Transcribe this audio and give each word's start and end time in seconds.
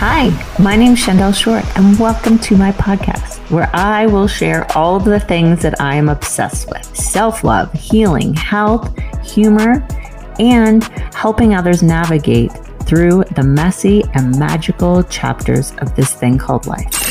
Hi, 0.00 0.30
my 0.60 0.76
name 0.76 0.92
is 0.92 1.00
Shandel 1.00 1.34
Short, 1.34 1.64
and 1.76 1.98
welcome 1.98 2.38
to 2.38 2.56
my 2.56 2.70
podcast, 2.70 3.38
where 3.50 3.68
I 3.74 4.06
will 4.06 4.28
share 4.28 4.64
all 4.78 4.94
of 4.94 5.04
the 5.04 5.18
things 5.18 5.60
that 5.62 5.80
I 5.80 5.96
am 5.96 6.08
obsessed 6.08 6.70
with 6.70 6.84
self 6.96 7.42
love, 7.42 7.72
healing, 7.72 8.32
health, 8.34 8.96
humor, 9.24 9.84
and 10.38 10.84
helping 11.16 11.52
others 11.52 11.82
navigate 11.82 12.52
through 12.84 13.24
the 13.34 13.42
messy 13.42 14.04
and 14.14 14.38
magical 14.38 15.02
chapters 15.02 15.72
of 15.78 15.96
this 15.96 16.14
thing 16.14 16.38
called 16.38 16.68
life. 16.68 17.07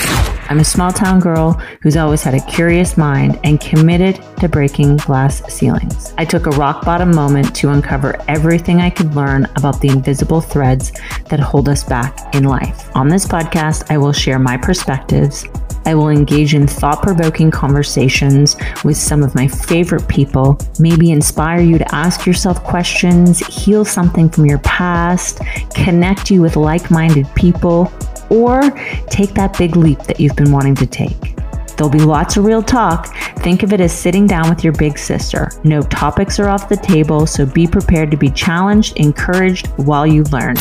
I'm 0.49 0.59
a 0.59 0.63
small 0.63 0.93
town 0.93 1.19
girl 1.19 1.61
who's 1.81 1.97
always 1.97 2.23
had 2.23 2.33
a 2.33 2.45
curious 2.45 2.95
mind 2.97 3.37
and 3.43 3.59
committed 3.59 4.23
to 4.39 4.47
breaking 4.47 4.97
glass 4.97 5.43
ceilings. 5.53 6.13
I 6.17 6.23
took 6.23 6.45
a 6.45 6.51
rock 6.51 6.85
bottom 6.85 7.13
moment 7.13 7.53
to 7.57 7.69
uncover 7.69 8.15
everything 8.29 8.79
I 8.79 8.89
could 8.89 9.13
learn 9.13 9.45
about 9.57 9.81
the 9.81 9.89
invisible 9.89 10.39
threads 10.39 10.93
that 11.29 11.41
hold 11.41 11.67
us 11.67 11.83
back 11.83 12.33
in 12.33 12.45
life. 12.45 12.89
On 12.95 13.09
this 13.09 13.25
podcast, 13.25 13.91
I 13.91 13.97
will 13.97 14.13
share 14.13 14.39
my 14.39 14.55
perspectives. 14.55 15.45
I 15.85 15.95
will 15.95 16.09
engage 16.09 16.53
in 16.53 16.65
thought 16.65 17.01
provoking 17.01 17.51
conversations 17.51 18.55
with 18.85 18.97
some 18.97 19.23
of 19.23 19.35
my 19.35 19.49
favorite 19.49 20.07
people, 20.07 20.57
maybe 20.79 21.11
inspire 21.11 21.61
you 21.61 21.77
to 21.77 21.95
ask 21.95 22.25
yourself 22.25 22.63
questions, 22.63 23.39
heal 23.39 23.83
something 23.83 24.29
from 24.29 24.45
your 24.45 24.59
past, 24.59 25.41
connect 25.75 26.29
you 26.29 26.41
with 26.41 26.55
like 26.55 26.89
minded 26.89 27.27
people 27.35 27.91
or 28.29 28.61
take 29.09 29.33
that 29.33 29.57
big 29.57 29.75
leap 29.75 29.99
that 30.03 30.19
you've 30.19 30.35
been 30.35 30.51
wanting 30.51 30.75
to 30.75 30.85
take. 30.85 31.35
There'll 31.77 31.91
be 31.91 31.99
lots 31.99 32.37
of 32.37 32.45
real 32.45 32.63
talk. 32.63 33.15
Think 33.37 33.61
of 33.61 33.71
it 33.71 33.79
as 33.79 33.93
sitting 33.93 34.25
down 34.25 34.49
with 34.49 34.63
your 34.63 34.73
big 34.73 34.97
sister. 34.97 35.51
No 35.63 35.81
topics 35.83 36.39
are 36.39 36.49
off 36.49 36.69
the 36.69 36.77
table, 36.77 37.27
so 37.27 37.45
be 37.45 37.67
prepared 37.67 38.09
to 38.11 38.17
be 38.17 38.31
challenged, 38.31 38.97
encouraged 38.97 39.67
while 39.77 40.07
you 40.07 40.23
learn. 40.23 40.55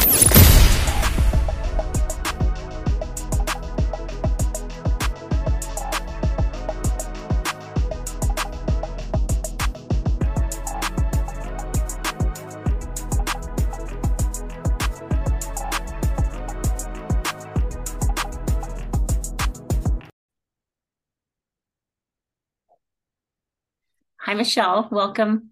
Michelle. 24.47 24.87
Welcome. 24.93 25.51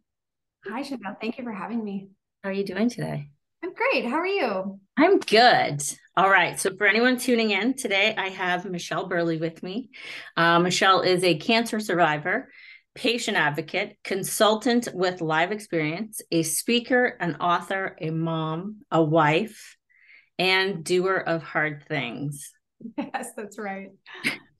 Hi, 0.67 0.83
Shandel. 0.83 1.21
Thank 1.21 1.37
you 1.37 1.43
for 1.43 1.51
having 1.51 1.83
me. 1.83 2.11
How 2.45 2.51
are 2.51 2.53
you 2.53 2.65
doing 2.65 2.89
today? 2.89 3.29
I'm 3.61 3.75
great. 3.75 4.05
How 4.05 4.19
are 4.19 4.27
you? 4.27 4.79
I'm 4.97 5.19
good. 5.19 5.83
All 6.17 6.31
right. 6.31 6.61
So, 6.61 6.77
for 6.77 6.87
anyone 6.87 7.19
tuning 7.19 7.51
in 7.51 7.75
today, 7.75 8.15
I 8.17 8.29
have 8.29 8.65
Michelle 8.65 9.09
Burleigh 9.09 9.41
with 9.41 9.65
me. 9.65 9.91
Uh, 10.37 10.61
Michelle 10.61 11.01
is 11.01 11.25
a 11.25 11.37
cancer 11.39 11.81
survivor, 11.81 12.49
patient 12.95 13.37
advocate, 13.37 13.99
consultant 14.05 14.87
with 14.95 15.21
live 15.21 15.51
experience, 15.51 16.23
a 16.31 16.45
speaker, 16.45 17.17
an 17.19 17.35
author, 17.41 17.97
a 18.01 18.11
mom, 18.11 18.83
a 18.93 19.03
wife, 19.03 19.77
and 20.39 20.85
doer 20.85 21.17
of 21.17 21.43
hard 21.43 21.83
things. 21.89 22.53
Yes, 22.99 23.31
that's 23.37 23.59
right 23.59 23.89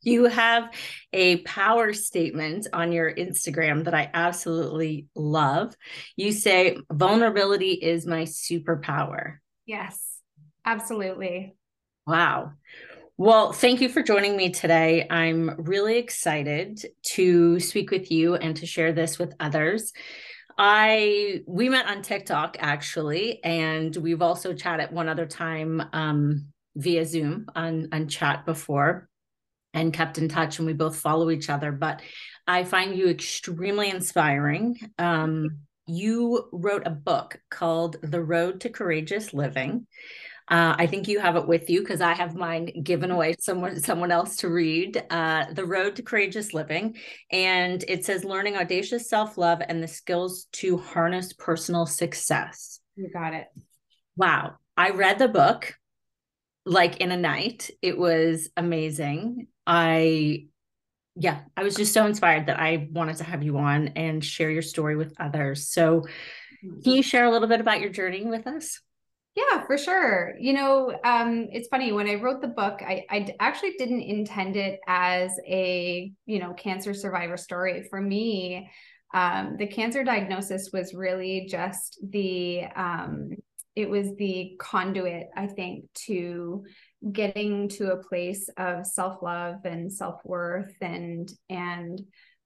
you 0.05 0.25
have 0.27 0.71
a 1.13 1.39
power 1.39 1.93
statement 1.93 2.67
on 2.73 2.93
your 2.93 3.13
Instagram 3.13 3.85
that 3.85 3.95
I 3.95 4.11
absolutely 4.13 5.07
love. 5.15 5.75
You 6.17 6.33
say, 6.33 6.79
vulnerability 6.93 7.73
is 7.73 8.07
my 8.07 8.23
superpower. 8.23 9.39
Yes, 9.67 10.19
absolutely. 10.65 11.57
Wow. 12.07 12.53
Well, 13.17 13.53
thank 13.53 13.81
you 13.81 13.89
for 13.89 14.03
joining 14.03 14.37
me 14.37 14.51
today. 14.51 15.07
I'm 15.09 15.55
really 15.59 15.99
excited 15.99 16.85
to 17.13 17.61
speak 17.61 17.91
with 17.91 18.11
you 18.11 18.35
and 18.35 18.57
to 18.57 18.67
share 18.67 18.93
this 18.93 19.19
with 19.19 19.35
others. 19.39 19.93
I 20.59 21.43
we 21.47 21.69
met 21.69 21.87
on 21.87 22.03
TikTok 22.03 22.57
actually, 22.61 23.43
and 23.43 23.95
we've 23.97 24.23
also 24.23 24.53
chatted 24.53 24.91
one 24.93 25.09
other 25.09 25.27
time 25.27 25.83
um, 25.93 26.47
via 26.77 27.05
Zoom 27.05 27.47
on 27.55 27.89
on 27.93 28.09
chat 28.09 28.47
before 28.47 29.09
and 29.75 29.93
kept 29.93 30.19
in 30.19 30.29
touch 30.29 30.59
and 30.59 30.67
we 30.67 30.73
both 30.73 30.97
follow 30.97 31.31
each 31.31 31.51
other 31.51 31.71
but 31.71 32.01
i 32.47 32.65
find 32.65 32.97
you 32.97 33.09
extremely 33.09 33.91
inspiring 33.91 34.79
um, 34.99 35.59
you 35.87 36.49
wrote 36.53 36.87
a 36.87 36.91
book 36.91 37.39
called 37.51 37.97
the 38.03 38.23
road 38.23 38.61
to 38.61 38.71
courageous 38.71 39.35
living 39.35 39.87
uh, 40.49 40.77
I 40.79 40.87
think 40.87 41.09
you 41.09 41.21
have 41.21 41.37
it 41.37 41.49
with 41.49 41.71
you 41.71 41.81
because 41.81 42.03
I 42.03 42.13
have 42.13 42.35
mine 42.35 42.83
given 42.83 43.11
away 43.11 43.33
to 43.33 43.41
someone 43.41 43.81
someone 43.81 44.11
else 44.11 44.37
to 44.39 44.49
read. 44.51 45.03
Uh, 45.09 45.47
the 45.53 45.65
Road 45.65 45.97
to 45.97 46.03
Courageous 46.03 46.53
Living, 46.53 46.97
and 47.33 47.83
it 47.89 48.05
says 48.05 48.27
learning 48.27 48.57
audacious 48.57 49.09
self 49.09 49.39
love 49.39 49.63
and 49.67 49.83
the 49.83 49.89
skills 49.89 50.47
to 50.53 50.77
harness 50.77 51.33
personal 51.33 51.87
success. 51.87 52.81
You 52.95 53.09
got 53.11 53.33
it. 53.33 53.47
Wow, 54.17 54.57
I 54.77 54.91
read 54.91 55.19
the 55.19 55.29
book 55.29 55.75
like 56.67 56.99
in 56.99 57.11
a 57.11 57.17
night. 57.17 57.71
It 57.81 57.97
was 57.97 58.51
amazing. 58.55 59.47
I, 59.67 60.47
yeah, 61.17 61.41
I 61.57 61.63
was 61.63 61.75
just 61.75 61.93
so 61.93 62.07
inspired 62.07 62.47
that 62.47 62.59
I 62.59 62.89
wanted 62.91 63.17
to 63.19 63.25
have 63.25 63.43
you 63.43 63.59
on 63.59 63.89
and 63.89 64.25
share 64.25 64.51
your 64.51 64.63
story 64.63 64.97
with 64.97 65.15
others. 65.19 65.69
So, 65.69 66.07
can 66.83 66.93
you 66.93 67.03
share 67.03 67.25
a 67.25 67.31
little 67.31 67.49
bit 67.49 67.61
about 67.61 67.81
your 67.81 67.91
journey 67.91 68.25
with 68.25 68.47
us? 68.47 68.81
Yeah, 69.35 69.67
for 69.67 69.77
sure. 69.77 70.35
You 70.39 70.53
know, 70.53 70.97
um, 71.05 71.49
it's 71.51 71.69
funny 71.69 71.91
when 71.91 72.09
I 72.09 72.15
wrote 72.15 72.41
the 72.41 72.49
book, 72.49 72.81
I, 72.83 73.05
I 73.11 73.35
actually 73.41 73.75
didn't 73.79 74.03
intend 74.03 74.55
it 74.55 74.79
as 74.87 75.33
a, 75.47 76.13
you 76.25 76.39
know, 76.39 76.53
cancer 76.55 76.95
survivor 76.95 77.37
story. 77.37 77.85
For 77.91 78.01
me, 78.01 78.71
um, 79.13 79.57
the 79.59 79.67
cancer 79.67 80.05
diagnosis 80.05 80.71
was 80.73 80.95
really 80.95 81.47
just 81.51 81.99
the, 82.09 82.65
um, 82.77 83.31
it 83.75 83.91
was 83.91 84.15
the 84.17 84.55
conduit, 84.61 85.27
I 85.37 85.49
think, 85.49 85.87
to 86.07 86.65
getting 87.13 87.69
to 87.69 87.93
a 87.93 88.03
place 88.03 88.49
of 88.57 88.87
self-love 88.87 89.65
and 89.65 89.93
self-worth 89.93 90.75
and 90.81 91.31
and 91.51 92.01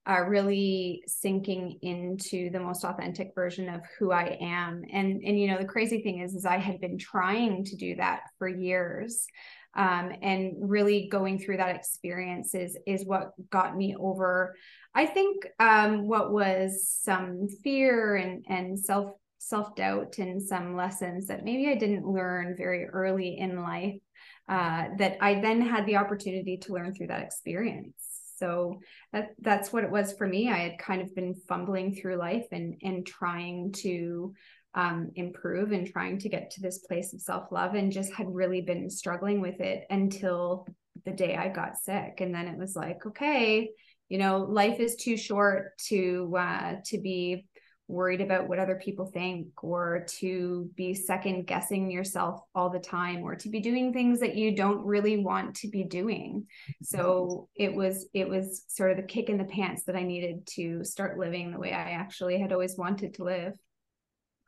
uh, 0.08 0.22
really 0.22 1.02
sinking 1.06 1.78
into 1.82 2.48
the 2.50 2.60
most 2.60 2.82
authentic 2.82 3.32
version 3.34 3.68
of 3.68 3.82
who 3.98 4.10
I 4.10 4.38
am. 4.40 4.82
And 4.90 5.22
and 5.22 5.38
you 5.38 5.48
know 5.48 5.58
the 5.58 5.66
crazy 5.66 6.02
thing 6.02 6.20
is 6.20 6.34
is 6.34 6.46
I 6.46 6.56
had 6.56 6.80
been 6.80 6.98
trying 6.98 7.64
to 7.64 7.76
do 7.76 7.96
that 7.96 8.20
for 8.38 8.48
years. 8.48 9.26
Um, 9.74 10.12
and 10.22 10.54
really 10.58 11.08
going 11.12 11.38
through 11.38 11.58
that 11.58 11.76
experience 11.76 12.54
is 12.54 12.76
is 12.86 13.04
what 13.04 13.32
got 13.50 13.76
me 13.76 13.94
over 13.96 14.56
i 14.94 15.04
think 15.04 15.46
um, 15.60 16.08
what 16.08 16.32
was 16.32 16.88
some 16.88 17.46
fear 17.62 18.16
and 18.16 18.44
and 18.48 18.78
self 18.78 19.12
self 19.36 19.76
doubt 19.76 20.16
and 20.18 20.42
some 20.42 20.74
lessons 20.74 21.26
that 21.26 21.44
maybe 21.44 21.68
i 21.68 21.74
didn't 21.74 22.08
learn 22.08 22.56
very 22.56 22.86
early 22.86 23.38
in 23.38 23.62
life 23.62 24.00
uh, 24.48 24.88
that 24.98 25.18
I 25.20 25.40
then 25.40 25.60
had 25.60 25.86
the 25.86 25.96
opportunity 25.96 26.56
to 26.58 26.72
learn 26.72 26.94
through 26.94 27.08
that 27.08 27.22
experience. 27.22 27.94
So 28.36 28.80
that 29.12 29.30
that's 29.40 29.72
what 29.72 29.84
it 29.84 29.90
was 29.90 30.12
for 30.12 30.26
me. 30.26 30.48
I 30.48 30.58
had 30.58 30.78
kind 30.78 31.02
of 31.02 31.14
been 31.14 31.34
fumbling 31.48 31.94
through 31.94 32.16
life 32.16 32.46
and 32.52 32.76
and 32.82 33.06
trying 33.06 33.72
to 33.78 34.32
um, 34.74 35.10
improve 35.16 35.72
and 35.72 35.86
trying 35.86 36.18
to 36.20 36.28
get 36.28 36.50
to 36.52 36.60
this 36.60 36.78
place 36.78 37.12
of 37.12 37.20
self 37.20 37.50
love, 37.50 37.74
and 37.74 37.92
just 37.92 38.12
had 38.12 38.32
really 38.32 38.60
been 38.60 38.88
struggling 38.90 39.40
with 39.40 39.60
it 39.60 39.84
until 39.90 40.66
the 41.04 41.12
day 41.12 41.36
I 41.36 41.48
got 41.48 41.78
sick. 41.78 42.20
And 42.20 42.34
then 42.34 42.48
it 42.48 42.58
was 42.58 42.76
like, 42.76 43.04
okay, 43.06 43.70
you 44.08 44.18
know, 44.18 44.38
life 44.48 44.80
is 44.80 44.96
too 44.96 45.16
short 45.16 45.76
to 45.88 46.34
uh, 46.38 46.74
to 46.86 47.00
be 47.00 47.46
worried 47.88 48.20
about 48.20 48.48
what 48.48 48.58
other 48.58 48.76
people 48.76 49.06
think 49.06 49.64
or 49.64 50.04
to 50.06 50.70
be 50.76 50.94
second 50.94 51.46
guessing 51.46 51.90
yourself 51.90 52.40
all 52.54 52.68
the 52.68 52.78
time 52.78 53.22
or 53.22 53.34
to 53.34 53.48
be 53.48 53.60
doing 53.60 53.92
things 53.92 54.20
that 54.20 54.36
you 54.36 54.54
don't 54.54 54.84
really 54.84 55.16
want 55.16 55.56
to 55.56 55.68
be 55.68 55.84
doing. 55.84 56.46
So 56.82 57.48
it 57.56 57.74
was 57.74 58.06
it 58.12 58.28
was 58.28 58.62
sort 58.68 58.90
of 58.90 58.98
the 58.98 59.02
kick 59.02 59.30
in 59.30 59.38
the 59.38 59.44
pants 59.44 59.84
that 59.84 59.96
i 59.96 60.02
needed 60.02 60.46
to 60.46 60.84
start 60.84 61.18
living 61.18 61.50
the 61.50 61.58
way 61.58 61.72
i 61.72 61.90
actually 61.90 62.38
had 62.38 62.52
always 62.52 62.76
wanted 62.76 63.14
to 63.14 63.24
live. 63.24 63.54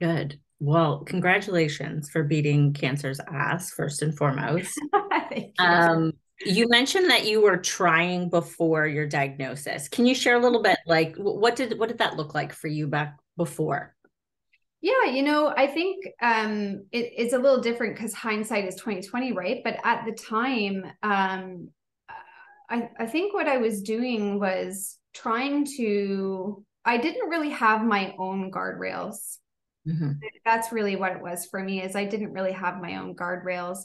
Good. 0.00 0.38
Well 0.60 1.04
congratulations 1.04 2.10
for 2.10 2.22
beating 2.22 2.75
cancer's 2.75 3.20
ass 3.20 3.70
first 3.70 4.02
and 4.02 4.16
foremost. 4.16 4.78
You. 5.32 5.64
um 5.64 6.12
you 6.44 6.69
mentioned 6.69 7.10
that 7.10 7.26
you 7.26 7.40
were 7.40 7.58
trying 7.58 8.31
before 8.31 8.86
your 8.86 9.06
diagnosis. 9.06 9.88
Can 9.88 10.06
you 10.06 10.14
share 10.14 10.36
a 10.36 10.40
little 10.40 10.62
bit 10.62 10.78
like 10.86 11.14
what 11.16 11.54
did 11.54 11.78
what 11.78 11.88
did 11.88 11.98
that 11.98 12.16
look 12.16 12.34
like 12.34 12.52
for 12.52 12.66
you 12.66 12.86
back 12.86 13.16
before? 13.44 13.94
Yeah, 14.82 15.04
you 15.06 15.22
know, 15.22 15.52
I 15.56 15.66
think 15.66 16.04
um, 16.20 16.84
it, 16.92 17.12
it's 17.16 17.32
a 17.32 17.38
little 17.38 17.60
different 17.60 17.96
because 17.96 18.12
hindsight 18.12 18.66
is 18.66 18.76
twenty 18.76 19.00
twenty, 19.00 19.32
right? 19.32 19.62
But 19.64 19.78
at 19.82 20.04
the 20.04 20.12
time, 20.12 20.84
um, 21.02 21.70
I, 22.69 22.90
I 22.98 23.06
think 23.06 23.32
what 23.32 23.48
I 23.48 23.56
was 23.56 23.82
doing 23.82 24.38
was 24.38 24.98
trying 25.14 25.66
to. 25.78 26.64
I 26.84 26.96
didn't 26.98 27.31
really 27.31 27.50
have 27.50 27.82
my 27.82 28.14
own 28.19 28.50
guardrails. 28.50 29.38
Mm-hmm. 29.88 30.12
That's 30.44 30.72
really 30.72 30.96
what 30.96 31.12
it 31.12 31.22
was 31.22 31.46
for 31.46 31.62
me. 31.62 31.82
Is 31.82 31.96
I 31.96 32.04
didn't 32.04 32.32
really 32.32 32.52
have 32.52 32.81
my 32.81 32.96
own 32.96 33.14
guardrails. 33.14 33.78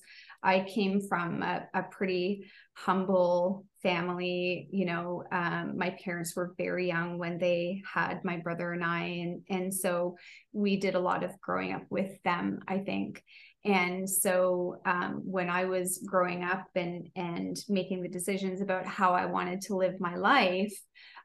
I 0.46 0.62
came 0.62 1.02
from 1.02 1.42
a, 1.42 1.68
a 1.74 1.84
pretty 1.84 2.46
humble 2.74 3.66
family. 3.82 4.68
You 4.72 4.86
know, 4.86 5.24
um, 5.32 5.78
my 5.78 5.98
parents 6.04 6.36
were 6.36 6.54
very 6.58 6.88
young 6.88 7.18
when 7.18 7.38
they 7.40 7.82
had 7.92 8.24
my 8.24 8.38
brother 8.38 8.72
and 8.72 8.84
I, 8.84 9.04
and 9.04 9.42
and 9.50 9.74
so 9.74 10.18
we 10.54 10.78
did 10.78 10.96
a 10.96 11.00
lot 11.00 11.24
of 11.24 11.40
growing 11.42 11.74
up 11.74 11.84
with 11.90 12.22
them. 12.24 12.60
I 12.68 12.80
think. 12.80 13.24
And 13.66 14.08
so 14.08 14.80
um, 14.86 15.22
when 15.26 15.50
I 15.50 15.66
was 15.66 16.04
growing 16.06 16.44
up 16.44 16.68
and 16.76 17.10
and 17.16 17.58
making 17.68 18.04
the 18.04 18.10
decisions 18.10 18.62
about 18.62 18.86
how 18.86 19.14
I 19.14 19.26
wanted 19.26 19.62
to 19.62 19.76
live 19.76 20.00
my 20.00 20.16
life, 20.16 20.74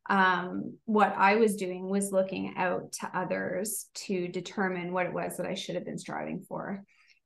um, 0.09 0.79
what 0.87 1.15
I 1.17 1.37
was 1.37 1.57
doing 1.57 1.89
was 1.89 2.13
looking 2.13 2.55
out 2.57 2.93
to 3.01 3.11
others 3.15 3.87
to 4.07 4.29
determine 4.29 4.93
what 4.93 5.07
it 5.07 5.13
was 5.13 5.37
that 5.37 5.47
I 5.47 5.55
should 5.55 5.75
have 5.75 5.85
been 5.85 5.99
striving 5.99 6.45
for. 6.49 6.83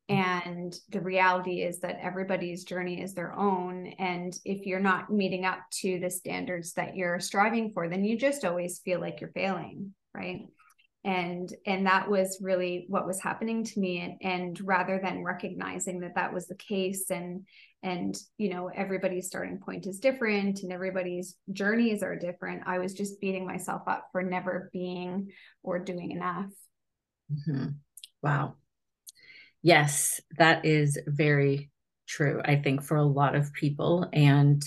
And 0.09 0.75
the 0.91 1.01
reality 1.01 1.63
is 1.63 1.81
that 1.81 1.99
everybody's 2.03 2.65
journey 2.65 3.01
is 3.01 3.15
their 3.15 3.33
own. 3.33 3.87
And 3.99 4.39
if 4.45 4.67
you're 4.67 4.81
not 4.81 5.11
meeting 5.11 5.47
up 5.47 5.61
to 5.81 5.99
the 5.99 6.11
standards 6.11 6.75
that 6.75 6.95
you're 6.95 7.21
striving 7.21 7.73
for, 7.73 7.89
then 7.89 8.05
you 8.05 8.19
just 8.19 8.45
always 8.45 8.81
feel 8.81 9.01
like 9.01 9.21
you're 9.21 9.31
failing. 9.31 9.95
Right 10.15 10.43
and 11.05 11.53
and 11.67 11.87
that 11.87 12.09
was 12.09 12.39
really 12.41 12.87
what 12.89 13.07
was 13.07 13.21
happening 13.21 13.63
to 13.63 13.79
me 13.79 14.01
and, 14.01 14.33
and 14.33 14.61
rather 14.67 14.99
than 15.03 15.23
recognizing 15.23 16.01
that 16.01 16.15
that 16.15 16.33
was 16.33 16.47
the 16.47 16.55
case 16.55 17.11
and 17.11 17.47
and 17.83 18.17
you 18.39 18.49
know 18.49 18.71
everybody's 18.75 19.27
starting 19.27 19.59
point 19.59 19.87
is 19.87 19.99
different 19.99 20.63
and 20.63 20.73
everybody's 20.73 21.37
journeys 21.53 22.03
are 22.03 22.17
different 22.17 22.63
i 22.67 22.79
was 22.79 22.95
just 22.95 23.21
beating 23.21 23.47
myself 23.47 23.83
up 23.87 24.09
for 24.13 24.23
never 24.23 24.71
being 24.73 25.31
or 25.63 25.79
doing 25.79 26.11
enough 26.11 26.51
mm-hmm. 27.31 27.69
wow 28.23 28.55
yes 29.65 30.21
that 30.39 30.65
is 30.65 30.97
very 31.09 31.71
true 32.07 32.41
i 32.45 32.55
think 32.55 32.85
for 32.85 32.97
a 32.97 33.03
lot 33.03 33.35
of 33.35 33.53
people. 33.53 34.09
And 34.13 34.63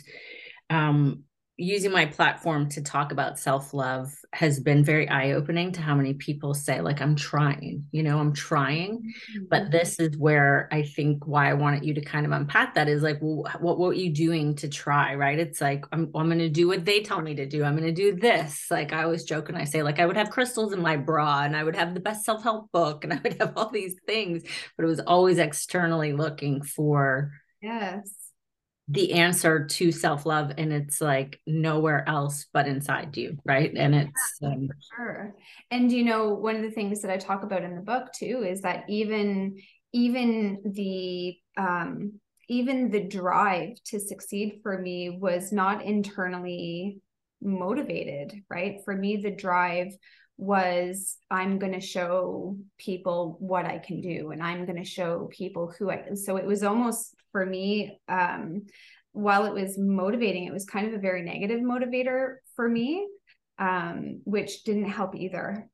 um 0.70 1.24
using 1.60 1.92
my 1.92 2.06
platform 2.06 2.70
to 2.70 2.82
talk 2.84 3.12
about 3.12 3.40
self-love 3.40 4.14
has 4.32 4.60
been 4.60 4.84
very 4.84 5.10
eye-opening 5.10 5.72
to 5.72 5.82
how 5.82 5.96
many 5.96 6.14
people 6.14 6.54
say 6.54 6.82
like 6.82 7.02
i'm 7.02 7.16
trying 7.16 7.84
you 7.92 8.04
know 8.04 8.20
i'm 8.20 8.32
trying 8.32 9.00
mm-hmm. 9.00 9.46
but 9.50 9.72
this 9.72 10.00
is 10.00 10.16
where 10.18 10.70
i 10.72 10.84
think 10.84 11.26
why 11.26 11.50
i 11.50 11.54
wanted 11.54 11.84
you 11.84 11.96
to 11.96 12.02
kind 12.02 12.28
of 12.28 12.32
unpack 12.32 12.76
that 12.76 12.88
is 12.88 13.02
like 13.02 13.18
well 13.22 13.44
what, 13.60 13.80
what 13.80 13.90
are 13.90 13.94
you 13.94 14.14
doing 14.14 14.56
to 14.56 14.68
try 14.68 15.16
right? 15.16 15.40
It's 15.40 15.60
like 15.60 15.84
i'm, 15.92 16.12
I'm 16.16 16.28
going 16.28 16.38
to 16.40 16.50
do 16.50 16.68
what 16.68 16.86
they 16.86 17.02
tell 17.02 17.22
me 17.22 17.36
to 17.36 17.46
do. 17.46 17.64
I'm 17.64 17.76
going 17.76 17.88
to 17.88 17.92
do 17.92 18.16
this. 18.16 18.68
Like 18.70 18.94
i 18.94 19.04
always 19.04 19.24
joke 19.24 19.50
and 19.50 19.58
i 19.58 19.64
say 19.64 19.82
like 19.82 20.00
i 20.00 20.06
would 20.06 20.18
have 20.18 20.30
crystals 20.30 20.74
in 20.74 20.82
my 20.82 20.96
bra 20.96 21.42
and 21.42 21.56
i 21.56 21.64
would 21.64 21.76
have 21.76 21.94
the 21.94 22.00
best 22.00 22.24
self-help 22.24 22.72
book 22.72 23.04
and 23.04 23.14
i 23.14 23.20
would 23.24 23.40
have 23.40 23.54
all 23.58 23.70
these 23.70 23.96
things 24.06 24.44
but 24.76 24.84
it 24.84 24.88
was 24.88 25.00
always 25.00 25.40
externally 25.40 26.14
looking 26.14 26.62
for 26.62 27.32
yes 27.62 28.27
the 28.90 29.14
answer 29.14 29.66
to 29.66 29.92
self-love 29.92 30.54
and 30.58 30.72
it's 30.72 31.02
like 31.02 31.42
nowhere 31.46 32.08
else 32.08 32.46
but 32.54 32.68
inside 32.68 33.16
you 33.18 33.38
right? 33.44 33.74
And 33.76 33.94
it's 33.94 34.40
um, 34.44 34.70
sure. 34.96 35.36
And 35.72 35.92
you 35.92 36.06
know 36.06 36.30
one 36.30 36.56
of 36.56 36.62
the 36.62 36.72
things 36.72 37.02
that 37.02 37.12
i 37.12 37.18
talk 37.18 37.44
about 37.44 37.64
in 37.64 37.76
the 37.76 37.82
book 37.82 38.12
too 38.14 38.46
is 38.48 38.62
that 38.62 38.86
even 38.88 39.58
even 39.94 40.60
the 40.74 41.36
um 41.58 42.14
even 42.50 42.90
the 42.90 43.04
drive 43.04 43.76
to 43.88 44.00
succeed 44.00 44.60
for 44.64 44.78
me 44.78 45.10
was 45.10 45.52
not 45.52 45.84
internally 45.84 47.02
motivated 47.42 48.34
right? 48.50 48.80
For 48.86 48.96
me 48.96 49.18
the 49.18 49.32
drive 49.32 49.90
was 50.38 51.18
I'm 51.32 51.58
going 51.58 51.74
to 51.74 51.82
show 51.82 52.58
people 52.78 53.38
what 53.40 53.66
I 53.66 53.80
can 53.80 54.02
do 54.02 54.32
and 54.32 54.42
I'm 54.42 54.66
going 54.66 54.78
to 54.78 54.90
show 54.90 55.30
people 55.32 55.74
who 55.78 55.90
I 55.90 56.14
so 56.14 56.38
it 56.38 56.46
was 56.46 56.64
almost 56.64 57.16
for 57.38 57.46
me 57.46 58.00
um 58.10 58.64
while 59.12 59.46
it 59.46 59.54
was 59.54 59.78
motivating 59.78 60.46
it 60.46 60.54
was 60.54 60.66
kind 60.66 60.88
of 60.88 60.94
a 60.96 60.98
very 60.98 61.22
negative 61.22 61.60
motivator 61.60 62.38
for 62.56 62.68
me 62.68 63.08
um 63.60 64.22
which 64.24 64.64
didn't 64.64 64.90
help 64.90 65.16
either. 65.16 65.70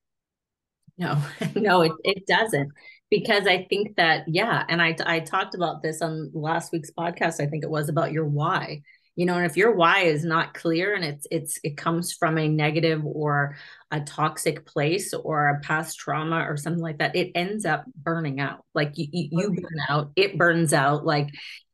No 0.97 1.21
no 1.55 1.81
it, 1.83 1.93
it 2.03 2.27
doesn't. 2.27 2.69
Because 3.09 3.47
i 3.47 3.65
think 3.69 3.95
that 3.95 4.25
yeah 4.27 4.65
and 4.67 4.81
i 4.81 4.93
i 5.05 5.21
talked 5.21 5.55
about 5.55 5.81
this 5.81 6.01
on 6.01 6.31
last 6.33 6.73
week's 6.73 6.91
podcast 6.91 7.39
i 7.39 7.45
think 7.45 7.63
it 7.63 7.69
was 7.69 7.87
about 7.87 8.11
your 8.11 8.25
why 8.25 8.81
you 9.15 9.25
know 9.25 9.35
and 9.35 9.45
if 9.45 9.57
your 9.57 9.75
why 9.75 10.01
is 10.01 10.23
not 10.23 10.53
clear 10.53 10.95
and 10.95 11.05
it's 11.05 11.27
it's 11.29 11.59
it 11.63 11.77
comes 11.77 12.13
from 12.13 12.37
a 12.37 12.47
negative 12.47 13.05
or 13.05 13.55
a 13.91 14.01
toxic 14.01 14.65
place 14.65 15.13
or 15.13 15.49
a 15.49 15.59
past 15.59 15.99
trauma 15.99 16.45
or 16.49 16.57
something 16.57 16.81
like 16.81 16.97
that 16.97 17.15
it 17.15 17.31
ends 17.35 17.63
up 17.63 17.85
burning 17.95 18.39
out. 18.39 18.65
Like 18.73 18.97
you, 18.97 19.07
you, 19.11 19.29
you 19.31 19.49
burn 19.49 19.79
out 19.87 20.11
it 20.15 20.37
burns 20.37 20.73
out 20.73 21.05
like 21.05 21.29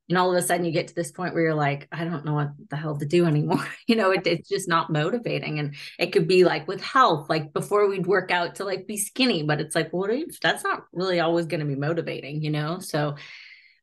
and 0.09 0.17
all 0.17 0.31
of 0.31 0.37
a 0.37 0.41
sudden 0.41 0.65
you 0.65 0.71
get 0.71 0.87
to 0.89 0.95
this 0.95 1.11
point 1.11 1.33
where 1.33 1.43
you're 1.43 1.55
like 1.55 1.87
i 1.91 2.03
don't 2.03 2.25
know 2.25 2.33
what 2.33 2.49
the 2.69 2.75
hell 2.75 2.97
to 2.97 3.05
do 3.05 3.25
anymore. 3.25 3.65
You 3.87 3.95
know 3.95 4.11
it, 4.11 4.27
it's 4.27 4.47
just 4.47 4.67
not 4.67 4.91
motivating 4.91 5.57
and 5.57 5.75
it 5.97 6.11
could 6.11 6.27
be 6.27 6.43
like 6.43 6.67
with 6.67 6.79
health 6.79 7.27
like 7.27 7.53
before 7.53 7.87
we'd 7.87 8.05
work 8.05 8.29
out 8.29 8.55
to 8.55 8.65
like 8.65 8.85
be 8.85 8.97
skinny 8.97 9.41
but 9.41 9.59
it's 9.59 9.73
like 9.75 9.91
what 9.91 10.09
well 10.09 10.23
that's 10.43 10.63
not 10.63 10.83
really 10.93 11.19
always 11.19 11.47
going 11.47 11.61
to 11.61 11.65
be 11.65 11.75
motivating 11.75 12.43
you 12.43 12.51
know 12.51 12.77
so 12.77 13.15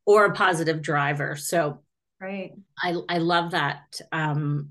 or 0.05 0.27
a 0.27 0.33
positive 0.33 0.81
driver 0.81 1.35
so 1.35 1.81
Right. 2.21 2.53
I 2.83 2.97
I 3.09 3.19
love 3.19 3.51
that. 3.53 4.01
Um, 4.13 4.71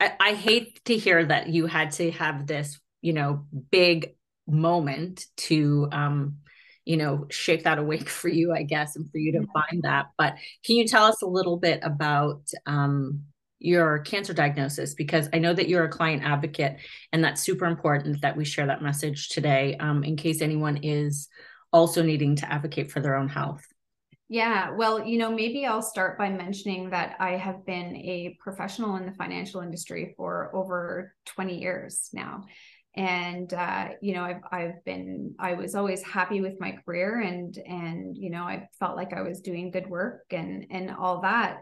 I, 0.00 0.12
I 0.20 0.34
hate 0.34 0.84
to 0.86 0.96
hear 0.96 1.24
that 1.24 1.48
you 1.48 1.66
had 1.66 1.92
to 1.92 2.10
have 2.12 2.46
this, 2.46 2.78
you 3.00 3.12
know, 3.12 3.46
big 3.70 4.14
moment 4.46 5.26
to 5.36 5.88
um, 5.92 6.38
you 6.84 6.96
know, 6.96 7.26
shake 7.30 7.64
that 7.64 7.78
awake 7.78 8.08
for 8.20 8.28
you, 8.28 8.52
I 8.52 8.62
guess, 8.62 8.96
and 8.96 9.10
for 9.10 9.18
you 9.18 9.32
to 9.32 9.46
find 9.52 9.82
that. 9.82 10.06
But 10.18 10.34
can 10.64 10.76
you 10.76 10.86
tell 10.86 11.04
us 11.04 11.22
a 11.22 11.26
little 11.26 11.56
bit 11.56 11.80
about 11.82 12.42
um 12.66 13.22
your 13.58 14.00
cancer 14.00 14.34
diagnosis 14.34 14.94
because 14.94 15.30
I 15.32 15.38
know 15.38 15.54
that 15.54 15.68
you're 15.68 15.84
a 15.84 15.88
client 15.88 16.22
advocate 16.22 16.76
and 17.10 17.24
that's 17.24 17.42
super 17.42 17.64
important 17.64 18.20
that 18.20 18.36
we 18.36 18.44
share 18.44 18.66
that 18.66 18.82
message 18.82 19.30
today 19.30 19.76
um, 19.80 20.04
in 20.04 20.16
case 20.16 20.42
anyone 20.42 20.76
is 20.82 21.28
also 21.72 22.02
needing 22.02 22.36
to 22.36 22.52
advocate 22.52 22.90
for 22.90 23.00
their 23.00 23.16
own 23.16 23.28
health. 23.28 23.66
Yeah, 24.28 24.70
well, 24.72 25.06
you 25.06 25.18
know, 25.18 25.30
maybe 25.30 25.66
I'll 25.66 25.82
start 25.82 26.18
by 26.18 26.30
mentioning 26.30 26.90
that 26.90 27.16
I 27.20 27.32
have 27.36 27.64
been 27.64 27.94
a 27.94 28.36
professional 28.40 28.96
in 28.96 29.06
the 29.06 29.12
financial 29.12 29.60
industry 29.60 30.14
for 30.16 30.50
over 30.54 31.14
20 31.26 31.60
years 31.60 32.10
now. 32.12 32.44
And 32.96 33.52
uh, 33.52 33.90
you 34.00 34.14
know, 34.14 34.24
I've 34.24 34.40
I've 34.50 34.84
been 34.84 35.34
I 35.38 35.52
was 35.52 35.74
always 35.74 36.02
happy 36.02 36.40
with 36.40 36.58
my 36.58 36.78
career 36.84 37.20
and 37.20 37.56
and 37.58 38.16
you 38.16 38.30
know, 38.30 38.42
I 38.42 38.68
felt 38.80 38.96
like 38.96 39.12
I 39.12 39.20
was 39.20 39.42
doing 39.42 39.70
good 39.70 39.86
work 39.86 40.24
and 40.30 40.66
and 40.70 40.90
all 40.90 41.20
that. 41.20 41.58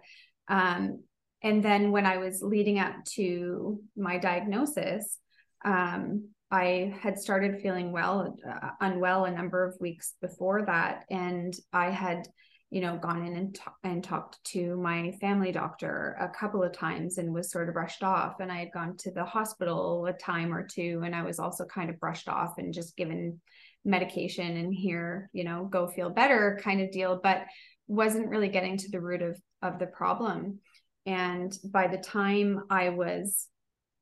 Um, 0.49 1.02
and 1.42 1.62
then 1.62 1.90
when 1.90 2.06
I 2.06 2.18
was 2.18 2.40
leading 2.40 2.78
up 2.78 2.94
to 3.16 3.80
my 3.97 4.16
diagnosis, 4.16 5.18
um, 5.64 6.28
I 6.50 6.94
had 7.00 7.18
started 7.18 7.61
feeling 7.61 7.90
well, 7.90 8.37
uh, 8.49 8.71
unwell 8.80 9.25
a 9.25 9.30
number 9.33 9.64
of 9.64 9.76
weeks 9.80 10.14
before 10.23 10.64
that, 10.66 11.04
and 11.11 11.52
I 11.73 11.90
had 11.90 12.28
you 12.75 12.81
know, 12.81 12.99
gone 12.99 13.25
in 13.25 13.37
and, 13.37 13.54
t- 13.54 13.61
and 13.85 14.02
talked 14.02 14.43
to 14.43 14.76
my 14.78 15.12
family 15.21 15.52
doctor 15.52 16.16
a 16.19 16.28
couple 16.28 16.61
of 16.61 16.73
times 16.73 17.19
and 17.19 17.33
was 17.33 17.52
sort 17.52 17.69
of 17.69 17.75
brushed 17.75 18.02
off. 18.02 18.40
And 18.40 18.50
I 18.50 18.59
had 18.59 18.73
gone 18.73 18.97
to 18.97 19.12
the 19.12 19.25
hospital 19.25 20.04
a 20.07 20.12
time 20.12 20.52
or 20.52 20.66
two, 20.66 21.00
and 21.04 21.14
I 21.14 21.23
was 21.23 21.38
also 21.38 21.66
kind 21.66 21.88
of 21.88 22.00
brushed 22.00 22.28
off 22.28 22.59
and 22.59 22.75
just 22.75 22.97
given 22.97 23.40
medication 23.85 24.57
and 24.57 24.75
here, 24.75 25.31
you 25.33 25.45
know, 25.45 25.69
go 25.71 25.87
feel 25.87 26.11
better 26.11 26.59
kind 26.64 26.81
of 26.81 26.90
deal, 26.90 27.21
but 27.23 27.45
wasn't 27.87 28.28
really 28.28 28.49
getting 28.49 28.76
to 28.78 28.90
the 28.90 29.00
root 29.00 29.23
of 29.23 29.40
of 29.62 29.78
the 29.78 29.87
problem. 29.87 30.59
And 31.07 31.57
by 31.64 31.87
the 31.87 31.99
time 31.99 32.64
I 32.71 32.88
was 32.88 33.47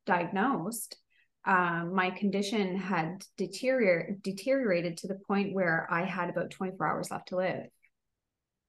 diagnosed, 0.06 0.96
um, 1.44 1.94
my 1.94 2.08
condition 2.08 2.78
had 2.78 3.22
deterior- 3.36 4.16
deteriorated 4.22 4.96
to 4.98 5.08
the 5.08 5.20
point 5.28 5.52
where 5.52 5.86
I 5.90 6.04
had 6.04 6.30
about 6.30 6.52
24 6.52 6.86
hours 6.86 7.10
left 7.10 7.28
to 7.28 7.36
live. 7.36 7.66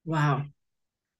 Wow. 0.04 0.44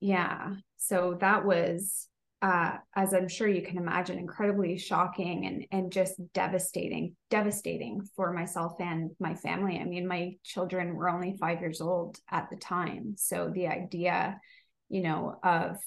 Yeah. 0.00 0.55
So 0.76 1.17
that 1.21 1.45
was 1.45 2.09
uh, 2.43 2.76
as 2.95 3.14
I'm 3.14 3.29
sure 3.29 3.49
you 3.49 3.62
can 3.62 3.79
imagine, 3.79 4.19
incredibly 4.19 4.76
shocking 4.76 5.47
and 5.47 5.67
and 5.73 5.91
just 5.91 6.21
devastating, 6.35 7.17
devastating 7.31 8.03
for 8.17 8.35
myself 8.35 8.75
and 8.81 9.12
my 9.19 9.35
family. 9.35 9.79
I 9.79 9.85
mean, 9.85 10.07
my 10.07 10.33
children 10.45 10.95
were 10.95 11.09
only 11.09 11.38
five 11.41 11.61
years 11.61 11.81
old 11.81 12.19
at 12.31 12.50
the 12.50 12.57
time, 12.57 13.14
so 13.17 13.50
the 13.55 13.69
idea, 13.69 14.38
you 14.91 15.03
know, 15.03 15.37
of 15.43 15.79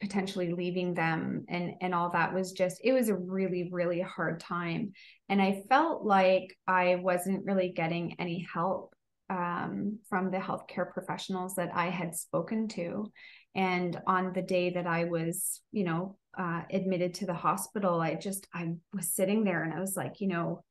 potentially 0.00 0.52
leaving 0.52 0.94
them 0.94 1.44
and 1.50 1.74
and 1.82 1.94
all 1.94 2.08
that 2.12 2.32
was 2.32 2.52
just 2.52 2.80
it 2.82 2.94
was 2.94 3.10
a 3.10 3.14
really 3.14 3.68
really 3.70 4.00
hard 4.00 4.40
time, 4.40 4.92
and 5.28 5.42
I 5.42 5.64
felt 5.68 6.02
like 6.02 6.56
I 6.66 6.94
wasn't 6.94 7.44
really 7.44 7.74
getting 7.76 8.16
any 8.18 8.46
help 8.54 8.94
um, 9.30 10.00
from 10.08 10.30
the 10.30 10.38
healthcare 10.38 10.92
professionals 10.92 11.54
that 11.54 11.70
I 11.74 11.88
had 11.88 12.14
spoken 12.14 12.68
to. 12.68 13.10
And 13.54 13.98
on 14.06 14.32
the 14.32 14.42
day 14.42 14.70
that 14.70 14.86
I 14.86 15.04
was, 15.04 15.60
you 15.72 15.84
know, 15.84 16.18
uh, 16.36 16.62
admitted 16.70 17.14
to 17.14 17.26
the 17.26 17.34
hospital, 17.34 18.00
I 18.00 18.16
just, 18.16 18.46
I 18.52 18.74
was 18.92 19.14
sitting 19.14 19.44
there 19.44 19.62
and 19.62 19.72
I 19.72 19.80
was 19.80 19.96
like, 19.96 20.20
you 20.20 20.28
know, 20.28 20.64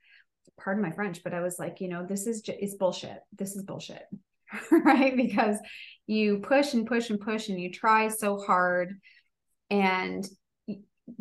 pardon 0.60 0.84
my 0.84 0.92
French, 0.92 1.24
but 1.24 1.34
I 1.34 1.42
was 1.42 1.58
like, 1.58 1.80
you 1.82 1.88
know, 1.88 2.06
this 2.06 2.28
is 2.28 2.42
just, 2.42 2.60
it's 2.62 2.76
bullshit. 2.76 3.20
This 3.38 3.56
is 3.56 3.64
bullshit. 3.64 4.04
right? 4.72 5.16
Because 5.16 5.58
you 6.08 6.40
push 6.40 6.74
and 6.74 6.86
push 6.86 7.10
and 7.10 7.20
push 7.20 7.50
and 7.50 7.60
you 7.60 7.72
try 7.72 8.10
so 8.10 8.38
hard 8.38 9.00
and 9.70 10.28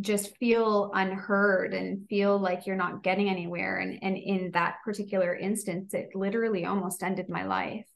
just 0.01 0.37
feel 0.39 0.91
unheard 0.95 1.75
and 1.75 2.07
feel 2.09 2.39
like 2.39 2.67
you're 2.67 2.77
not 2.77 3.03
getting 3.03 3.29
anywhere. 3.29 3.79
And, 3.79 3.99
and 4.03 4.17
in 4.17 4.51
that 4.53 4.77
particular 4.85 5.35
instance, 5.35 5.95
it 5.95 6.11
literally 6.15 6.65
almost 6.65 7.03
ended 7.03 7.29
my 7.29 7.45
life. 7.45 7.87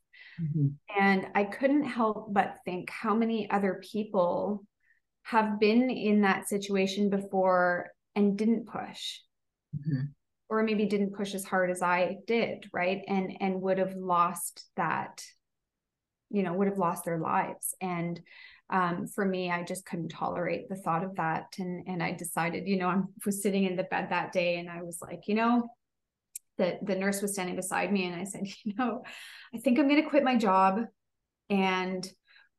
Mm-hmm. 0.41 0.69
And 1.01 1.27
I 1.35 1.45
couldn't 1.45 1.85
help 1.85 2.33
but 2.33 2.57
think 2.65 2.91
how 2.91 3.15
many 3.15 3.51
other 3.51 3.81
people 3.93 4.65
have 5.23 5.61
been 5.61 5.91
in 5.91 6.23
that 6.23 6.49
situation 6.49 7.11
before 7.11 7.91
and 8.15 8.37
didn't 8.37 8.67
push. 8.67 9.19
Mm-hmm. 9.77 10.07
Or 10.49 10.63
maybe 10.63 10.85
didn't 10.85 11.15
push 11.15 11.35
as 11.35 11.45
hard 11.45 11.71
as 11.71 11.81
I 11.81 12.19
did, 12.27 12.69
right? 12.75 13.01
And 13.09 13.39
and 13.41 13.63
would 13.63 13.79
have 13.79 13.95
lost 13.95 14.67
that, 14.77 15.25
you 16.29 16.43
know, 16.43 16.53
would 16.53 16.69
have 16.69 16.77
lost 16.77 17.07
their 17.07 17.19
lives. 17.19 17.75
And 17.81 18.21
um, 18.71 19.07
for 19.07 19.25
me, 19.25 19.51
I 19.51 19.63
just 19.63 19.85
couldn't 19.85 20.09
tolerate 20.09 20.69
the 20.69 20.77
thought 20.77 21.05
of 21.05 21.17
that. 21.17 21.55
And 21.59 21.87
and 21.87 22.03
I 22.03 22.13
decided, 22.13 22.67
you 22.67 22.77
know, 22.77 22.89
I 22.89 23.01
was 23.27 23.43
sitting 23.43 23.65
in 23.65 23.77
the 23.77 23.85
bed 23.85 24.09
that 24.11 24.33
day 24.33 24.59
and 24.59 24.71
I 24.71 24.83
was 24.83 24.99
like, 25.01 25.29
you 25.29 25.35
know, 25.35 25.69
the 26.59 26.79
the 26.83 26.95
nurse 26.95 27.21
was 27.23 27.35
standing 27.35 27.57
beside 27.57 27.93
me 27.93 28.07
and 28.07 28.15
I 28.15 28.25
said, 28.25 28.43
you 28.65 28.75
know, 28.79 29.03
I 29.55 29.59
think 29.59 29.79
I'm 29.79 29.89
gonna 29.89 30.09
quit 30.09 30.25
my 30.25 30.37
job 30.37 30.81
and 31.51 32.09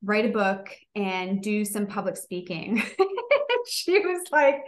write 0.03 0.25
a 0.25 0.29
book 0.29 0.69
and 0.95 1.41
do 1.41 1.65
some 1.65 1.87
public 1.87 2.17
speaking. 2.17 2.83
she 3.67 3.99
was 3.99 4.21
like, 4.31 4.61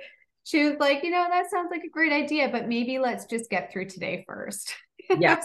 she 0.44 0.64
was 0.64 0.78
like, 0.80 1.04
you 1.04 1.10
know, 1.10 1.26
that 1.30 1.50
sounds 1.52 1.70
like 1.72 1.84
a 1.84 1.90
great 1.90 2.14
idea, 2.14 2.50
but 2.50 2.68
maybe 2.68 3.00
let's 3.00 3.26
just 3.26 3.50
get 3.50 3.72
through 3.72 3.90
today 3.90 4.24
first. 4.28 4.74
Yeah. 5.20 5.40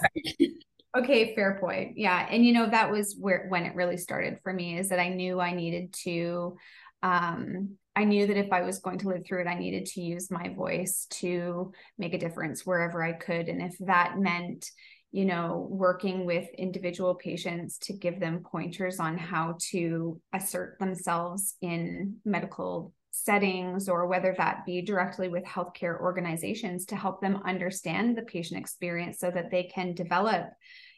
Okay 0.96 1.34
fair 1.34 1.58
point. 1.60 1.96
Yeah 1.96 2.26
and 2.28 2.44
you 2.44 2.52
know 2.52 2.68
that 2.68 2.90
was 2.90 3.16
where 3.18 3.46
when 3.48 3.64
it 3.64 3.74
really 3.74 3.96
started 3.96 4.38
for 4.42 4.52
me 4.52 4.78
is 4.78 4.88
that 4.88 5.00
i 5.00 5.08
knew 5.08 5.40
i 5.40 5.52
needed 5.52 5.92
to 6.04 6.56
um 7.02 7.76
i 7.96 8.04
knew 8.04 8.26
that 8.26 8.36
if 8.36 8.52
i 8.52 8.62
was 8.62 8.78
going 8.78 8.98
to 8.98 9.08
live 9.08 9.24
through 9.24 9.40
it 9.40 9.46
i 9.46 9.54
needed 9.54 9.86
to 9.86 10.00
use 10.00 10.30
my 10.30 10.48
voice 10.54 11.06
to 11.10 11.72
make 11.98 12.14
a 12.14 12.18
difference 12.18 12.66
wherever 12.66 13.02
i 13.02 13.12
could 13.12 13.48
and 13.48 13.62
if 13.62 13.76
that 13.80 14.18
meant 14.18 14.70
you 15.12 15.24
know 15.24 15.66
working 15.70 16.24
with 16.24 16.48
individual 16.56 17.14
patients 17.14 17.78
to 17.78 17.92
give 17.92 18.20
them 18.20 18.44
pointers 18.44 19.00
on 19.00 19.18
how 19.18 19.56
to 19.70 20.20
assert 20.32 20.78
themselves 20.78 21.56
in 21.62 22.16
medical 22.24 22.92
settings 23.10 23.88
or 23.88 24.06
whether 24.06 24.34
that 24.38 24.64
be 24.64 24.82
directly 24.82 25.28
with 25.28 25.44
healthcare 25.44 26.00
organizations 26.00 26.86
to 26.86 26.96
help 26.96 27.20
them 27.20 27.42
understand 27.44 28.16
the 28.16 28.22
patient 28.22 28.60
experience 28.60 29.18
so 29.18 29.30
that 29.30 29.50
they 29.50 29.64
can 29.64 29.94
develop 29.94 30.46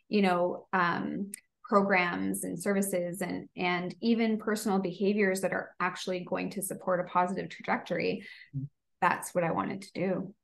you 0.09 0.23
know 0.23 0.66
um, 0.73 1.31
programs 1.64 2.45
and 2.45 2.61
services 2.61 3.23
and 3.23 3.49
and 3.57 3.95
even 4.02 4.38
personal 4.38 4.78
behaviors 4.78 5.40
that 5.40 5.52
are 5.52 5.71
actually 5.81 6.21
going 6.21 6.50
to 6.50 6.62
support 6.62 7.00
a 7.00 7.04
positive 7.04 7.49
trajectory. 7.49 8.25
Mm-hmm. 8.54 8.64
that's 9.00 9.35
what 9.35 9.45
i 9.45 9.50
wanted 9.50 9.83
to 9.83 9.92
do. 9.95 10.35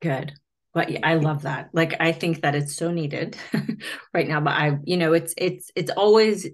Good. 0.00 0.34
But 0.72 0.90
i 1.04 1.14
love 1.14 1.42
that. 1.42 1.70
Like 1.72 1.96
i 1.98 2.12
think 2.12 2.42
that 2.42 2.54
it's 2.54 2.76
so 2.76 2.92
needed 2.92 3.36
right 4.14 4.28
now 4.28 4.40
but 4.40 4.52
i 4.52 4.78
you 4.84 4.96
know 4.96 5.14
it's 5.14 5.34
it's 5.36 5.70
it's 5.74 5.90
always 5.90 6.46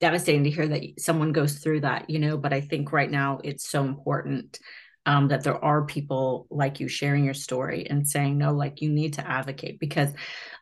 devastating 0.00 0.44
to 0.44 0.50
hear 0.50 0.68
that 0.68 0.82
someone 0.98 1.32
goes 1.32 1.58
through 1.58 1.80
that, 1.80 2.10
you 2.10 2.18
know, 2.18 2.36
but 2.36 2.52
I 2.52 2.60
think 2.60 2.92
right 2.92 3.10
now 3.10 3.40
it's 3.42 3.68
so 3.68 3.84
important 3.84 4.58
um, 5.06 5.28
that 5.28 5.44
there 5.44 5.62
are 5.62 5.84
people 5.84 6.46
like 6.50 6.80
you 6.80 6.88
sharing 6.88 7.24
your 7.24 7.34
story 7.34 7.86
and 7.88 8.08
saying, 8.08 8.38
no, 8.38 8.52
like 8.52 8.80
you 8.80 8.90
need 8.90 9.14
to 9.14 9.28
advocate 9.28 9.78
because 9.78 10.10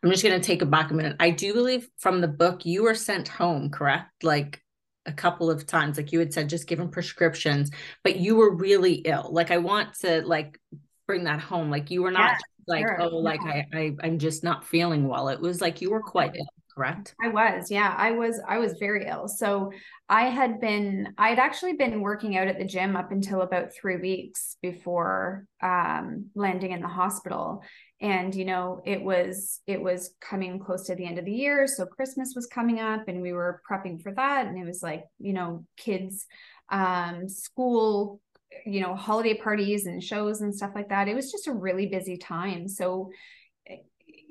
I'm 0.03 0.11
just 0.11 0.23
going 0.23 0.39
to 0.39 0.45
take 0.45 0.63
it 0.63 0.71
back 0.71 0.91
a 0.91 0.95
minute. 0.95 1.17
I 1.21 1.31
do 1.31 1.55
believe 1.55 1.89
from 1.99 2.21
the 2.21 2.29
book 2.29 2.67
you 2.67 2.83
were 2.83 2.95
sent 2.95 3.29
home, 3.29 3.71
correct? 3.71 4.25
Like 4.25 4.61
a 5.07 5.13
couple 5.13 5.51
of 5.51 5.67
times, 5.67 5.97
like 5.97 6.13
you 6.13 6.19
had 6.19 6.33
said, 6.33 6.49
just 6.49 6.67
given 6.67 6.89
prescriptions, 6.89 7.71
but 8.03 8.17
you 8.17 8.37
were 8.37 8.55
really 8.55 8.95
ill. 8.95 9.29
Like 9.31 9.51
I 9.51 9.59
want 9.59 9.95
to 10.01 10.23
like 10.23 10.59
bring 11.07 11.25
that 11.25 11.41
home. 11.41 11.71
Like 11.71 11.91
you 11.91 12.03
were 12.03 12.11
not 12.11 12.33
yeah, 12.33 12.39
like, 12.67 12.81
sure. 12.81 13.03
oh, 13.03 13.17
like 13.19 13.41
I, 13.43 13.67
I, 13.73 13.97
I'm 14.03 14.19
just 14.19 14.43
not 14.43 14.67
feeling 14.67 15.07
well. 15.07 15.29
It 15.29 15.41
was 15.41 15.61
like 15.61 15.81
you 15.81 15.91
were 15.91 16.03
quite 16.03 16.35
ill 16.37 16.47
correct? 16.75 17.15
I 17.23 17.29
was, 17.29 17.71
yeah. 17.71 17.95
I 17.97 18.13
was 18.13 18.41
I 18.47 18.59
was 18.59 18.75
very 18.79 19.07
ill. 19.07 19.29
So 19.29 19.73
I 20.09 20.27
had 20.27 20.61
been 20.61 21.15
I'd 21.19 21.39
actually 21.39 21.75
been 21.75 22.01
working 22.01 22.37
out 22.37 22.49
at 22.49 22.59
the 22.59 22.65
gym 22.65 22.97
up 22.97 23.13
until 23.13 23.43
about 23.43 23.75
3 23.75 23.97
weeks 23.97 24.57
before 24.63 25.47
um, 25.63 26.31
landing 26.35 26.73
in 26.73 26.83
the 26.83 26.89
hospital. 26.89 27.63
And 28.01 28.35
you 28.35 28.45
know, 28.45 28.83
it 28.85 29.03
was 29.03 29.61
it 29.67 29.81
was 29.81 30.15
coming 30.21 30.59
close 30.59 30.87
to 30.87 30.95
the 30.95 31.07
end 31.07 31.19
of 31.19 31.25
the 31.25 31.33
year, 31.33 31.67
so 31.67 31.87
Christmas 31.87 32.33
was 32.35 32.47
coming 32.47 32.81
up 32.81 33.09
and 33.09 33.23
we 33.23 33.33
were 33.33 33.63
prepping 33.69 34.03
for 34.03 34.13
that 34.13 34.47
and 34.47 34.59
it 34.59 34.67
was 34.67 34.83
like, 34.83 35.05
you 35.19 35.33
know, 35.33 35.65
kids 35.77 36.27
um 36.71 37.29
school 37.29 38.21
you 38.65 38.81
know 38.81 38.95
holiday 38.95 39.35
parties 39.35 39.87
and 39.87 40.03
shows 40.03 40.41
and 40.41 40.55
stuff 40.55 40.73
like 40.75 40.89
that 40.89 41.09
it 41.09 41.15
was 41.15 41.31
just 41.31 41.47
a 41.47 41.53
really 41.53 41.87
busy 41.87 42.17
time 42.17 42.69
so 42.69 43.11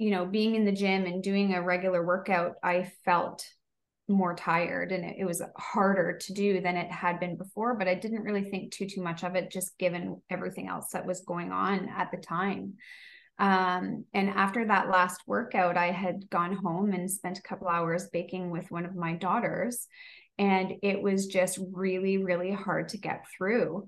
you 0.01 0.09
know, 0.09 0.25
being 0.25 0.55
in 0.55 0.65
the 0.65 0.71
gym 0.71 1.05
and 1.05 1.21
doing 1.21 1.53
a 1.53 1.61
regular 1.61 2.03
workout, 2.03 2.55
I 2.63 2.91
felt 3.05 3.45
more 4.07 4.35
tired 4.35 4.91
and 4.91 5.05
it, 5.05 5.17
it, 5.19 5.25
was 5.25 5.43
harder 5.55 6.17
to 6.17 6.33
do 6.33 6.59
than 6.59 6.75
it 6.75 6.91
had 6.91 7.17
been 7.19 7.37
before 7.37 7.77
but 7.77 7.87
i 7.87 7.93
didn't 7.93 8.23
really 8.23 8.43
think 8.43 8.73
too 8.73 8.85
too 8.85 9.01
much 9.01 9.23
of 9.23 9.35
it 9.35 9.49
just 9.49 9.77
given 9.77 10.21
everything 10.29 10.67
else 10.67 10.89
that 10.91 11.05
was 11.05 11.21
going 11.21 11.53
on 11.53 11.87
at 11.95 12.11
the 12.11 12.17
time. 12.17 12.73
Um, 13.39 14.03
and 14.13 14.29
after 14.29 14.65
that 14.65 14.89
last 14.89 15.21
workout 15.27 15.77
i 15.77 15.91
had 15.91 16.29
gone 16.29 16.57
home 16.57 16.91
and 16.91 17.09
spent 17.09 17.37
a 17.37 17.43
couple 17.43 17.69
hours 17.69 18.09
baking 18.11 18.49
with 18.49 18.69
one 18.69 18.85
of 18.85 18.95
my 18.95 19.13
daughters 19.13 19.87
and 20.37 20.73
it 20.81 21.01
was 21.01 21.27
just 21.27 21.57
really 21.71 22.17
really 22.17 22.51
hard 22.51 22.89
to 22.89 22.97
get 22.97 23.23
through. 23.37 23.87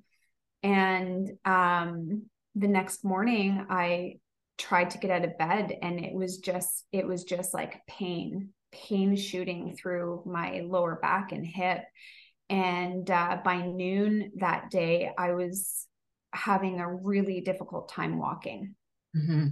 And 0.61 1.31
um, 1.43 2.27
the 2.55 2.69
next 2.69 3.03
morning 3.03 3.65
i 3.67 4.19
tried 4.57 4.91
to 4.91 4.97
get 4.97 5.11
out 5.11 5.25
of 5.25 5.37
bed 5.37 5.75
and 5.81 5.99
it 5.99 6.13
was 6.13 6.37
just 6.37 6.85
it 6.91 7.07
was 7.07 7.23
just 7.23 7.53
like 7.53 7.81
pain 7.87 8.49
pain 8.71 9.15
shooting 9.15 9.75
through 9.75 10.23
my 10.25 10.61
lower 10.65 10.97
back 11.01 11.31
and 11.31 11.45
hip. 11.45 11.83
And 12.49 13.09
uh, 13.09 13.37
by 13.43 13.65
noon 13.65 14.31
that 14.37 14.69
day 14.69 15.11
i 15.17 15.33
was 15.33 15.87
having 16.33 16.79
a 16.79 16.93
really 16.93 17.41
difficult 17.41 17.89
time 17.89 18.17
walking. 18.17 18.75
Mm-hmm. 19.15 19.49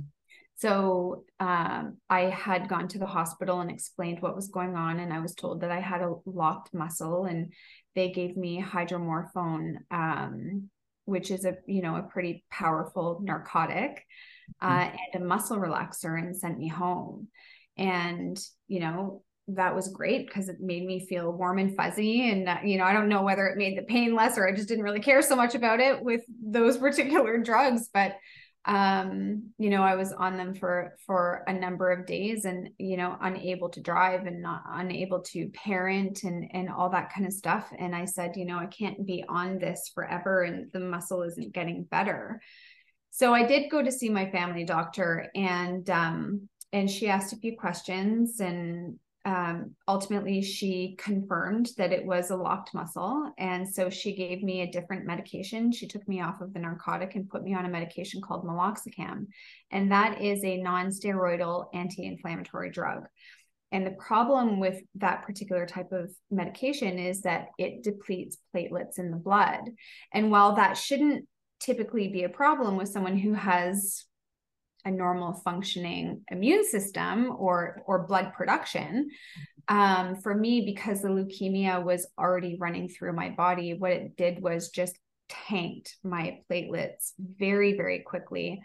so 0.56 1.24
um, 1.40 1.98
i 2.10 2.22
had 2.22 2.68
gone 2.68 2.88
to 2.88 2.98
the 2.98 3.06
hospital 3.06 3.62
and 3.62 3.70
explained 3.70 4.22
what 4.22 4.36
was 4.36 4.48
going 4.48 4.76
on 4.76 5.00
and 5.00 5.14
i 5.14 5.20
was 5.20 5.36
told 5.36 5.62
that 5.62 5.70
i 5.70 5.80
had 5.80 6.02
a 6.02 6.16
locked 6.26 6.74
muscle 6.74 7.26
and 7.26 7.54
they 7.94 8.10
gave 8.10 8.36
me 8.36 8.60
hydromorphone 8.60 9.76
um, 9.92 10.70
which 11.06 11.30
is 11.30 11.46
a 11.46 11.58
you 11.68 11.84
know 11.84 11.96
a 11.96 12.04
pretty 12.04 12.44
powerful 12.50 13.20
narcotic 13.22 14.04
uh, 14.62 14.90
and 15.14 15.24
a 15.24 15.26
muscle 15.26 15.58
relaxer 15.58 16.18
and 16.18 16.36
sent 16.36 16.58
me 16.58 16.68
home. 16.68 17.28
And, 17.78 18.40
you 18.68 18.80
know, 18.80 19.24
that 19.48 19.76
was 19.76 19.90
great 19.90 20.28
because 20.28 20.50
it 20.50 20.58
made 20.60 20.86
me 20.86 21.06
feel 21.08 21.32
warm 21.32 21.60
and 21.60 21.76
fuzzy. 21.76 22.30
And, 22.30 22.48
uh, 22.48 22.58
you 22.64 22.78
know, 22.78 22.86
I 22.86 22.94
don't 22.94 23.10
know 23.10 23.24
whether 23.24 23.48
it 23.48 23.58
made 23.58 23.78
the 23.78 23.84
pain 23.84 24.16
less 24.16 24.38
or 24.38 24.48
I 24.48 24.56
just 24.56 24.68
didn't 24.68 24.84
really 24.84 25.00
care 25.00 25.22
so 25.22 25.36
much 25.36 25.56
about 25.56 25.80
it 25.80 26.02
with 26.02 26.22
those 26.44 26.78
particular 26.80 27.38
drugs. 27.38 27.90
But, 27.94 28.16
um, 28.66 29.50
you 29.58 29.72
know, 29.72 29.82
I 29.82 29.96
was 29.96 30.14
on 30.14 30.38
them 30.38 30.54
for, 30.54 30.96
for 31.08 31.44
a 31.48 31.54
number 31.54 31.92
of 31.92 32.06
days 32.06 32.46
and, 32.46 32.70
you 32.78 32.96
know, 32.96 33.18
unable 33.20 33.70
to 33.70 33.82
drive 33.82 34.28
and 34.28 34.42
not 34.42 34.62
unable 34.70 35.22
to 35.22 35.50
parent 35.50 36.24
and, 36.24 36.48
and 36.54 36.70
all 36.70 36.92
that 36.92 37.12
kind 37.12 37.26
of 37.26 37.34
stuff. 37.34 37.68
And 37.78 37.96
I 37.96 38.06
said, 38.06 38.38
you 38.38 38.46
know, 38.46 38.60
I 38.60 38.68
can't 38.68 39.06
be 39.06 39.24
on 39.28 39.58
this 39.58 39.90
forever 39.96 40.44
and 40.44 40.72
the 40.72 40.80
muscle 40.80 41.24
isn't 41.24 41.54
getting 41.54 41.84
better 41.86 42.40
so 43.12 43.34
I 43.34 43.46
did 43.46 43.70
go 43.70 43.84
to 43.84 43.92
see 43.92 44.10
my 44.10 44.30
family 44.32 44.64
doctor 44.64 45.30
and 45.36 45.88
um, 45.90 46.50
and 46.74 46.90
she 46.90 47.10
asked 47.10 47.34
a 47.34 47.38
few 47.38 47.58
questions 47.58 48.40
and 48.40 48.98
um, 49.24 49.76
ultimately 49.88 50.42
she 50.42 50.96
confirmed 50.98 51.70
that 51.78 51.92
it 51.92 52.06
was 52.06 52.32
a 52.32 52.36
locked 52.36 52.74
muscle. 52.74 53.32
And 53.38 53.68
so 53.68 53.90
she 53.90 54.16
gave 54.16 54.42
me 54.42 54.62
a 54.62 54.72
different 54.72 55.06
medication. 55.06 55.72
She 55.72 55.88
took 55.88 56.08
me 56.08 56.22
off 56.22 56.42
of 56.42 56.54
the 56.54 56.60
narcotic 56.60 57.14
and 57.16 57.30
put 57.30 57.44
me 57.44 57.54
on 57.54 57.66
a 57.66 57.70
medication 57.70 58.22
called 58.22 58.46
meloxicam. 58.46 59.28
And 59.70 59.92
that 59.92 60.22
is 60.22 60.44
a 60.44 60.58
non-steroidal 60.58 61.68
anti-inflammatory 61.74 62.72
drug. 62.72 63.04
And 63.72 63.86
the 63.86 63.92
problem 63.92 64.60
with 64.60 64.82
that 64.96 65.24
particular 65.24 65.66
type 65.66 65.92
of 65.92 66.12
medication 66.30 67.00
is 67.00 67.22
that 67.22 67.50
it 67.58 67.84
depletes 67.84 68.38
platelets 68.54 68.98
in 68.98 69.12
the 69.12 69.18
blood. 69.18 69.62
And 70.14 70.32
while 70.32 70.56
that 70.56 70.78
shouldn't 70.78 71.26
typically 71.62 72.08
be 72.08 72.24
a 72.24 72.30
problem 72.30 72.76
with 72.76 72.90
someone 72.90 73.18
who 73.18 73.34
has 73.34 74.04
a 74.84 74.92
normal 74.92 75.34
functioning 75.34 76.24
immune 76.32 76.68
system 76.68 77.36
or 77.38 77.84
or 77.86 78.08
blood 78.08 78.34
production. 78.34 79.10
Um, 79.68 80.16
for 80.16 80.34
me 80.34 80.62
because 80.66 81.02
the 81.02 81.10
leukemia 81.10 81.84
was 81.84 82.08
already 82.18 82.58
running 82.60 82.90
through 82.90 83.14
my 83.14 83.30
body 83.30 83.76
what 83.76 83.92
it 83.92 84.18
did 84.18 84.42
was 84.42 84.70
just 84.70 84.98
tanked 85.30 85.96
my 86.04 86.40
platelets 86.50 87.12
very 87.20 87.78
very 87.78 88.00
quickly. 88.00 88.62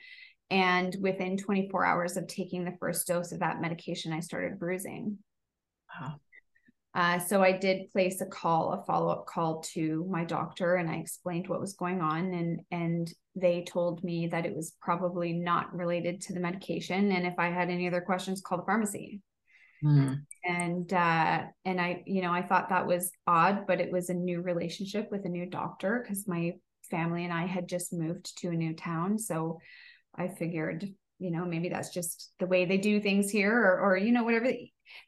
And 0.49 0.97
within 1.01 1.37
24 1.37 1.85
hours 1.85 2.17
of 2.17 2.29
taking 2.29 2.65
the 2.65 2.77
first 2.81 3.07
dose 3.07 3.33
of 3.33 3.41
that 3.41 3.61
medication 3.61 4.13
i 4.13 4.21
started 4.21 4.59
bruising. 4.59 5.19
Wow. 6.01 6.17
Uh, 6.97 7.19
so 7.19 7.43
I 7.43 7.53
did 7.53 7.91
place 7.93 8.23
a 8.23 8.27
call, 8.27 8.73
a 8.73 8.83
follow 8.85 9.11
up 9.11 9.27
call 9.27 9.61
to 9.75 10.07
my 10.11 10.25
doctor, 10.25 10.77
and 10.77 10.89
I 10.89 10.95
explained 10.95 11.47
what 11.47 11.61
was 11.61 11.75
going 11.75 12.01
on, 12.01 12.33
and 12.33 12.61
and 12.71 13.13
they 13.35 13.65
told 13.65 14.03
me 14.03 14.29
that 14.29 14.47
it 14.47 14.57
was 14.57 14.75
probably 14.81 15.35
not 15.35 15.77
related 15.77 16.23
to 16.23 16.33
the 16.33 16.41
medication, 16.41 17.13
and 17.13 17.27
if 17.27 17.35
I 17.39 17.49
had 17.49 17.69
any 17.69 17.87
other 17.87 18.01
questions, 18.01 18.41
call 18.41 18.57
the 18.57 18.65
pharmacy. 18.65 19.21
Mm. 19.85 20.23
And 20.49 20.91
uh, 20.91 21.43
and 21.67 21.79
I, 21.79 22.03
you 22.07 22.23
know, 22.23 22.33
I 22.33 22.41
thought 22.41 22.71
that 22.71 22.87
was 22.87 23.13
odd, 23.27 23.67
but 23.67 23.79
it 23.79 23.93
was 23.93 24.09
a 24.09 24.15
new 24.15 24.41
relationship 24.41 25.11
with 25.11 25.27
a 25.27 25.29
new 25.29 25.45
doctor 25.45 26.03
because 26.03 26.27
my 26.27 26.53
family 26.91 27.25
and 27.25 27.33
I 27.33 27.45
had 27.45 27.69
just 27.69 27.93
moved 27.93 28.39
to 28.39 28.49
a 28.49 28.57
new 28.57 28.75
town, 28.75 29.19
so 29.19 29.59
I 30.15 30.29
figured, 30.29 30.89
you 31.19 31.31
know, 31.31 31.45
maybe 31.45 31.69
that's 31.69 31.91
just 31.91 32.33
the 32.39 32.47
way 32.47 32.65
they 32.65 32.79
do 32.79 33.01
things 33.01 33.31
here, 33.31 33.55
or, 33.55 33.81
or 33.81 33.97
you 33.99 34.13
know, 34.13 34.25
whatever 34.25 34.51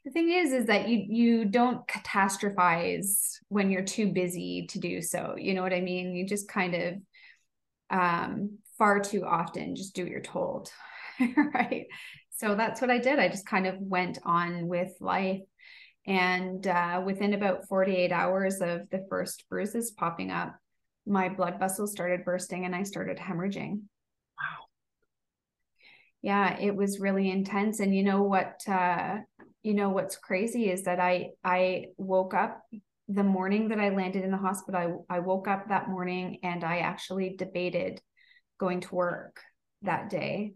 the 0.05 0.11
thing 0.11 0.29
is 0.31 0.51
is 0.51 0.65
that 0.67 0.87
you 0.89 1.05
you 1.09 1.45
don't 1.45 1.87
catastrophize 1.87 3.37
when 3.49 3.69
you're 3.71 3.83
too 3.83 4.11
busy 4.11 4.67
to 4.69 4.79
do 4.79 5.01
so 5.01 5.35
you 5.37 5.53
know 5.53 5.61
what 5.61 5.73
i 5.73 5.81
mean? 5.81 6.13
You 6.15 6.25
just 6.25 6.47
kind 6.47 6.75
of 6.75 6.93
um 7.89 8.57
far 8.77 8.99
too 8.99 9.25
often 9.25 9.75
just 9.75 9.93
do 9.95 10.03
what 10.03 10.11
you're 10.11 10.21
told 10.21 10.71
right? 11.53 11.87
So 12.37 12.55
that's 12.55 12.79
what 12.79 12.89
i 12.89 12.97
did. 12.97 13.19
I 13.19 13.27
just 13.27 13.45
kind 13.45 13.67
of 13.67 13.75
went 13.79 14.19
on 14.23 14.67
with 14.67 14.93
life. 15.01 15.41
And 16.07 16.65
uh, 16.65 17.03
within 17.05 17.33
about 17.33 17.67
48 17.67 18.11
hours 18.11 18.61
of 18.61 18.89
the 18.89 19.05
first 19.09 19.43
bruises 19.49 19.91
popping 19.91 20.31
up 20.31 20.55
my 21.05 21.27
blood 21.29 21.59
vessels 21.59 21.91
started 21.91 22.23
bursting 22.23 22.65
and 22.65 22.75
i 22.75 22.83
started 22.83 23.17
hemorrhaging. 23.17 23.81
Wow. 24.37 24.65
Yeah 26.21 26.57
it 26.59 26.75
was 26.75 26.99
really 26.99 27.29
intense. 27.29 27.79
And 27.79 27.93
you 27.95 28.03
know 28.03 28.23
what 28.23 28.61
uh, 28.67 29.17
you 29.63 29.73
know 29.73 29.89
what's 29.89 30.17
crazy 30.17 30.69
is 30.69 30.83
that 30.83 30.99
i 30.99 31.29
i 31.43 31.85
woke 31.97 32.33
up 32.33 32.61
the 33.07 33.23
morning 33.23 33.69
that 33.69 33.79
i 33.79 33.89
landed 33.89 34.23
in 34.23 34.31
the 34.31 34.37
hospital 34.37 35.05
I, 35.09 35.17
I 35.17 35.19
woke 35.19 35.47
up 35.47 35.69
that 35.69 35.89
morning 35.89 36.39
and 36.43 36.63
i 36.63 36.79
actually 36.79 37.35
debated 37.37 38.01
going 38.59 38.81
to 38.81 38.95
work 38.95 39.39
that 39.81 40.09
day. 40.09 40.53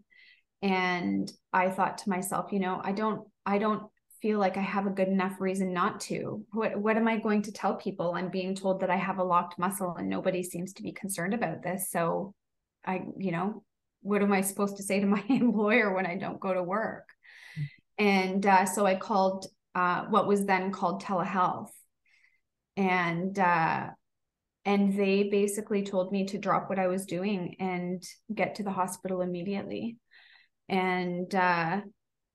And 0.62 1.30
i 1.52 1.68
thought 1.70 1.98
to 1.98 2.10
myself 2.10 2.52
you 2.52 2.60
know 2.60 2.80
i 2.82 2.92
don't 2.92 3.26
i 3.44 3.58
don't 3.58 3.82
feel 4.22 4.38
like 4.38 4.56
i 4.56 4.62
have 4.62 4.86
a 4.86 4.90
good 4.90 5.08
enough 5.08 5.40
reason 5.40 5.74
not 5.74 6.00
to. 6.00 6.44
What 6.52 6.78
what 6.78 6.96
am 6.96 7.08
i 7.08 7.18
going 7.18 7.42
to 7.42 7.52
tell 7.52 7.74
people? 7.76 8.14
I'm 8.14 8.30
being 8.30 8.54
told 8.54 8.80
that 8.80 8.90
i 8.90 8.96
have 8.96 9.18
a 9.18 9.24
locked 9.24 9.58
muscle 9.58 9.94
and 9.96 10.08
nobody 10.08 10.42
seems 10.42 10.72
to 10.74 10.82
be 10.82 10.92
concerned 10.92 11.34
about 11.34 11.62
this. 11.62 11.90
So 11.90 12.34
i 12.86 13.02
you 13.18 13.32
know 13.32 13.62
what 14.00 14.22
am 14.22 14.32
i 14.32 14.40
supposed 14.42 14.76
to 14.76 14.82
say 14.82 15.00
to 15.00 15.06
my 15.06 15.24
employer 15.28 15.94
when 15.94 16.06
i 16.06 16.16
don't 16.16 16.40
go 16.40 16.52
to 16.52 16.62
work 16.62 17.08
and 17.98 18.44
uh, 18.44 18.66
so 18.66 18.86
I 18.86 18.96
called 18.96 19.46
uh, 19.74 20.04
what 20.04 20.26
was 20.26 20.44
then 20.44 20.72
called 20.72 21.02
telehealth. 21.02 21.70
And 22.76 23.38
uh, 23.38 23.88
and 24.64 24.98
they 24.98 25.24
basically 25.24 25.82
told 25.82 26.10
me 26.10 26.26
to 26.26 26.38
drop 26.38 26.68
what 26.68 26.78
I 26.78 26.86
was 26.86 27.06
doing 27.06 27.56
and 27.60 28.02
get 28.34 28.56
to 28.56 28.62
the 28.62 28.70
hospital 28.70 29.20
immediately. 29.20 29.98
And 30.68 31.32
uh, 31.34 31.82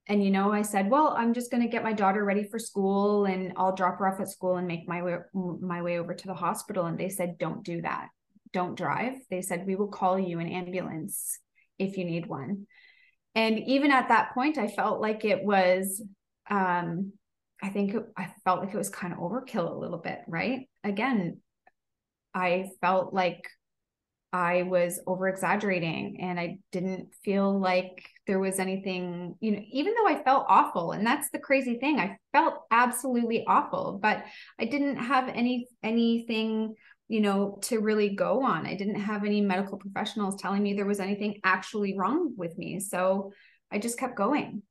and 0.08 0.24
you 0.24 0.32
know, 0.32 0.52
I 0.52 0.62
said, 0.62 0.90
well, 0.90 1.14
I'm 1.18 1.34
just 1.34 1.52
going 1.52 1.64
to 1.64 1.70
get 1.70 1.84
my 1.84 1.94
daughter 1.94 2.24
ready 2.24 2.44
for 2.44 2.58
school, 2.58 3.26
and 3.26 3.54
I'll 3.58 3.76
drop 3.76 4.00
her 4.00 4.08
off 4.08 4.20
at 4.20 4.30
school 4.30 4.58
and 4.58 4.68
make 4.68 4.88
my 4.88 5.02
way 5.04 5.18
my 5.34 5.82
way 5.82 6.00
over 6.00 6.14
to 6.14 6.28
the 6.28 6.34
hospital. 6.34 6.86
And 6.86 6.98
they 6.98 7.10
said, 7.10 7.38
don't 7.38 7.64
do 7.64 7.82
that. 7.82 8.08
Don't 8.54 8.78
drive. 8.78 9.16
They 9.30 9.42
said 9.42 9.66
we 9.66 9.76
will 9.76 9.90
call 9.90 10.18
you 10.18 10.40
an 10.40 10.48
ambulance 10.48 11.40
if 11.78 11.98
you 11.98 12.06
need 12.06 12.28
one 12.28 12.66
and 13.36 13.60
even 13.60 13.92
at 13.92 14.10
that 14.10 14.34
point 14.34 14.58
i 14.58 14.68
felt 14.68 15.02
like 15.02 15.26
it 15.26 15.44
was 15.44 16.02
um 16.50 17.12
i 17.62 17.70
think 17.70 17.96
i 18.18 18.32
felt 18.44 18.60
like 18.60 18.74
it 18.74 18.78
was 18.78 18.90
kind 18.90 19.14
of 19.14 19.20
overkill 19.20 19.70
a 19.70 19.80
little 19.80 19.98
bit 19.98 20.20
right? 20.28 20.68
Again 20.84 21.40
i 22.34 22.70
felt 22.82 23.14
like 23.14 23.42
i 24.32 24.62
was 24.64 25.00
over 25.08 25.28
exaggerating 25.28 26.20
and 26.22 26.40
i 26.40 26.60
didn't 26.72 27.08
feel 27.24 27.60
like 27.60 28.08
there 28.28 28.40
was 28.40 28.60
anything 28.60 29.36
you 29.40 29.52
know 29.52 29.62
even 29.72 29.94
though 29.96 30.08
i 30.08 30.22
felt 30.24 30.46
awful 30.48 30.92
and 30.92 31.06
that's 31.06 31.32
the 31.32 31.40
crazy 31.40 31.80
thing 31.80 32.00
i 32.00 32.16
felt 32.32 32.62
absolutely 32.70 33.44
awful 33.48 34.00
but 34.02 34.24
i 34.60 34.66
didn't 34.66 34.98
have 34.98 35.28
any 35.30 35.68
anything 35.82 36.76
you 37.10 37.22
know, 37.22 37.58
to 37.64 37.80
really 37.80 38.10
go 38.10 38.44
on. 38.44 38.68
I 38.68 38.76
didn't 38.76 39.02
have 39.02 39.26
any 39.26 39.42
medical 39.42 39.80
professionals 39.80 40.40
telling 40.40 40.62
me 40.62 40.74
there 40.74 40.86
was 40.86 41.00
anything 41.00 41.40
actually 41.44 41.98
wrong 41.98 42.34
with 42.38 42.56
me. 42.58 42.80
So 42.80 43.34
I 43.72 43.80
just 43.80 43.98
kept 43.98 44.16
going. 44.16 44.62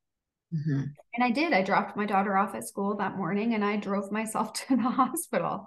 Mm-hmm. 0.54 0.82
And 1.14 1.24
I 1.24 1.30
did. 1.30 1.52
I 1.52 1.62
dropped 1.62 1.96
my 1.96 2.06
daughter 2.06 2.36
off 2.36 2.54
at 2.54 2.66
school 2.66 2.96
that 2.96 3.16
morning 3.16 3.54
and 3.54 3.64
I 3.64 3.76
drove 3.76 4.12
myself 4.12 4.52
to 4.68 4.76
the 4.76 4.82
hospital. 4.82 5.66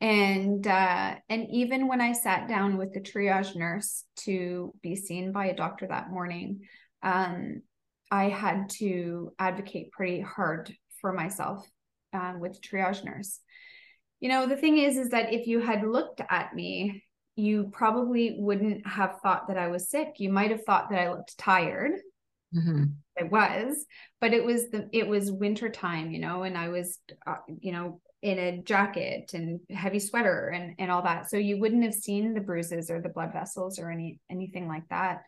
And 0.00 0.66
uh, 0.66 1.14
and 1.28 1.46
even 1.50 1.86
when 1.86 2.00
I 2.00 2.12
sat 2.12 2.48
down 2.48 2.76
with 2.76 2.92
the 2.92 3.00
triage 3.00 3.54
nurse 3.54 4.04
to 4.24 4.74
be 4.82 4.96
seen 4.96 5.30
by 5.30 5.46
a 5.46 5.56
doctor 5.56 5.86
that 5.86 6.10
morning, 6.10 6.62
um, 7.02 7.62
I 8.10 8.28
had 8.28 8.68
to 8.80 9.32
advocate 9.38 9.92
pretty 9.92 10.20
hard 10.20 10.74
for 11.00 11.12
myself 11.12 11.66
uh, 12.12 12.34
with 12.38 12.60
triage 12.60 13.04
nurse 13.04 13.38
you 14.24 14.30
know 14.30 14.46
the 14.46 14.56
thing 14.56 14.78
is 14.78 14.96
is 14.96 15.10
that 15.10 15.34
if 15.34 15.46
you 15.46 15.60
had 15.60 15.86
looked 15.86 16.22
at 16.30 16.54
me 16.54 17.04
you 17.36 17.68
probably 17.72 18.36
wouldn't 18.38 18.86
have 18.86 19.20
thought 19.22 19.48
that 19.48 19.58
i 19.58 19.68
was 19.68 19.90
sick. 19.90 20.14
You 20.16 20.32
might 20.32 20.50
have 20.50 20.64
thought 20.64 20.88
that 20.88 20.98
i 20.98 21.10
looked 21.10 21.36
tired. 21.36 21.92
Mm-hmm. 22.56 22.84
i 23.20 23.24
was 23.24 23.84
but 24.20 24.32
it 24.32 24.44
was 24.44 24.70
the 24.70 24.88
it 24.92 25.06
was 25.06 25.30
winter 25.30 25.68
time 25.68 26.12
you 26.12 26.20
know 26.20 26.44
and 26.44 26.56
i 26.56 26.68
was 26.68 26.98
uh, 27.26 27.42
you 27.60 27.72
know 27.72 28.00
in 28.22 28.38
a 28.38 28.62
jacket 28.62 29.32
and 29.34 29.60
heavy 29.68 29.98
sweater 29.98 30.48
and 30.48 30.76
and 30.78 30.90
all 30.90 31.02
that. 31.02 31.28
So 31.28 31.36
you 31.36 31.60
wouldn't 31.60 31.84
have 31.84 31.92
seen 31.92 32.32
the 32.32 32.40
bruises 32.40 32.90
or 32.90 33.02
the 33.02 33.10
blood 33.10 33.34
vessels 33.34 33.78
or 33.78 33.90
any 33.90 34.18
anything 34.30 34.66
like 34.66 34.88
that. 34.88 35.18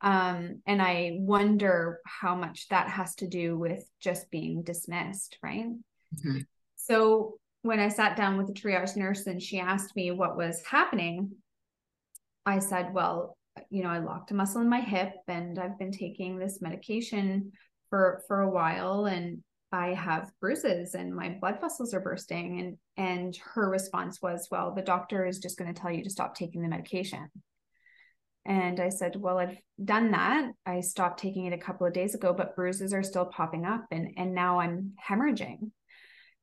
Um, 0.00 0.62
and 0.66 0.82
i 0.82 1.12
wonder 1.20 2.00
how 2.04 2.34
much 2.34 2.68
that 2.70 2.88
has 2.88 3.14
to 3.16 3.28
do 3.28 3.56
with 3.56 3.84
just 4.00 4.28
being 4.32 4.64
dismissed 4.64 5.38
right? 5.44 5.66
Mm-hmm. 6.16 6.38
so 6.74 7.36
when 7.62 7.78
I 7.78 7.88
sat 7.88 8.16
down 8.16 8.36
with 8.36 8.48
the 8.48 8.52
triage 8.52 8.96
nurse 8.96 9.26
and 9.26 9.40
she 9.40 9.58
asked 9.58 9.96
me 9.96 10.10
what 10.10 10.36
was 10.36 10.62
happening, 10.68 11.30
I 12.44 12.58
said, 12.58 12.92
Well, 12.92 13.36
you 13.70 13.82
know, 13.82 13.90
I 13.90 13.98
locked 13.98 14.32
a 14.32 14.34
muscle 14.34 14.60
in 14.60 14.68
my 14.68 14.80
hip 14.80 15.12
and 15.28 15.58
I've 15.58 15.78
been 15.78 15.92
taking 15.92 16.38
this 16.38 16.60
medication 16.60 17.52
for 17.88 18.22
for 18.26 18.40
a 18.40 18.50
while 18.50 19.06
and 19.06 19.42
I 19.70 19.94
have 19.94 20.30
bruises 20.40 20.94
and 20.94 21.14
my 21.14 21.36
blood 21.40 21.60
vessels 21.60 21.94
are 21.94 22.00
bursting. 22.00 22.60
And 22.60 22.78
and 22.96 23.36
her 23.54 23.70
response 23.70 24.20
was, 24.20 24.48
Well, 24.50 24.74
the 24.74 24.82
doctor 24.82 25.24
is 25.24 25.38
just 25.38 25.56
going 25.56 25.72
to 25.72 25.80
tell 25.80 25.92
you 25.92 26.02
to 26.02 26.10
stop 26.10 26.34
taking 26.34 26.62
the 26.62 26.68
medication. 26.68 27.28
And 28.44 28.80
I 28.80 28.88
said, 28.88 29.14
Well, 29.14 29.38
I've 29.38 29.56
done 29.82 30.10
that. 30.10 30.50
I 30.66 30.80
stopped 30.80 31.20
taking 31.20 31.46
it 31.46 31.52
a 31.52 31.58
couple 31.58 31.86
of 31.86 31.92
days 31.92 32.16
ago, 32.16 32.34
but 32.36 32.56
bruises 32.56 32.92
are 32.92 33.04
still 33.04 33.26
popping 33.26 33.64
up 33.64 33.84
and 33.92 34.14
and 34.16 34.34
now 34.34 34.58
I'm 34.58 34.94
hemorrhaging. 35.08 35.70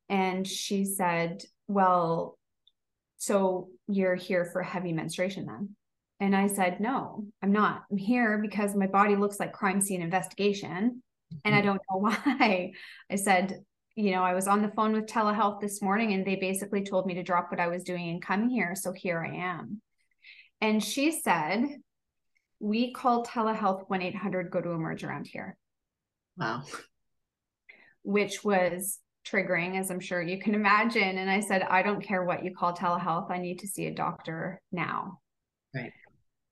And 0.09 0.47
she 0.47 0.85
said, 0.85 1.43
Well, 1.67 2.37
so 3.17 3.69
you're 3.87 4.15
here 4.15 4.45
for 4.45 4.61
heavy 4.63 4.93
menstruation 4.93 5.45
then? 5.45 5.75
And 6.19 6.35
I 6.35 6.47
said, 6.47 6.79
No, 6.79 7.25
I'm 7.41 7.51
not. 7.51 7.83
I'm 7.91 7.97
here 7.97 8.39
because 8.39 8.75
my 8.75 8.87
body 8.87 9.15
looks 9.15 9.39
like 9.39 9.53
crime 9.53 9.81
scene 9.81 10.01
investigation. 10.01 11.01
And 11.45 11.55
I 11.55 11.59
mm-hmm. 11.59 11.67
don't 11.67 11.81
know 11.89 11.97
why. 12.37 12.71
I 13.09 13.15
said, 13.15 13.63
you 13.95 14.11
know, 14.11 14.23
I 14.23 14.33
was 14.33 14.47
on 14.47 14.61
the 14.61 14.71
phone 14.71 14.93
with 14.93 15.07
telehealth 15.07 15.59
this 15.59 15.81
morning 15.81 16.13
and 16.13 16.25
they 16.25 16.37
basically 16.37 16.83
told 16.83 17.05
me 17.05 17.15
to 17.15 17.23
drop 17.23 17.51
what 17.51 17.59
I 17.59 17.67
was 17.67 17.83
doing 17.83 18.09
and 18.09 18.21
come 18.21 18.47
here. 18.49 18.73
So 18.75 18.93
here 18.93 19.21
I 19.21 19.35
am. 19.35 19.81
And 20.61 20.83
she 20.83 21.11
said, 21.11 21.65
We 22.59 22.93
call 22.93 23.25
telehealth 23.25 23.89
1 23.89 24.01
800 24.01 24.51
go 24.51 24.61
to 24.61 24.71
emerge 24.71 25.03
around 25.03 25.27
here. 25.27 25.57
Wow. 26.37 26.63
Which 28.03 28.43
was 28.43 28.99
triggering, 29.29 29.79
as 29.79 29.91
I'm 29.91 29.99
sure 29.99 30.21
you 30.21 30.39
can 30.39 30.55
imagine. 30.55 31.17
And 31.17 31.29
I 31.29 31.39
said, 31.39 31.63
I 31.63 31.81
don't 31.81 32.03
care 32.03 32.23
what 32.23 32.43
you 32.43 32.55
call 32.55 32.75
telehealth. 32.75 33.31
I 33.31 33.37
need 33.37 33.59
to 33.59 33.67
see 33.67 33.85
a 33.85 33.93
doctor 33.93 34.61
now. 34.71 35.19
Right. 35.73 35.91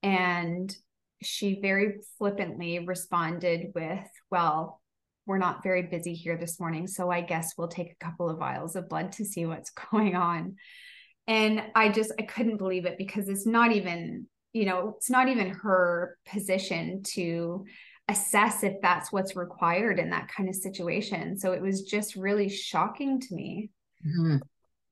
And 0.03 0.75
she 1.23 1.59
very 1.61 1.95
flippantly 2.17 2.79
responded 2.79 3.71
with, 3.73 4.07
Well, 4.29 4.81
we're 5.25 5.37
not 5.37 5.63
very 5.63 5.83
busy 5.83 6.13
here 6.13 6.37
this 6.37 6.59
morning. 6.59 6.87
So 6.87 7.11
I 7.11 7.21
guess 7.21 7.53
we'll 7.57 7.67
take 7.67 7.91
a 7.91 8.05
couple 8.05 8.29
of 8.29 8.37
vials 8.37 8.75
of 8.75 8.89
blood 8.89 9.11
to 9.13 9.25
see 9.25 9.45
what's 9.45 9.69
going 9.91 10.15
on. 10.15 10.55
And 11.27 11.61
I 11.75 11.89
just, 11.89 12.13
I 12.17 12.23
couldn't 12.23 12.57
believe 12.57 12.85
it 12.85 12.97
because 12.97 13.27
it's 13.27 13.45
not 13.45 13.73
even, 13.73 14.27
you 14.53 14.65
know, 14.65 14.93
it's 14.95 15.09
not 15.09 15.27
even 15.27 15.49
her 15.49 16.17
position 16.25 17.03
to 17.15 17.65
assess 18.07 18.63
if 18.63 18.81
that's 18.81 19.11
what's 19.11 19.35
required 19.35 19.99
in 19.99 20.09
that 20.11 20.29
kind 20.29 20.49
of 20.49 20.55
situation. 20.55 21.37
So 21.37 21.51
it 21.51 21.61
was 21.61 21.83
just 21.83 22.15
really 22.15 22.49
shocking 22.49 23.19
to 23.19 23.35
me. 23.35 23.69
Mm-hmm. 24.05 24.37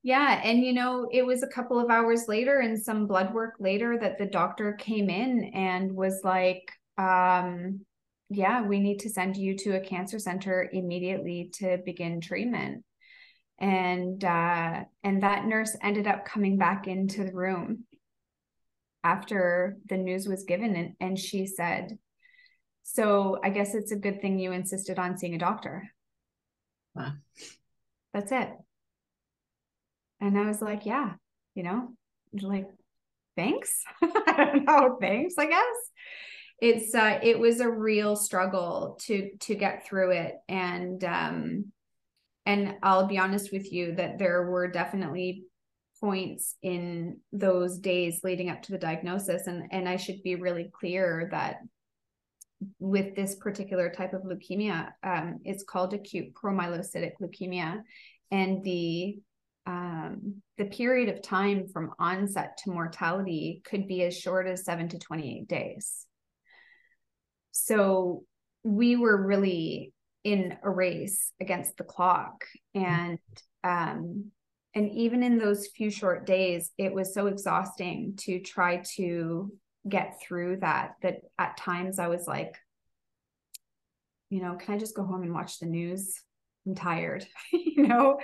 Yeah. 0.04 0.42
And, 0.44 0.60
you 0.60 0.74
know, 0.74 1.08
it 1.12 1.26
was 1.26 1.42
a 1.42 1.48
couple 1.48 1.80
of 1.80 1.90
hours 1.90 2.28
later 2.28 2.60
and 2.60 2.82
some 2.82 3.08
blood 3.08 3.34
work 3.34 3.56
later 3.60 3.98
that 4.00 4.18
the 4.18 4.26
doctor 4.26 4.74
came 4.74 5.10
in 5.10 5.52
and 5.54 5.92
was 5.94 6.22
like, 6.24 6.70
um, 6.98 7.82
yeah, 8.30 8.62
we 8.62 8.80
need 8.80 9.00
to 9.00 9.10
send 9.10 9.38
you 9.38 9.56
to 9.58 9.78
a 9.78 9.80
cancer 9.80 10.20
center 10.20 10.70
immediately 10.74 11.52
to 11.60 11.80
begin 11.86 12.22
treatment. 12.22 12.84
and 13.58 14.24
uh, 14.24 14.84
and 15.04 15.24
that 15.24 15.46
nurse 15.46 15.78
ended 15.82 16.08
up 16.08 16.26
coming 16.26 16.58
back 16.58 16.88
into 16.88 17.24
the 17.24 17.34
room 17.34 17.86
after 19.04 19.78
the 19.88 19.98
news 19.98 20.28
was 20.28 20.44
given 20.44 20.76
and, 20.76 20.94
and 21.00 21.20
she 21.20 21.46
said 21.46 21.98
so 22.88 23.40
i 23.44 23.50
guess 23.50 23.74
it's 23.74 23.92
a 23.92 23.98
good 23.98 24.22
thing 24.22 24.38
you 24.38 24.52
insisted 24.52 25.00
on 25.00 25.18
seeing 25.18 25.34
a 25.36 25.40
doctor. 25.40 25.90
Wow. 26.94 27.14
That's 28.14 28.32
it. 28.32 28.50
And 30.22 30.38
i 30.38 30.46
was 30.48 30.62
like 30.62 30.86
yeah 30.86 31.14
you 31.56 31.64
know 31.64 31.90
like 32.42 32.68
thanks. 33.36 33.84
I 34.02 34.52
don't 34.54 34.66
know 34.66 34.98
thanks 35.02 35.36
i 35.38 35.48
guess. 35.48 35.76
It's 36.62 36.96
uh 36.96 37.20
it 37.22 37.38
was 37.40 37.60
a 37.60 37.70
real 37.70 38.16
struggle 38.16 38.98
to 39.02 39.32
to 39.42 39.56
get 39.56 39.86
through 39.86 40.12
it. 40.12 40.36
And 40.48 41.04
um 41.04 41.72
and 42.46 42.76
I'll 42.84 43.08
be 43.08 43.18
honest 43.18 43.52
with 43.52 43.72
you 43.74 43.96
that 43.96 44.20
there 44.20 44.44
were 44.44 44.68
definitely 44.68 45.46
points 46.00 46.56
in 46.62 47.18
those 47.32 47.80
days 47.80 48.20
leading 48.24 48.50
up 48.50 48.62
to 48.64 48.72
the 48.72 48.78
diagnosis. 48.78 49.48
And 49.48 49.64
and 49.72 49.90
I 49.90 49.98
should 49.98 50.22
be 50.24 50.36
really 50.36 50.70
clear 50.72 51.30
that 51.32 51.58
with 52.80 53.16
this 53.16 53.36
particular 53.36 53.90
type 53.90 54.14
of 54.14 54.24
leukemia 54.24 54.90
um, 55.04 55.40
it's 55.44 55.64
called 55.64 55.94
acute 55.94 56.34
promyelocytic 56.34 57.12
leukemia. 57.22 57.82
And 58.32 58.64
the 58.64 59.20
um, 59.68 60.42
the 60.58 60.66
period 60.66 61.10
of 61.10 61.24
time 61.24 61.68
from 61.68 61.92
onset 61.98 62.58
to 62.64 62.72
mortality 62.72 63.62
could 63.66 63.88
be 63.88 64.04
as 64.04 64.18
short 64.18 64.48
as 64.48 64.64
7 64.64 64.90
to 64.90 65.00
28 65.00 65.48
days. 65.48 66.06
So 67.52 68.26
we 68.64 68.96
were 68.96 69.26
really 69.26 69.94
in 70.24 70.58
a 70.64 70.70
race 70.70 71.32
against 71.40 71.78
the 71.78 71.84
clock. 71.84 72.46
And 72.74 73.20
um 73.64 74.32
and 74.74 74.92
even 74.92 75.24
in 75.24 75.38
those 75.38 75.68
few 75.68 75.90
short 75.90 76.26
days 76.26 76.72
it 76.78 76.94
was 76.94 77.14
so 77.14 77.28
exhausting 77.28 78.16
to 78.18 78.40
try 78.40 78.84
to 78.96 79.52
get 79.88 80.20
through 80.22 80.58
that 80.58 80.96
that 81.02 81.22
at 81.38 81.58
times 81.58 82.00
i 82.00 82.08
was 82.08 82.28
like 82.28 82.56
you 84.30 84.42
know 84.42 84.56
can 84.56 84.76
i 84.76 84.78
just 84.78 84.96
go 84.96 85.04
home 85.04 85.24
and 85.24 85.34
watch 85.34 85.60
the 85.60 85.66
news? 85.66 86.22
I'm 86.66 86.76
tired 86.76 87.26
you 87.54 87.88
know? 87.88 88.20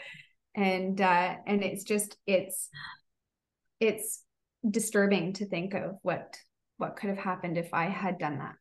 And 0.55 0.99
uh 0.99 1.35
and 1.45 1.63
it's 1.63 1.83
just 1.83 2.17
it's 2.25 2.69
it's 3.79 4.23
disturbing 4.69 5.33
to 5.33 5.45
think 5.45 5.73
of 5.73 5.97
what 6.01 6.37
what 6.77 6.95
could 6.95 7.09
have 7.09 7.19
happened 7.19 7.57
if 7.57 7.73
i 7.73 7.85
had 7.85 8.17
done 8.17 8.39
that. 8.39 8.55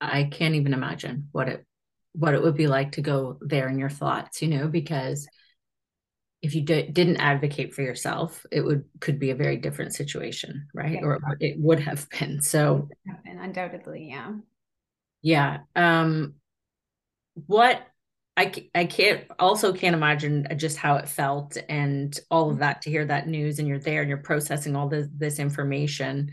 I 0.00 0.24
can't 0.24 0.54
even 0.54 0.72
imagine 0.72 1.28
what 1.32 1.48
it 1.48 1.66
what 2.12 2.34
it 2.34 2.42
would 2.42 2.56
be 2.56 2.66
like 2.66 2.92
to 2.92 3.02
go 3.02 3.38
there 3.42 3.68
in 3.68 3.78
your 3.78 3.90
thoughts, 3.90 4.40
you 4.40 4.48
know, 4.48 4.68
because 4.68 5.28
if 6.46 6.54
you 6.54 6.62
d- 6.62 6.88
didn't 6.92 7.16
advocate 7.16 7.74
for 7.74 7.82
yourself, 7.82 8.46
it 8.52 8.60
would 8.60 8.84
could 9.00 9.18
be 9.18 9.30
a 9.30 9.34
very 9.34 9.56
different 9.56 9.94
situation, 9.94 10.68
right? 10.72 11.00
Or 11.02 11.18
it 11.40 11.58
would 11.58 11.80
have 11.80 12.08
been. 12.08 12.40
So, 12.40 12.88
been, 13.24 13.38
undoubtedly, 13.38 14.06
yeah, 14.10 14.32
yeah. 15.22 15.58
Um, 15.74 16.34
what 17.46 17.84
I 18.36 18.52
I 18.76 18.84
can't 18.84 19.24
also 19.40 19.72
can't 19.72 19.96
imagine 19.96 20.46
just 20.56 20.76
how 20.76 20.96
it 20.96 21.08
felt 21.08 21.56
and 21.68 22.16
all 22.30 22.50
of 22.50 22.58
that 22.58 22.82
to 22.82 22.90
hear 22.90 23.04
that 23.06 23.26
news 23.26 23.58
and 23.58 23.66
you're 23.66 23.80
there 23.80 24.02
and 24.02 24.08
you're 24.08 24.18
processing 24.18 24.76
all 24.76 24.88
this 24.88 25.08
this 25.18 25.40
information. 25.40 26.30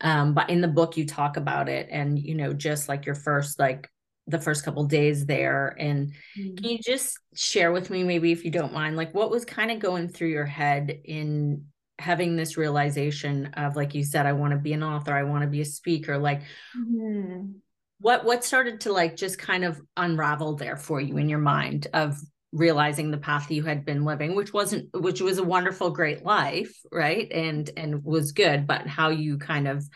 Um, 0.00 0.32
but 0.32 0.48
in 0.48 0.62
the 0.62 0.68
book 0.68 0.96
you 0.96 1.04
talk 1.04 1.36
about 1.36 1.68
it 1.68 1.88
and 1.90 2.18
you 2.18 2.34
know 2.34 2.54
just 2.54 2.88
like 2.88 3.04
your 3.04 3.14
first 3.14 3.58
like 3.58 3.90
the 4.30 4.40
first 4.40 4.64
couple 4.64 4.84
days 4.84 5.26
there 5.26 5.76
and 5.78 6.12
mm-hmm. 6.38 6.54
can 6.54 6.70
you 6.70 6.78
just 6.78 7.18
share 7.34 7.72
with 7.72 7.90
me 7.90 8.02
maybe 8.04 8.32
if 8.32 8.44
you 8.44 8.50
don't 8.50 8.72
mind 8.72 8.96
like 8.96 9.12
what 9.14 9.30
was 9.30 9.44
kind 9.44 9.70
of 9.70 9.78
going 9.78 10.08
through 10.08 10.28
your 10.28 10.46
head 10.46 11.00
in 11.04 11.64
having 11.98 12.36
this 12.36 12.56
realization 12.56 13.46
of 13.54 13.76
like 13.76 13.94
you 13.94 14.04
said 14.04 14.26
i 14.26 14.32
want 14.32 14.52
to 14.52 14.58
be 14.58 14.72
an 14.72 14.82
author 14.82 15.12
i 15.12 15.22
want 15.22 15.42
to 15.42 15.48
be 15.48 15.60
a 15.60 15.66
speaker 15.66 16.16
like 16.16 16.42
mm-hmm. 16.76 17.50
what 17.98 18.24
what 18.24 18.44
started 18.44 18.80
to 18.80 18.92
like 18.92 19.16
just 19.16 19.38
kind 19.38 19.64
of 19.64 19.80
unravel 19.96 20.56
there 20.56 20.76
for 20.76 21.00
you 21.00 21.16
in 21.18 21.28
your 21.28 21.38
mind 21.38 21.86
of 21.92 22.16
realizing 22.52 23.10
the 23.10 23.18
path 23.18 23.50
you 23.50 23.62
had 23.62 23.84
been 23.84 24.04
living 24.04 24.34
which 24.34 24.52
wasn't 24.52 24.88
which 24.94 25.20
was 25.20 25.38
a 25.38 25.44
wonderful 25.44 25.90
great 25.90 26.24
life 26.24 26.74
right 26.90 27.30
and 27.30 27.70
and 27.76 28.02
was 28.02 28.32
good 28.32 28.66
but 28.66 28.86
how 28.86 29.10
you 29.10 29.38
kind 29.38 29.68
of 29.68 29.86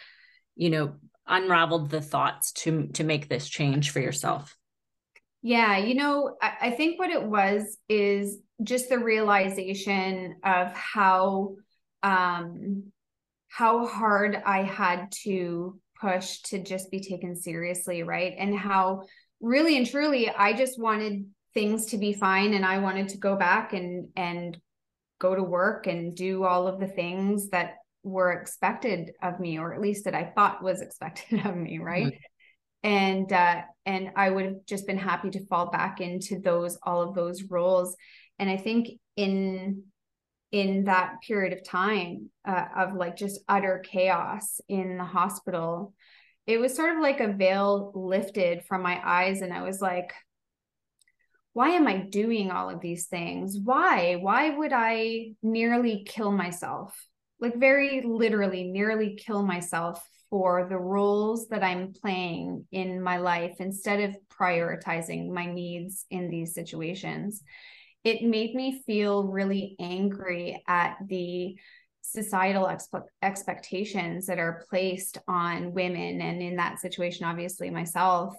you 0.54 0.70
know 0.70 0.94
unraveled 1.26 1.90
the 1.90 2.00
thoughts 2.00 2.52
to 2.52 2.88
to 2.88 3.04
make 3.04 3.28
this 3.28 3.48
change 3.48 3.90
for 3.90 4.00
yourself? 4.00 4.56
Yeah, 5.42 5.76
you 5.76 5.94
know, 5.94 6.36
I, 6.40 6.52
I 6.62 6.70
think 6.70 6.98
what 6.98 7.10
it 7.10 7.22
was 7.22 7.76
is 7.88 8.38
just 8.62 8.88
the 8.88 8.98
realization 8.98 10.36
of 10.44 10.72
how 10.72 11.56
um 12.02 12.92
how 13.48 13.86
hard 13.86 14.42
I 14.44 14.62
had 14.62 15.12
to 15.22 15.78
push 16.00 16.40
to 16.42 16.62
just 16.62 16.90
be 16.90 17.00
taken 17.00 17.36
seriously, 17.36 18.02
right? 18.02 18.34
And 18.36 18.56
how 18.56 19.02
really 19.40 19.76
and 19.76 19.86
truly 19.86 20.28
I 20.28 20.52
just 20.52 20.80
wanted 20.80 21.26
things 21.52 21.86
to 21.86 21.98
be 21.98 22.12
fine 22.12 22.54
and 22.54 22.64
I 22.64 22.78
wanted 22.78 23.10
to 23.10 23.18
go 23.18 23.36
back 23.36 23.72
and 23.72 24.08
and 24.16 24.58
go 25.20 25.34
to 25.34 25.42
work 25.42 25.86
and 25.86 26.14
do 26.14 26.44
all 26.44 26.66
of 26.66 26.80
the 26.80 26.88
things 26.88 27.50
that 27.50 27.76
were 28.04 28.32
expected 28.32 29.12
of 29.22 29.40
me 29.40 29.58
or 29.58 29.74
at 29.74 29.80
least 29.80 30.04
that 30.04 30.14
i 30.14 30.24
thought 30.34 30.62
was 30.62 30.80
expected 30.80 31.44
of 31.46 31.56
me 31.56 31.78
right? 31.78 32.06
Mm-hmm. 32.06 32.88
and 32.88 33.32
uh 33.32 33.62
and 33.86 34.10
i 34.16 34.30
would 34.30 34.44
have 34.44 34.66
just 34.66 34.86
been 34.86 34.98
happy 34.98 35.30
to 35.30 35.46
fall 35.46 35.70
back 35.70 36.00
into 36.00 36.38
those 36.38 36.78
all 36.82 37.02
of 37.02 37.14
those 37.14 37.44
roles. 37.44 37.96
And 38.38 38.50
i 38.50 38.56
think 38.56 38.88
in 39.16 39.84
in 40.52 40.84
that 40.84 41.16
period 41.26 41.52
of 41.52 41.64
time 41.64 42.30
uh, 42.46 42.66
of 42.76 42.94
like 42.94 43.16
just 43.16 43.40
utter 43.48 43.82
chaos 43.84 44.60
in 44.68 44.98
the 44.98 45.04
hospital 45.04 45.94
it 46.46 46.58
was 46.58 46.76
sort 46.76 46.94
of 46.94 47.02
like 47.02 47.20
a 47.20 47.32
veil 47.32 47.90
lifted 47.94 48.64
from 48.64 48.82
my 48.82 49.00
eyes 49.02 49.40
and 49.40 49.52
i 49.52 49.62
was 49.62 49.80
like 49.80 50.12
why 51.54 51.70
am 51.70 51.86
i 51.86 51.96
doing 51.96 52.50
all 52.50 52.68
of 52.68 52.80
these 52.80 53.06
things? 53.06 53.56
Why? 53.62 54.16
Why 54.16 54.50
would 54.50 54.72
i 54.74 55.34
nearly 55.42 56.04
kill 56.04 56.32
myself 56.32 57.00
like 57.40 57.56
very 57.56 58.02
literally 58.02 58.64
nearly 58.64 59.16
kill 59.16 59.42
myself 59.42 60.06
for 60.30 60.66
the 60.68 60.78
roles 60.78 61.48
that 61.48 61.62
I'm 61.62 61.92
playing 61.92 62.66
in 62.72 63.00
my 63.00 63.18
life 63.18 63.56
instead 63.60 64.00
of 64.00 64.16
prioritizing 64.28 65.30
my 65.30 65.46
needs 65.46 66.06
in 66.10 66.28
these 66.28 66.54
situations. 66.54 67.42
It 68.02 68.22
made 68.22 68.54
me 68.54 68.82
feel 68.86 69.28
really 69.28 69.76
angry 69.78 70.62
at 70.66 70.96
the 71.06 71.56
societal 72.02 72.66
expe- 72.66 73.06
expectations 73.22 74.26
that 74.26 74.38
are 74.38 74.64
placed 74.68 75.18
on 75.26 75.72
women 75.72 76.20
and 76.20 76.42
in 76.42 76.56
that 76.56 76.78
situation 76.78 77.26
obviously 77.26 77.70
myself 77.70 78.36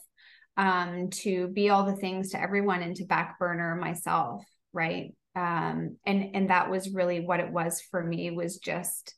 um, 0.55 1.10
to 1.10 1.47
be 1.49 1.69
all 1.69 1.84
the 1.84 1.95
things 1.95 2.29
to 2.29 2.41
everyone 2.41 2.81
and 2.81 2.95
to 2.95 3.05
back 3.05 3.38
burner 3.39 3.75
myself 3.75 4.45
right 4.71 5.13
um, 5.36 5.98
and 6.06 6.36
and 6.36 6.50
that 6.50 6.69
was 6.69 6.89
really 6.93 7.19
what 7.19 7.39
it 7.39 7.52
was 7.52 7.82
for 7.82 8.04
me 8.04 8.32
was 8.32 8.58
just 8.58 9.15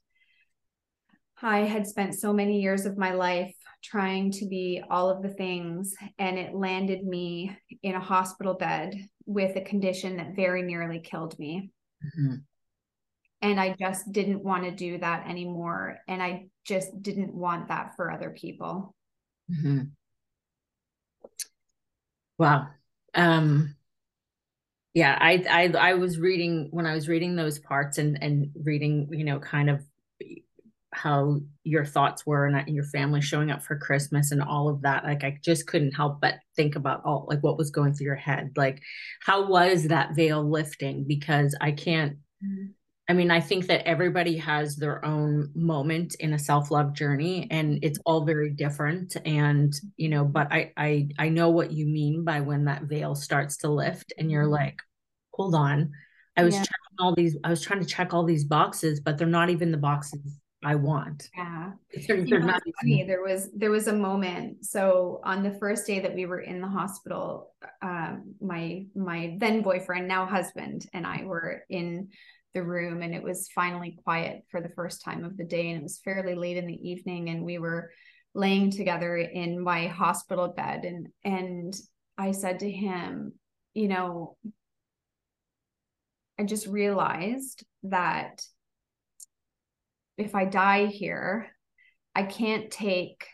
I 1.41 1.59
had 1.59 1.85
spent 1.85 2.15
so 2.15 2.33
many 2.33 2.61
years 2.61 2.85
of 2.85 2.97
my 2.97 3.13
life 3.13 3.55
trying 3.83 4.31
to 4.31 4.47
be 4.47 4.81
all 4.89 5.09
of 5.09 5.21
the 5.21 5.29
things, 5.29 5.93
and 6.17 6.39
it 6.39 6.55
landed 6.55 7.05
me 7.05 7.55
in 7.83 7.93
a 7.93 7.99
hospital 7.99 8.55
bed 8.55 8.95
with 9.25 9.55
a 9.55 9.61
condition 9.61 10.17
that 10.17 10.35
very 10.35 10.63
nearly 10.63 10.99
killed 10.99 11.37
me. 11.37 11.69
Mm-hmm. 12.03 12.35
And 13.43 13.59
I 13.59 13.75
just 13.77 14.11
didn't 14.11 14.43
want 14.43 14.63
to 14.63 14.71
do 14.71 14.97
that 14.97 15.27
anymore. 15.27 15.99
And 16.07 16.23
I 16.23 16.47
just 16.65 17.03
didn't 17.03 17.35
want 17.35 17.67
that 17.67 17.95
for 17.95 18.11
other 18.11 18.31
people. 18.31 18.95
Mm-hmm. 19.51 19.83
Wow. 22.39 22.69
Um, 23.13 23.75
yeah 24.93 25.17
I, 25.19 25.43
I 25.49 25.91
i 25.91 25.93
was 25.93 26.19
reading 26.19 26.69
when 26.71 26.85
i 26.85 26.93
was 26.93 27.07
reading 27.07 27.35
those 27.35 27.59
parts 27.59 27.97
and 27.97 28.17
and 28.21 28.51
reading 28.63 29.07
you 29.11 29.23
know 29.23 29.39
kind 29.39 29.69
of 29.69 29.81
how 30.93 31.39
your 31.63 31.85
thoughts 31.85 32.25
were 32.25 32.47
and 32.47 32.75
your 32.75 32.85
family 32.85 33.21
showing 33.21 33.51
up 33.51 33.61
for 33.61 33.77
christmas 33.77 34.31
and 34.31 34.41
all 34.41 34.69
of 34.69 34.81
that 34.81 35.03
like 35.03 35.23
i 35.23 35.37
just 35.43 35.67
couldn't 35.67 35.91
help 35.91 36.19
but 36.21 36.35
think 36.55 36.75
about 36.75 37.01
all 37.05 37.25
like 37.29 37.43
what 37.43 37.57
was 37.57 37.69
going 37.69 37.93
through 37.93 38.05
your 38.05 38.15
head 38.15 38.51
like 38.55 38.81
how 39.21 39.47
was 39.47 39.83
that 39.83 40.15
veil 40.15 40.49
lifting 40.49 41.05
because 41.07 41.55
i 41.61 41.71
can't 41.71 42.13
mm-hmm. 42.43 42.67
I 43.09 43.13
mean, 43.13 43.31
I 43.31 43.39
think 43.39 43.67
that 43.67 43.87
everybody 43.87 44.37
has 44.37 44.75
their 44.75 45.03
own 45.05 45.49
moment 45.55 46.15
in 46.15 46.33
a 46.33 46.39
self-love 46.39 46.93
journey 46.93 47.47
and 47.49 47.79
it's 47.81 47.99
all 48.05 48.25
very 48.25 48.51
different. 48.51 49.15
And, 49.25 49.73
you 49.95 50.09
know, 50.09 50.25
but 50.25 50.51
I 50.51 50.73
I 50.75 51.09
I 51.17 51.29
know 51.29 51.49
what 51.49 51.71
you 51.71 51.85
mean 51.85 52.25
by 52.25 52.41
when 52.41 52.65
that 52.65 52.83
veil 52.83 53.15
starts 53.15 53.57
to 53.57 53.69
lift 53.69 54.11
and 54.17 54.29
you're 54.29 54.43
mm-hmm. 54.43 54.51
like, 54.51 54.79
hold 55.31 55.55
on. 55.55 55.91
I 56.35 56.43
was 56.43 56.53
yeah. 56.53 56.61
checking 56.61 56.97
all 56.99 57.15
these, 57.15 57.37
I 57.43 57.49
was 57.49 57.61
trying 57.61 57.79
to 57.79 57.85
check 57.85 58.13
all 58.13 58.25
these 58.25 58.43
boxes, 58.43 58.99
but 58.99 59.17
they're 59.17 59.25
not 59.25 59.49
even 59.49 59.71
the 59.71 59.77
boxes 59.77 60.39
I 60.63 60.75
want. 60.75 61.29
Yeah. 61.35 61.71
Yeah. 61.93 62.15
You 62.15 62.39
know, 62.39 62.59
funny. 62.81 63.05
There 63.05 63.23
was 63.23 63.49
there 63.55 63.71
was 63.71 63.87
a 63.87 63.93
moment. 63.93 64.65
So 64.65 65.21
on 65.23 65.43
the 65.43 65.51
first 65.51 65.87
day 65.87 65.99
that 66.01 66.13
we 66.13 66.25
were 66.25 66.41
in 66.41 66.61
the 66.61 66.67
hospital, 66.67 67.53
um, 67.81 68.35
my 68.41 68.85
my 68.95 69.37
then 69.39 69.61
boyfriend, 69.61 70.07
now 70.07 70.25
husband, 70.25 70.87
and 70.93 71.07
I 71.07 71.23
were 71.23 71.63
in 71.69 72.09
the 72.57 72.63
room 72.63 73.03
and 73.03 73.13
it 73.13 73.21
was 73.21 73.49
finally 73.53 73.99
quiet 74.03 74.43
for 74.49 74.61
the 74.61 74.69
first 74.69 75.03
time 75.03 75.23
of 75.23 75.37
the 75.37 75.43
day. 75.43 75.69
And 75.69 75.79
it 75.79 75.83
was 75.83 76.01
fairly 76.03 76.33
late 76.33 76.57
in 76.57 76.65
the 76.65 76.89
evening 76.89 77.29
and 77.29 77.45
we 77.45 77.59
were 77.59 77.91
laying 78.33 78.71
together 78.71 79.15
in 79.15 79.61
my 79.61 79.85
hospital 79.85 80.47
bed 80.47 80.85
and 80.85 81.07
and 81.23 81.75
I 82.17 82.31
said 82.31 82.61
to 82.61 82.71
him, 82.71 83.33
you 83.75 83.87
know, 83.87 84.37
I 86.39 86.45
just 86.45 86.65
realized 86.65 87.63
that 87.83 88.41
if 90.17 90.33
I 90.33 90.45
die 90.45 90.87
here, 90.87 91.51
I 92.15 92.23
can't 92.23 92.71
take 92.71 93.27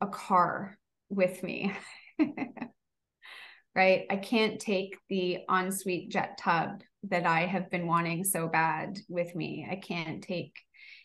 a 0.00 0.06
car 0.06 0.78
with 1.10 1.42
me. 1.42 1.74
right? 3.74 4.06
I 4.08 4.16
can't 4.16 4.58
take 4.58 4.96
the 5.10 5.40
ensuite 5.50 6.10
jet 6.10 6.38
tub 6.38 6.82
that 7.04 7.26
I 7.26 7.46
have 7.46 7.70
been 7.70 7.86
wanting 7.86 8.24
so 8.24 8.48
bad 8.48 8.98
with 9.08 9.34
me. 9.34 9.66
I 9.70 9.76
can't 9.76 10.22
take, 10.22 10.54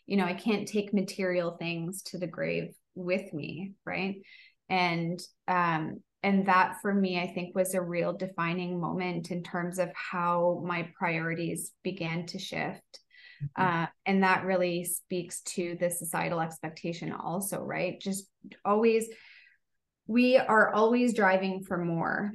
you 0.06 0.18
know, 0.18 0.26
I 0.26 0.34
can't 0.34 0.68
take 0.68 0.94
material 0.94 1.58
things 1.58 2.04
to 2.04 2.18
the 2.18 2.28
grave 2.28 2.74
with 2.96 3.34
me, 3.34 3.74
right? 3.86 4.16
And 4.70 5.20
um 5.48 6.02
and 6.24 6.48
that 6.48 6.78
for 6.82 6.94
me 6.94 7.20
I 7.20 7.28
think 7.28 7.56
was 7.56 7.74
a 7.74 7.82
real 7.82 8.14
defining 8.14 8.80
moment 8.80 9.32
in 9.32 9.44
terms 9.44 9.80
of 9.80 9.90
how 9.94 10.64
my 10.66 10.90
priorities 10.98 11.72
began 11.84 12.26
to 12.28 12.40
shift. 12.40 13.00
Mm-hmm. 13.44 13.84
Uh, 13.84 13.88
and 14.06 14.24
that 14.24 14.46
really 14.46 14.84
speaks 14.84 15.42
to 15.42 15.78
the 15.80 15.92
societal 15.92 16.40
expectation 16.40 17.12
also, 17.12 17.62
right? 17.62 18.00
Just 18.02 18.28
always 18.66 19.08
we 20.08 20.38
are 20.38 20.74
always 20.74 21.14
driving 21.14 21.64
for 21.64 21.78
more 21.78 22.32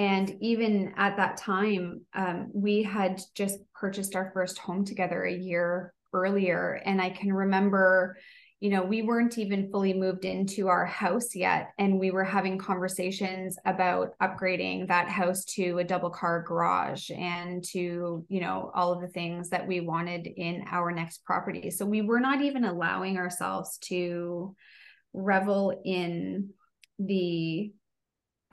and 0.00 0.34
even 0.40 0.94
at 0.96 1.18
that 1.18 1.36
time, 1.36 2.00
um, 2.14 2.50
we 2.54 2.82
had 2.82 3.20
just 3.34 3.58
purchased 3.74 4.16
our 4.16 4.30
first 4.32 4.56
home 4.56 4.82
together 4.82 5.24
a 5.24 5.36
year 5.36 5.92
earlier. 6.14 6.80
And 6.86 7.02
I 7.02 7.10
can 7.10 7.30
remember, 7.30 8.16
you 8.60 8.70
know, 8.70 8.82
we 8.82 9.02
weren't 9.02 9.36
even 9.36 9.70
fully 9.70 9.92
moved 9.92 10.24
into 10.24 10.68
our 10.68 10.86
house 10.86 11.36
yet. 11.36 11.72
And 11.78 12.00
we 12.00 12.12
were 12.12 12.24
having 12.24 12.56
conversations 12.56 13.58
about 13.66 14.18
upgrading 14.22 14.88
that 14.88 15.10
house 15.10 15.44
to 15.56 15.80
a 15.80 15.84
double 15.84 16.08
car 16.08 16.44
garage 16.44 17.10
and 17.10 17.62
to, 17.64 18.24
you 18.26 18.40
know, 18.40 18.70
all 18.74 18.94
of 18.94 19.02
the 19.02 19.08
things 19.08 19.50
that 19.50 19.68
we 19.68 19.82
wanted 19.82 20.26
in 20.26 20.64
our 20.70 20.92
next 20.92 21.26
property. 21.26 21.70
So 21.70 21.84
we 21.84 22.00
were 22.00 22.20
not 22.20 22.40
even 22.40 22.64
allowing 22.64 23.18
ourselves 23.18 23.76
to 23.88 24.56
revel 25.12 25.78
in 25.84 26.54
the 26.98 27.72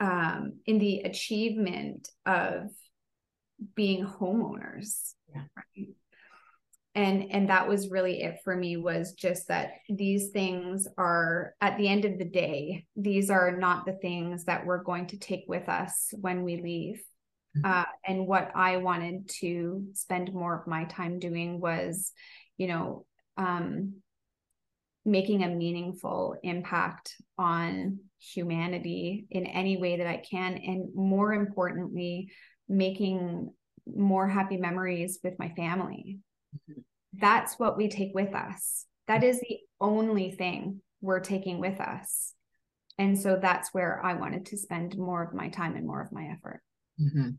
um, 0.00 0.60
in 0.66 0.78
the 0.78 1.00
achievement 1.00 2.08
of 2.26 2.70
being 3.74 4.04
homeowners. 4.04 5.14
Yeah. 5.34 5.42
Right? 5.56 5.88
And 6.94 7.30
and 7.30 7.48
that 7.50 7.68
was 7.68 7.90
really 7.90 8.22
it 8.22 8.40
for 8.42 8.56
me 8.56 8.76
was 8.76 9.12
just 9.12 9.48
that 9.48 9.72
these 9.88 10.30
things 10.30 10.88
are 10.96 11.54
at 11.60 11.76
the 11.78 11.86
end 11.88 12.04
of 12.04 12.18
the 12.18 12.24
day, 12.24 12.86
these 12.96 13.30
are 13.30 13.56
not 13.56 13.86
the 13.86 13.92
things 13.92 14.44
that 14.44 14.66
we're 14.66 14.82
going 14.82 15.06
to 15.08 15.18
take 15.18 15.44
with 15.46 15.68
us 15.68 16.12
when 16.20 16.42
we 16.42 16.56
leave. 16.56 17.02
Mm-hmm. 17.56 17.70
Uh, 17.70 17.84
and 18.06 18.26
what 18.26 18.50
I 18.54 18.78
wanted 18.78 19.28
to 19.40 19.86
spend 19.94 20.32
more 20.32 20.58
of 20.58 20.66
my 20.66 20.84
time 20.84 21.18
doing 21.18 21.60
was, 21.60 22.12
you 22.56 22.66
know, 22.66 23.06
um, 23.36 23.94
making 25.08 25.42
a 25.42 25.48
meaningful 25.48 26.36
impact 26.42 27.16
on 27.38 27.98
humanity 28.20 29.26
in 29.30 29.46
any 29.46 29.76
way 29.76 29.96
that 29.96 30.06
I 30.06 30.18
can. 30.18 30.54
And 30.54 30.94
more 30.94 31.32
importantly, 31.32 32.30
making 32.68 33.52
more 33.86 34.28
happy 34.28 34.58
memories 34.58 35.18
with 35.24 35.38
my 35.38 35.48
family. 35.50 36.18
Mm-hmm. 36.54 36.80
That's 37.14 37.58
what 37.58 37.76
we 37.76 37.88
take 37.88 38.14
with 38.14 38.34
us. 38.34 38.84
That 39.06 39.24
is 39.24 39.40
the 39.40 39.58
only 39.80 40.30
thing 40.30 40.82
we're 41.00 41.20
taking 41.20 41.58
with 41.58 41.80
us. 41.80 42.34
And 42.98 43.18
so 43.18 43.38
that's 43.40 43.72
where 43.72 44.04
I 44.04 44.14
wanted 44.14 44.46
to 44.46 44.58
spend 44.58 44.98
more 44.98 45.22
of 45.22 45.32
my 45.32 45.48
time 45.48 45.76
and 45.76 45.86
more 45.86 46.02
of 46.02 46.12
my 46.12 46.24
effort. 46.24 46.60
Mm-hmm. 47.00 47.30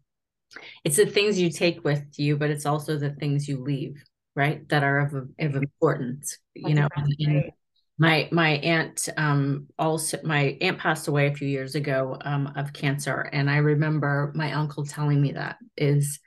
It's 0.84 0.96
the 0.96 1.06
things 1.06 1.40
you 1.40 1.52
take 1.52 1.84
with 1.84 2.04
you, 2.18 2.38
but 2.38 2.50
it's 2.50 2.66
also 2.66 2.98
the 2.98 3.12
things 3.12 3.48
you 3.48 3.62
leave, 3.62 4.02
right? 4.36 4.68
That 4.70 4.84
are 4.84 5.00
of, 5.00 5.14
of 5.14 5.56
importance, 5.56 6.40
you 6.56 6.74
know. 6.74 6.88
Right 6.98 7.54
my 8.00 8.30
my 8.32 8.52
aunt 8.52 9.10
um 9.18 9.68
also 9.78 10.18
my 10.24 10.58
aunt 10.62 10.80
passed 10.80 11.08
away 11.08 11.28
a 11.28 11.36
few 11.36 11.48
years 11.48 11.76
ago 11.76 12.18
um 12.22 12.52
of 12.56 12.74
cancer 12.74 13.30
and 13.34 13.50
i 13.52 13.58
remember 13.58 14.32
my 14.34 14.54
uncle 14.54 14.86
telling 14.86 15.22
me 15.22 15.34
that 15.34 15.58
is 15.78 16.20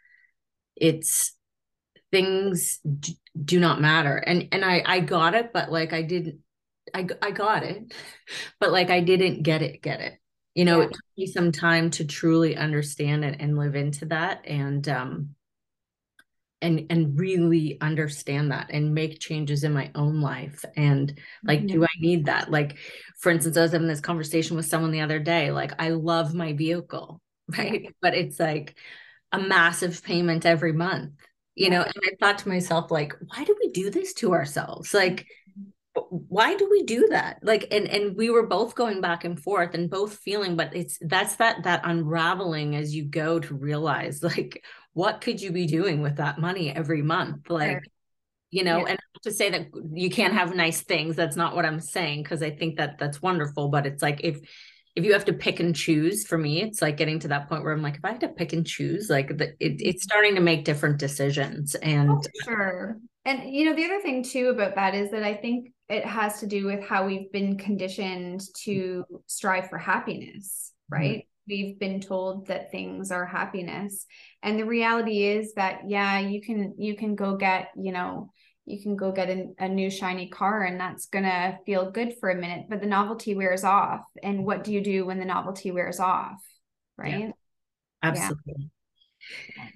it's 0.77 1.35
things 2.13 2.79
d- 2.79 3.19
do 3.43 3.59
not 3.59 3.81
matter 3.81 4.17
and 4.17 4.49
and 4.53 4.65
i 4.65 4.83
i 4.87 5.01
got 5.01 5.35
it 5.35 5.51
but 5.53 5.73
like 5.73 5.95
i 5.95 6.03
didn't 6.03 6.41
i 6.95 7.07
i 7.23 7.31
got 7.31 7.63
it 7.63 7.93
but 8.61 8.71
like 8.71 8.91
i 8.91 9.01
didn't 9.01 9.43
get 9.43 9.63
it 9.63 9.81
get 9.83 10.01
it 10.01 10.19
you 10.55 10.67
know 10.67 10.79
yeah. 10.81 10.85
it 10.85 10.93
took 10.93 11.05
me 11.17 11.27
some 11.27 11.51
time 11.51 11.91
to 11.91 12.05
truly 12.05 12.55
understand 12.55 13.25
it 13.25 13.37
and 13.41 13.57
live 13.57 13.75
into 13.75 14.05
that 14.05 14.47
and 14.47 14.89
um 14.89 15.31
and 16.63 16.87
and 16.89 17.19
really 17.19 17.77
understand 17.81 18.53
that 18.53 18.69
and 18.71 18.95
make 18.95 19.21
changes 19.21 19.65
in 19.65 19.73
my 19.73 19.91
own 19.95 20.21
life. 20.21 20.65
And 20.77 21.19
like 21.45 21.61
mm-hmm. 21.61 21.69
do 21.69 21.85
i 21.85 22.01
need 22.01 22.27
that? 22.27 22.51
Like 22.51 22.79
for 23.23 23.31
instance 23.31 23.57
i 23.57 23.63
was 23.63 23.73
having 23.73 23.87
this 23.87 24.01
conversation 24.01 24.57
with 24.57 24.67
someone 24.67 24.91
the 24.91 25.01
other 25.01 25.21
day 25.21 25.53
like 25.53 25.73
i 25.81 25.91
love 25.91 26.35
my 26.35 26.53
vehicle 26.53 27.21
right? 27.57 27.83
Yeah. 27.85 27.91
but 28.03 28.15
it's 28.15 28.39
like 28.39 28.77
a 29.31 29.39
massive 29.39 30.03
payment 30.03 30.45
every 30.45 30.73
month 30.73 31.13
you 31.55 31.71
know? 31.71 31.83
And 31.83 31.95
i 32.05 32.15
thought 32.19 32.39
to 32.39 32.49
myself 32.49 32.91
like 32.91 33.15
why 33.27 33.45
do 33.45 33.57
we 33.61 33.71
do 33.71 33.91
this 33.91 34.13
to 34.15 34.33
ourselves? 34.33 34.93
Like 34.93 35.27
why 36.09 36.57
do 36.57 36.69
we 36.71 36.85
do 36.85 37.09
that? 37.11 37.39
Like 37.43 37.69
and 37.71 37.87
and 37.87 38.17
we 38.17 38.31
were 38.31 38.47
both 38.47 38.75
going 38.75 39.01
back 39.03 39.25
and 39.25 39.39
forth 39.39 39.75
and 39.75 39.91
both 39.91 40.17
feeling 40.17 40.57
but 40.57 40.75
it's 40.75 40.99
that's 41.03 41.37
that 41.37 41.65
that 41.65 41.83
unraveling 41.85 42.75
as 42.75 42.95
you 42.95 43.05
go 43.05 43.39
to 43.39 43.55
realize 43.55 44.23
like 44.37 44.65
what 44.95 45.21
could 45.21 45.41
you 45.41 45.53
be 45.53 45.67
doing 45.67 46.03
with 46.03 46.17
that 46.17 46.39
money 46.39 46.71
every 46.71 47.03
month 47.03 47.49
like 47.49 47.71
sure. 47.71 47.83
you 48.51 48.65
know 48.65 48.81
yeah. 48.81 48.91
and 48.91 48.99
to 49.23 49.31
say 49.31 49.51
that 49.51 49.69
you 49.93 50.11
can't 50.11 50.35
have 50.35 50.55
nice 50.55 50.83
things 50.83 51.17
that's 51.17 51.37
not 51.37 51.55
what 51.55 51.65
i'm 51.65 51.81
saying 51.81 52.23
because 52.23 52.43
i 52.43 52.51
think 52.51 52.77
that 52.77 52.99
that's 52.99 53.23
wonderful 53.23 53.69
but 53.69 53.87
it's 53.87 54.03
like 54.03 54.21
if 54.23 54.41
if 54.95 55.05
you 55.05 55.13
have 55.15 55.25
to 55.25 55.33
pick 55.33 55.61
and 55.61 55.75
choose 55.75 56.27
for 56.27 56.37
me 56.37 56.61
it's 56.61 56.83
like 56.83 56.97
getting 56.97 57.19
to 57.19 57.29
that 57.29 57.49
point 57.49 57.63
where 57.63 57.73
i'm 57.73 57.83
like 57.83 57.97
if 57.97 58.05
i 58.05 58.13
had 58.13 58.21
to 58.21 58.29
pick 58.29 58.53
and 58.53 58.67
choose 58.67 59.09
like 59.09 59.29
the, 59.39 59.49
it, 59.61 59.81
it's 59.81 59.83
mm-hmm. 59.83 59.99
starting 59.99 60.35
to 60.35 60.41
make 60.41 60.65
different 60.65 60.99
decisions 60.99 61.75
and 61.77 62.11
oh, 62.11 62.23
sure 62.45 62.99
and 63.25 63.55
you 63.55 63.65
know 63.65 63.77
the 63.77 63.85
other 63.85 64.01
thing 64.01 64.23
too 64.23 64.49
about 64.49 64.75
that 64.75 64.95
is 64.95 65.11
that 65.11 65.23
i 65.23 65.35
think 65.35 65.73
it 65.89 66.05
has 66.05 66.41
to 66.41 66.47
do 66.47 66.67
with 66.67 66.83
how 66.83 67.07
we've 67.07 67.31
been 67.33 67.57
conditioned 67.57 68.43
to 68.65 69.05
strive 69.27 69.69
for 69.69 69.79
happiness 69.79 70.73
mm-hmm. 70.93 71.03
right 71.03 71.27
we've 71.49 71.79
been 71.79 72.01
told 72.01 72.47
that 72.47 72.71
things 72.71 73.11
are 73.11 73.27
happiness. 73.27 74.07
And 74.43 74.59
the 74.59 74.65
reality 74.65 75.25
is 75.25 75.55
that 75.55 75.83
yeah 75.89 76.19
you 76.19 76.41
can 76.41 76.75
you 76.79 76.97
can 76.97 77.15
go 77.15 77.37
get 77.37 77.71
you 77.77 77.93
know 77.93 78.31
you 78.65 78.81
can 78.81 78.95
go 78.95 79.11
get 79.11 79.29
a, 79.29 79.49
a 79.59 79.69
new 79.69 79.91
shiny 79.91 80.29
car 80.29 80.63
and 80.63 80.79
that's 80.79 81.07
going 81.07 81.25
to 81.25 81.59
feel 81.67 81.91
good 81.91 82.15
for 82.21 82.31
a 82.31 82.37
minute 82.37 82.67
but 82.69 82.81
the 82.81 82.87
novelty 82.87 83.35
wears 83.35 83.65
off. 83.65 84.03
And 84.23 84.45
what 84.45 84.65
do 84.65 84.73
you 84.73 84.81
do 84.83 85.05
when 85.05 85.19
the 85.19 85.25
novelty 85.25 85.71
wears 85.71 85.99
off 85.99 86.41
right? 86.97 87.19
Yeah, 87.21 87.31
absolutely. 88.03 88.71
Yeah. 89.57 89.69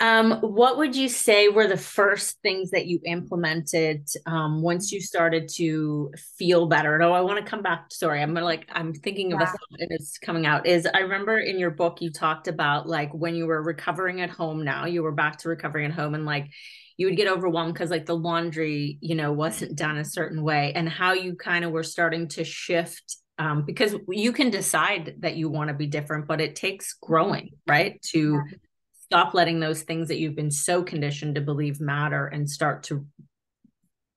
Um, 0.00 0.38
what 0.40 0.78
would 0.78 0.94
you 0.94 1.08
say 1.08 1.48
were 1.48 1.66
the 1.66 1.76
first 1.76 2.38
things 2.42 2.70
that 2.70 2.86
you 2.86 3.00
implemented 3.04 4.08
um, 4.26 4.62
once 4.62 4.92
you 4.92 5.00
started 5.00 5.48
to 5.54 6.12
feel 6.36 6.66
better? 6.66 7.02
Oh, 7.02 7.12
I 7.12 7.20
want 7.20 7.44
to 7.44 7.50
come 7.50 7.62
back. 7.62 7.86
Sorry, 7.90 8.22
I'm 8.22 8.32
like 8.34 8.68
I'm 8.72 8.94
thinking 8.94 9.32
of 9.32 9.40
yeah. 9.40 9.46
a 9.46 9.50
thought 9.50 9.78
that 9.78 9.88
is 9.90 10.18
coming 10.22 10.46
out. 10.46 10.66
Is 10.66 10.86
I 10.86 11.00
remember 11.00 11.38
in 11.38 11.58
your 11.58 11.70
book 11.70 12.00
you 12.00 12.12
talked 12.12 12.46
about 12.46 12.88
like 12.88 13.12
when 13.12 13.34
you 13.34 13.46
were 13.46 13.62
recovering 13.62 14.20
at 14.20 14.30
home. 14.30 14.64
Now 14.64 14.86
you 14.86 15.02
were 15.02 15.12
back 15.12 15.38
to 15.38 15.48
recovering 15.48 15.86
at 15.86 15.92
home, 15.92 16.14
and 16.14 16.24
like 16.24 16.48
you 16.96 17.06
would 17.06 17.16
get 17.16 17.28
overwhelmed 17.28 17.74
because 17.74 17.90
like 17.90 18.06
the 18.06 18.16
laundry, 18.16 18.98
you 19.00 19.16
know, 19.16 19.32
wasn't 19.32 19.76
done 19.76 19.98
a 19.98 20.04
certain 20.04 20.42
way, 20.42 20.72
and 20.74 20.88
how 20.88 21.12
you 21.12 21.34
kind 21.34 21.64
of 21.64 21.72
were 21.72 21.82
starting 21.82 22.28
to 22.28 22.44
shift 22.44 23.16
um, 23.38 23.64
because 23.64 23.94
you 24.08 24.32
can 24.32 24.50
decide 24.50 25.16
that 25.20 25.36
you 25.36 25.48
want 25.48 25.68
to 25.68 25.74
be 25.74 25.86
different, 25.86 26.26
but 26.26 26.40
it 26.40 26.56
takes 26.56 26.94
growing, 26.94 27.50
right? 27.66 28.00
To 28.10 28.42
stop 29.10 29.32
letting 29.32 29.58
those 29.58 29.82
things 29.82 30.08
that 30.08 30.18
you've 30.18 30.36
been 30.36 30.50
so 30.50 30.82
conditioned 30.82 31.34
to 31.36 31.40
believe 31.40 31.80
matter 31.80 32.26
and 32.26 32.48
start 32.48 32.82
to 32.82 33.06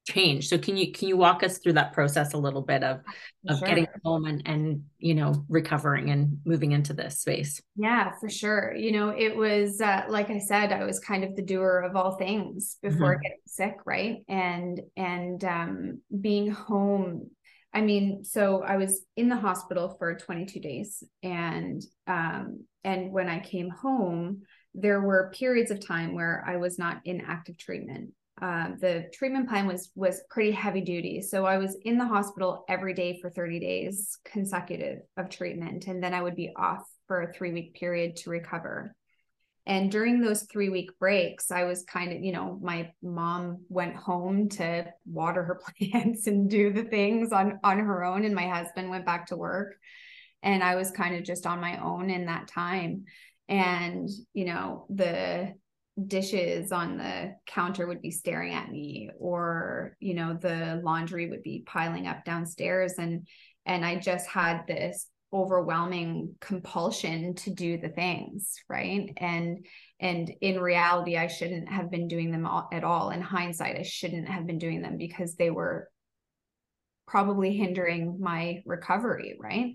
change 0.07 0.47
so 0.47 0.57
can 0.57 0.75
you 0.75 0.91
can 0.91 1.07
you 1.07 1.15
walk 1.15 1.43
us 1.43 1.59
through 1.59 1.73
that 1.73 1.93
process 1.93 2.33
a 2.33 2.37
little 2.37 2.63
bit 2.63 2.83
of 2.83 3.01
of 3.47 3.59
sure. 3.59 3.67
getting 3.67 3.87
home 4.03 4.25
and 4.25 4.41
and 4.47 4.83
you 4.97 5.13
know 5.13 5.45
recovering 5.47 6.09
and 6.09 6.39
moving 6.43 6.71
into 6.71 6.91
this 6.91 7.19
space 7.19 7.61
yeah 7.75 8.11
for 8.19 8.27
sure 8.27 8.73
you 8.75 8.91
know 8.91 9.09
it 9.09 9.35
was 9.35 9.79
uh, 9.79 10.03
like 10.09 10.31
i 10.31 10.39
said 10.39 10.71
i 10.71 10.83
was 10.83 10.99
kind 10.99 11.23
of 11.23 11.35
the 11.35 11.43
doer 11.43 11.79
of 11.87 11.95
all 11.95 12.15
things 12.15 12.77
before 12.81 13.13
mm-hmm. 13.13 13.21
getting 13.21 13.37
sick 13.45 13.75
right 13.85 14.17
and 14.27 14.81
and 14.97 15.43
um 15.43 16.01
being 16.19 16.49
home 16.49 17.29
i 17.71 17.79
mean 17.79 18.23
so 18.23 18.63
i 18.63 18.77
was 18.77 19.03
in 19.15 19.29
the 19.29 19.35
hospital 19.35 19.95
for 19.99 20.15
22 20.15 20.59
days 20.59 21.03
and 21.21 21.83
um 22.07 22.65
and 22.83 23.11
when 23.11 23.29
i 23.29 23.39
came 23.39 23.69
home 23.69 24.41
there 24.73 25.01
were 25.01 25.31
periods 25.33 25.71
of 25.71 25.85
time 25.85 26.13
where 26.13 26.43
i 26.47 26.57
was 26.57 26.79
not 26.79 27.01
in 27.05 27.21
active 27.21 27.57
treatment 27.57 28.11
uh, 28.41 28.69
the 28.79 29.07
treatment 29.13 29.47
plan 29.47 29.67
was 29.67 29.91
was 29.95 30.23
pretty 30.29 30.51
heavy 30.51 30.81
duty. 30.81 31.21
So 31.21 31.45
I 31.45 31.59
was 31.59 31.77
in 31.85 31.99
the 31.99 32.07
hospital 32.07 32.65
every 32.67 32.93
day 32.93 33.19
for 33.21 33.29
30 33.29 33.59
days 33.59 34.17
consecutive 34.25 34.99
of 35.15 35.29
treatment, 35.29 35.85
and 35.85 36.03
then 36.03 36.15
I 36.15 36.23
would 36.23 36.35
be 36.35 36.51
off 36.55 36.83
for 37.07 37.21
a 37.21 37.33
three 37.33 37.51
week 37.51 37.75
period 37.75 38.15
to 38.17 38.31
recover. 38.31 38.95
And 39.67 39.91
during 39.91 40.21
those 40.21 40.43
three 40.43 40.69
week 40.69 40.97
breaks, 40.97 41.51
I 41.51 41.65
was 41.65 41.83
kind 41.83 42.11
of, 42.11 42.23
you 42.23 42.31
know, 42.31 42.57
my 42.63 42.91
mom 43.03 43.59
went 43.69 43.95
home 43.95 44.49
to 44.49 44.91
water 45.05 45.43
her 45.43 45.61
plants 45.77 46.25
and 46.25 46.49
do 46.49 46.73
the 46.73 46.83
things 46.83 47.31
on 47.31 47.59
on 47.63 47.77
her 47.77 48.03
own, 48.03 48.25
and 48.25 48.33
my 48.33 48.47
husband 48.47 48.89
went 48.89 49.05
back 49.05 49.27
to 49.27 49.37
work, 49.37 49.75
and 50.41 50.63
I 50.63 50.75
was 50.75 50.89
kind 50.89 51.15
of 51.15 51.23
just 51.23 51.45
on 51.45 51.61
my 51.61 51.77
own 51.79 52.09
in 52.09 52.25
that 52.25 52.47
time. 52.47 53.05
And 53.51 54.09
you 54.33 54.45
know, 54.45 54.85
the 54.89 55.53
dishes 56.07 56.71
on 56.71 56.97
the 56.97 57.35
counter 57.45 57.85
would 57.85 58.01
be 58.01 58.11
staring 58.11 58.53
at 58.53 58.71
me 58.71 59.09
or 59.19 59.97
you 59.99 60.13
know 60.13 60.33
the 60.33 60.79
laundry 60.83 61.29
would 61.29 61.43
be 61.43 61.63
piling 61.67 62.07
up 62.07 62.23
downstairs. 62.23 62.93
And 62.97 63.27
and 63.65 63.85
i 63.85 63.97
just 63.97 64.27
had 64.27 64.65
this 64.67 65.07
overwhelming 65.33 66.33
compulsion 66.41 67.35
to 67.35 67.53
do 67.53 67.77
the 67.77 67.89
things 67.89 68.55
right? 68.69 69.11
And 69.17 69.65
and 69.99 70.31
in 70.39 70.59
reality 70.59 71.17
i 71.17 71.27
shouldn't 71.27 71.69
have 71.69 71.91
been 71.91 72.07
doing 72.07 72.31
them 72.31 72.45
all, 72.45 72.69
at 72.71 72.85
all. 72.85 73.09
In 73.09 73.21
hindsight 73.21 73.77
i 73.77 73.83
shouldn't 73.83 74.29
have 74.29 74.47
been 74.47 74.59
doing 74.59 74.81
them 74.81 74.97
because 74.97 75.35
they 75.35 75.49
were 75.51 75.89
probably 77.05 77.57
hindering 77.57 78.17
my 78.21 78.61
recovery 78.65 79.35
right 79.37 79.73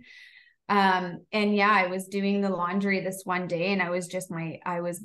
um 0.69 1.21
and 1.33 1.55
yeah 1.55 1.71
i 1.71 1.87
was 1.87 2.09
doing 2.09 2.41
the 2.41 2.49
laundry 2.49 3.01
this 3.01 3.23
one 3.25 3.47
day 3.47 3.73
and 3.73 3.83
i 3.83 3.91
was 3.91 4.09
just 4.09 4.31
my 4.31 4.59
i 4.65 4.81
was 4.81 5.03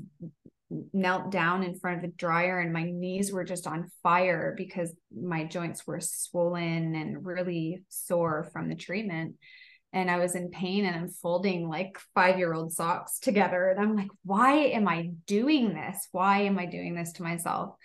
knelt 0.94 1.32
down 1.32 1.64
in 1.64 1.78
front 1.78 1.98
of 1.98 2.02
the 2.02 2.18
dryer 2.18 2.60
and 2.60 2.72
my 2.72 2.84
knees 2.84 3.32
were 3.32 3.44
just 3.44 3.68
on 3.68 3.92
fire 4.02 4.54
because 4.58 4.94
my 5.14 5.44
joints 5.44 5.86
were 5.86 6.00
swollen 6.00 6.96
and 6.96 7.26
really 7.26 7.84
sore 7.90 8.50
from 8.54 8.70
the 8.70 8.76
treatment 8.76 9.36
and 9.94 10.10
I 10.10 10.20
was 10.20 10.36
in 10.36 10.50
pain 10.50 10.86
and 10.86 10.96
I'm 10.96 11.10
folding 11.10 11.68
like 11.68 12.00
five 12.16 12.38
year 12.38 12.54
old 12.54 12.72
socks 12.72 13.20
together. 13.20 13.70
And 13.70 13.80
I'm 13.80 13.96
like, 13.96 14.10
why 14.24 14.54
am 14.54 14.88
I 14.88 15.12
doing 15.28 15.74
this? 15.74 16.08
Why 16.12 16.44
am 16.44 16.58
I 16.58 16.66
doing 16.66 16.96
this 16.96 17.14
to 17.14 17.24
myself? 17.24 17.76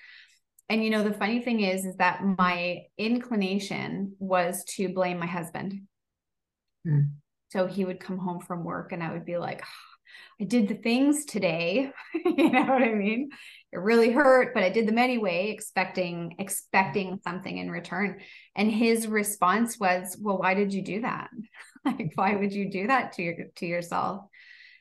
And 0.69 0.85
you 0.85 0.91
know, 0.91 1.03
the 1.03 1.15
funny 1.15 1.41
thing 1.41 1.61
is, 1.61 1.85
is 1.85 1.97
that 1.97 2.23
my 2.23 2.83
inclination 2.99 4.15
was 4.19 4.65
to 4.77 4.89
blame 4.89 5.19
my 5.19 5.27
husband. 5.27 5.83
Mm. 6.87 7.11
So 7.49 7.67
he 7.67 7.85
would 7.85 8.01
come 8.01 8.19
home 8.19 8.41
from 8.41 8.65
work 8.65 8.93
and 8.93 9.03
I 9.03 9.13
would 9.13 9.25
be 9.25 9.39
like, 9.39 9.63
I 10.41 10.45
did 10.45 10.69
the 10.69 10.75
things 10.75 11.25
today. 11.25 11.91
you 12.15 12.51
know 12.51 12.63
what 12.63 12.83
I 12.83 12.93
mean? 12.93 13.31
It 13.73 13.79
really 13.79 14.11
hurt, 14.11 14.53
but 14.55 14.63
I 14.63 14.69
did 14.71 14.87
them 14.87 14.99
anyway, 14.99 15.51
expecting 15.51 16.35
expecting 16.39 17.21
something 17.25 17.57
in 17.57 17.71
return. 17.71 18.21
And 18.55 18.71
his 18.71 19.07
response 19.07 19.79
was, 19.79 20.17
"Well, 20.21 20.39
why 20.39 20.55
did 20.55 20.73
you 20.73 20.83
do 20.83 21.03
that? 21.03 21.31
like 21.85 22.13
why 22.15 22.35
would 22.35 22.53
you 22.53 22.71
do 22.71 22.87
that 22.89 23.13
to 23.15 23.23
your 23.23 23.35
to 23.57 23.67
yourself?" 23.67 24.27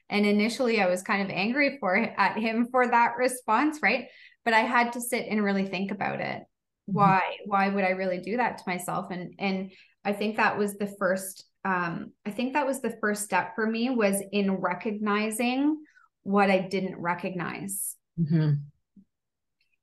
And 0.09 0.25
initially 0.25 0.81
I 0.81 0.87
was 0.87 1.01
kind 1.01 1.23
of 1.23 1.29
angry 1.29 1.77
for 1.79 1.95
at 1.95 2.37
him 2.37 2.67
for 2.69 2.87
that 2.87 3.13
response, 3.17 3.79
right? 3.81 4.07
But 4.43 4.53
I 4.53 4.59
had 4.59 4.93
to 4.93 5.01
sit 5.01 5.25
and 5.29 5.43
really 5.43 5.65
think 5.65 5.91
about 5.91 6.19
it. 6.19 6.41
Mm-hmm. 6.41 6.93
Why 6.93 7.37
why 7.45 7.69
would 7.69 7.83
I 7.85 7.91
really 7.91 8.19
do 8.19 8.37
that 8.37 8.57
to 8.57 8.63
myself? 8.67 9.09
And 9.09 9.33
and 9.39 9.71
I 10.03 10.13
think 10.13 10.35
that 10.35 10.57
was 10.57 10.75
the 10.75 10.93
first 10.99 11.45
um, 11.65 12.11
I 12.25 12.31
think 12.31 12.53
that 12.53 12.67
was 12.67 12.79
the 12.79 12.95
first 13.01 13.23
step 13.23 13.55
for 13.55 13.65
me 13.65 13.89
was 13.89 14.21
in 14.31 14.51
recognizing 14.51 15.83
what 16.21 16.51
I 16.51 16.59
didn't 16.59 16.97
recognize. 16.97 17.95
Mm-hmm. 18.19 18.53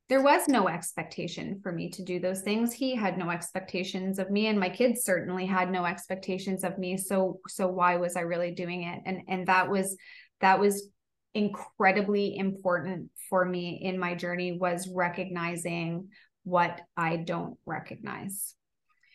There 0.08 0.22
was 0.22 0.46
no 0.46 0.68
expectation 0.68 1.58
for 1.62 1.72
me 1.72 1.90
to 1.90 2.04
do 2.04 2.20
those 2.20 2.42
things. 2.42 2.72
He 2.72 2.94
had 2.94 3.18
no 3.18 3.30
expectations 3.30 4.18
of 4.18 4.30
me, 4.30 4.46
and 4.46 4.60
my 4.60 4.68
kids 4.68 5.02
certainly 5.04 5.46
had 5.46 5.72
no 5.72 5.84
expectations 5.84 6.64
of 6.64 6.78
me. 6.78 6.96
So, 6.96 7.40
so 7.48 7.66
why 7.66 7.96
was 7.96 8.14
I 8.14 8.20
really 8.20 8.52
doing 8.52 8.84
it? 8.84 9.00
And 9.04 9.22
and 9.26 9.46
that 9.48 9.68
was 9.68 9.96
that 10.40 10.60
was 10.60 10.88
incredibly 11.34 12.36
important 12.36 13.10
for 13.30 13.44
me 13.44 13.80
in 13.82 13.98
my 13.98 14.14
journey 14.14 14.52
was 14.52 14.86
recognizing 14.86 16.08
what 16.44 16.80
I 16.96 17.16
don't 17.16 17.56
recognize. 17.64 18.54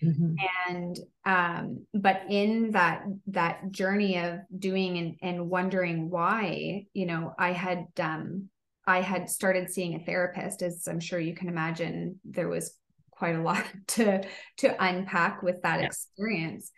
Mm-hmm. 0.04 0.36
And 0.70 1.00
um, 1.26 1.86
but 1.94 2.24
in 2.30 2.72
that 2.72 3.04
that 3.28 3.72
journey 3.72 4.20
of 4.20 4.40
doing 4.58 4.98
and, 4.98 5.16
and 5.22 5.50
wondering 5.50 6.10
why, 6.10 6.86
you 6.94 7.06
know, 7.06 7.34
I 7.38 7.52
had 7.52 7.88
um 8.00 8.50
I 8.86 9.02
had 9.02 9.30
started 9.30 9.70
seeing 9.70 9.96
a 9.96 10.00
therapist, 10.00 10.62
as 10.62 10.88
I'm 10.88 11.00
sure 11.00 11.20
you 11.20 11.36
can 11.36 11.50
imagine, 11.50 12.20
there 12.24 12.48
was 12.48 12.76
quite 13.12 13.36
a 13.36 13.42
lot 13.42 13.66
to 13.88 14.24
to 14.58 14.84
unpack 14.84 15.42
with 15.44 15.62
that 15.64 15.80
yeah. 15.80 15.86
experience. 15.88 16.72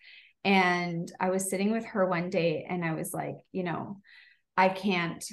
And 0.43 1.12
I 1.19 1.29
was 1.29 1.49
sitting 1.49 1.71
with 1.71 1.86
her 1.86 2.05
one 2.05 2.29
day 2.29 2.65
and 2.67 2.86
I 2.86 2.93
was 2.93 3.13
like, 3.13 3.36
you 3.51 3.63
know, 3.63 3.99
I 4.55 4.69
can't 4.69 5.23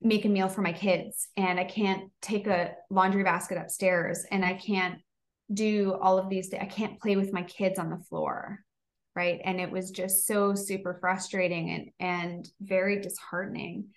make 0.00 0.24
a 0.24 0.28
meal 0.28 0.48
for 0.48 0.60
my 0.60 0.72
kids 0.72 1.28
and 1.36 1.58
I 1.58 1.64
can't 1.64 2.10
take 2.20 2.46
a 2.46 2.72
laundry 2.90 3.22
basket 3.22 3.58
upstairs 3.58 4.24
and 4.30 4.44
I 4.44 4.54
can't 4.54 4.98
do 5.52 5.94
all 6.00 6.18
of 6.18 6.28
these 6.28 6.52
i 6.54 6.64
can't 6.64 7.00
play 7.00 7.16
with 7.16 7.32
my 7.32 7.42
kids 7.42 7.78
on 7.78 7.90
the 7.90 8.04
floor 8.08 8.64
right? 9.16 9.40
And 9.44 9.60
it 9.60 9.70
was 9.70 9.90
just 9.90 10.26
so 10.26 10.54
super 10.54 10.98
frustrating 11.00 11.70
and 11.70 11.90
and 12.00 12.48
very 12.60 13.00
disheartening. 13.00 13.88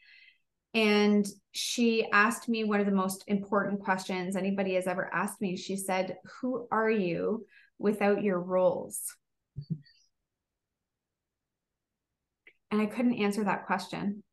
And 0.74 1.26
she 1.52 2.08
asked 2.12 2.48
me 2.48 2.64
one 2.64 2.80
of 2.80 2.86
the 2.86 2.92
most 2.92 3.24
important 3.28 3.82
questions 3.82 4.36
anybody 4.36 4.76
has 4.76 4.86
ever 4.86 5.12
asked 5.14 5.42
me. 5.42 5.58
She 5.58 5.76
said 5.76 6.18
who 6.40 6.68
are 6.72 6.90
you 6.90 7.46
without 7.80 8.24
your 8.24 8.40
roles? 8.40 9.02
And 12.70 12.82
i 12.82 12.86
couldn't 12.86 13.20
answer 13.20 13.44
that 13.44 13.66
question. 13.66 14.24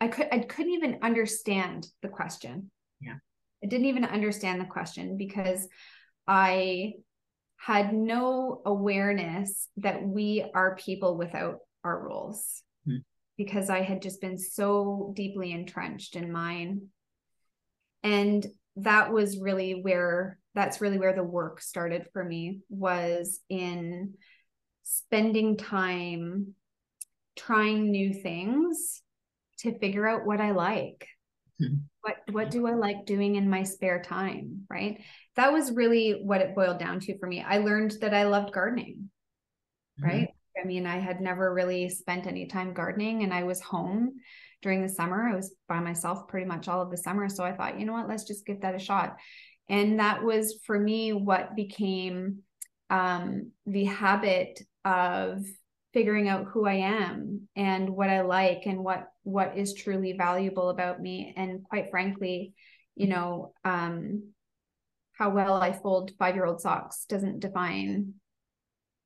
I 0.00 0.08
could 0.08 0.28
i 0.32 0.38
couldn't 0.38 0.72
even 0.72 0.98
understand 1.02 1.86
the 2.02 2.08
question. 2.08 2.70
Yeah 3.00 3.16
I 3.62 3.66
didn't 3.66 3.86
even 3.86 4.04
understand 4.04 4.60
the 4.60 4.66
question 4.66 5.16
because 5.16 5.66
I 6.26 6.94
had 7.56 7.92
no 7.92 8.62
awareness 8.64 9.68
that 9.78 10.02
we 10.02 10.44
are 10.54 10.76
people 10.76 11.16
without 11.16 11.58
our 11.84 11.98
roles 11.98 12.62
hmm. 12.84 12.98
because 13.36 13.70
I 13.70 13.82
had 13.82 14.02
just 14.02 14.20
been 14.20 14.38
so 14.38 15.12
deeply 15.16 15.52
entrenched 15.52 16.16
in 16.16 16.30
mine. 16.30 16.88
And 18.02 18.46
that 18.76 19.12
was 19.12 19.38
really 19.38 19.80
where 19.80 20.38
that's 20.54 20.80
really 20.80 20.98
where 20.98 21.14
the 21.14 21.22
work 21.22 21.60
started 21.60 22.06
for 22.12 22.24
me 22.24 22.60
was 22.70 23.40
in 23.48 24.14
spending 24.84 25.56
time 25.56 26.54
trying 27.36 27.90
new 27.90 28.14
things 28.14 29.02
to 29.58 29.78
figure 29.78 30.06
out 30.06 30.26
what 30.26 30.40
I 30.40 30.52
like. 30.52 31.08
What 32.02 32.16
what 32.30 32.50
do 32.50 32.66
i 32.66 32.74
like 32.74 33.06
doing 33.06 33.36
in 33.36 33.48
my 33.48 33.62
spare 33.62 34.02
time 34.02 34.64
right? 34.70 35.00
That 35.36 35.52
was 35.52 35.72
really 35.72 36.20
what 36.22 36.40
it 36.40 36.54
boiled 36.54 36.78
down 36.78 37.00
to 37.00 37.18
for 37.18 37.26
me. 37.26 37.42
I 37.42 37.58
learned 37.58 37.92
that 38.00 38.14
i 38.14 38.24
loved 38.24 38.52
gardening 38.52 39.10
mm-hmm. 40.00 40.06
right 40.06 40.28
i 40.62 40.66
mean 40.66 40.86
i 40.86 40.98
had 40.98 41.20
never 41.20 41.52
really 41.52 41.88
spent 41.88 42.26
any 42.26 42.46
time 42.46 42.74
gardening 42.74 43.22
and 43.22 43.32
i 43.32 43.42
was 43.42 43.60
home 43.60 44.14
during 44.62 44.82
the 44.82 44.88
summer. 44.88 45.28
I 45.28 45.36
was 45.36 45.54
by 45.68 45.80
myself 45.80 46.28
pretty 46.28 46.46
much 46.46 46.66
all 46.66 46.82
of 46.82 46.90
the 46.90 46.96
summer 46.96 47.28
so 47.28 47.44
i 47.44 47.52
thought 47.52 47.78
you 47.78 47.86
know 47.86 47.92
what? 47.92 48.08
Let's 48.08 48.24
just 48.24 48.46
give 48.46 48.60
that 48.62 48.74
a 48.74 48.78
shot. 48.78 49.16
And 49.68 49.98
that 49.98 50.22
was 50.22 50.60
for 50.64 50.78
me 50.78 51.12
what 51.12 51.56
became 51.56 52.38
um, 52.88 53.50
the 53.66 53.84
habit 53.84 54.60
of 54.84 55.44
figuring 55.92 56.28
out 56.28 56.46
who 56.46 56.66
I 56.66 56.74
am 56.74 57.48
and 57.56 57.90
what 57.90 58.10
I 58.10 58.20
like 58.20 58.62
and 58.66 58.84
what 58.84 59.08
what 59.26 59.58
is 59.58 59.74
truly 59.74 60.12
valuable 60.12 60.70
about 60.70 61.00
me. 61.00 61.34
And 61.36 61.64
quite 61.64 61.90
frankly 61.90 62.54
you 62.96 63.06
know 63.06 63.52
um 63.64 64.32
how 65.12 65.30
well 65.30 65.54
I 65.54 65.72
fold 65.72 66.12
5-year-old 66.18 66.60
socks 66.60 67.06
doesn't 67.08 67.40
define 67.40 68.14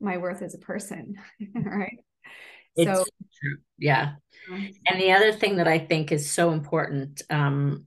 my 0.01 0.17
worth 0.17 0.43
as 0.43 0.55
a 0.55 0.59
person 0.59 1.17
right? 1.55 1.99
It's 2.77 2.99
so 2.99 3.05
true. 3.41 3.57
Yeah. 3.79 4.13
And 4.87 5.01
the 5.01 5.13
other 5.13 5.33
thing 5.33 5.57
that 5.57 5.69
I 5.69 5.79
think 5.79 6.13
is 6.13 6.31
so 6.31 6.53
important 6.53 7.23
um 7.31 7.87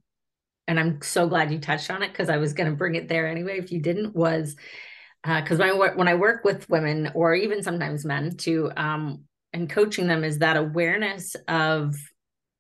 and 0.68 0.80
I'm 0.80 1.02
so 1.02 1.28
glad 1.28 1.52
you 1.52 1.60
touched 1.60 1.92
on 1.92 2.04
it 2.04 2.10
because 2.10 2.30
I 2.30 2.38
was 2.38 2.54
going 2.54 2.70
to 2.70 2.76
bring 2.76 2.96
it 2.96 3.10
there 3.10 3.28
anyway. 3.28 3.60
If 3.60 3.70
you 3.74 3.82
didn't, 3.82 4.16
was 4.16 4.56
because 5.22 5.60
uh, 5.60 5.74
when, 5.76 5.98
when 5.98 6.08
I 6.08 6.16
work 6.16 6.46
with 6.46 6.70
women 6.70 7.12
or 7.16 7.36
even 7.36 7.62
sometimes 7.62 8.06
men 8.06 8.38
to 8.38 8.72
um, 8.78 9.26
and 9.52 9.70
coaching 9.70 10.08
them 10.08 10.24
is 10.24 10.40
that 10.40 10.56
awareness 10.56 11.36
of, 11.50 11.96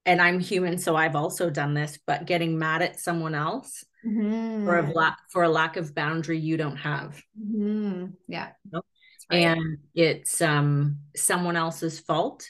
and 0.05 0.21
I'm 0.21 0.39
human, 0.39 0.77
so 0.77 0.95
I've 0.95 1.15
also 1.15 1.49
done 1.49 1.73
this, 1.73 1.97
but 2.05 2.25
getting 2.25 2.57
mad 2.57 2.81
at 2.81 2.99
someone 2.99 3.35
else 3.35 3.85
mm-hmm. 4.05 4.65
for 4.65 4.79
a 4.79 4.91
lack 4.91 5.17
for 5.29 5.43
a 5.43 5.49
lack 5.49 5.77
of 5.77 5.95
boundary 5.95 6.39
you 6.39 6.57
don't 6.57 6.77
have. 6.77 7.21
Mm-hmm. 7.39 8.07
Yeah, 8.27 8.49
right. 8.71 8.83
and 9.31 9.77
it's 9.95 10.41
um 10.41 10.99
someone 11.15 11.55
else's 11.55 11.99
fault. 11.99 12.49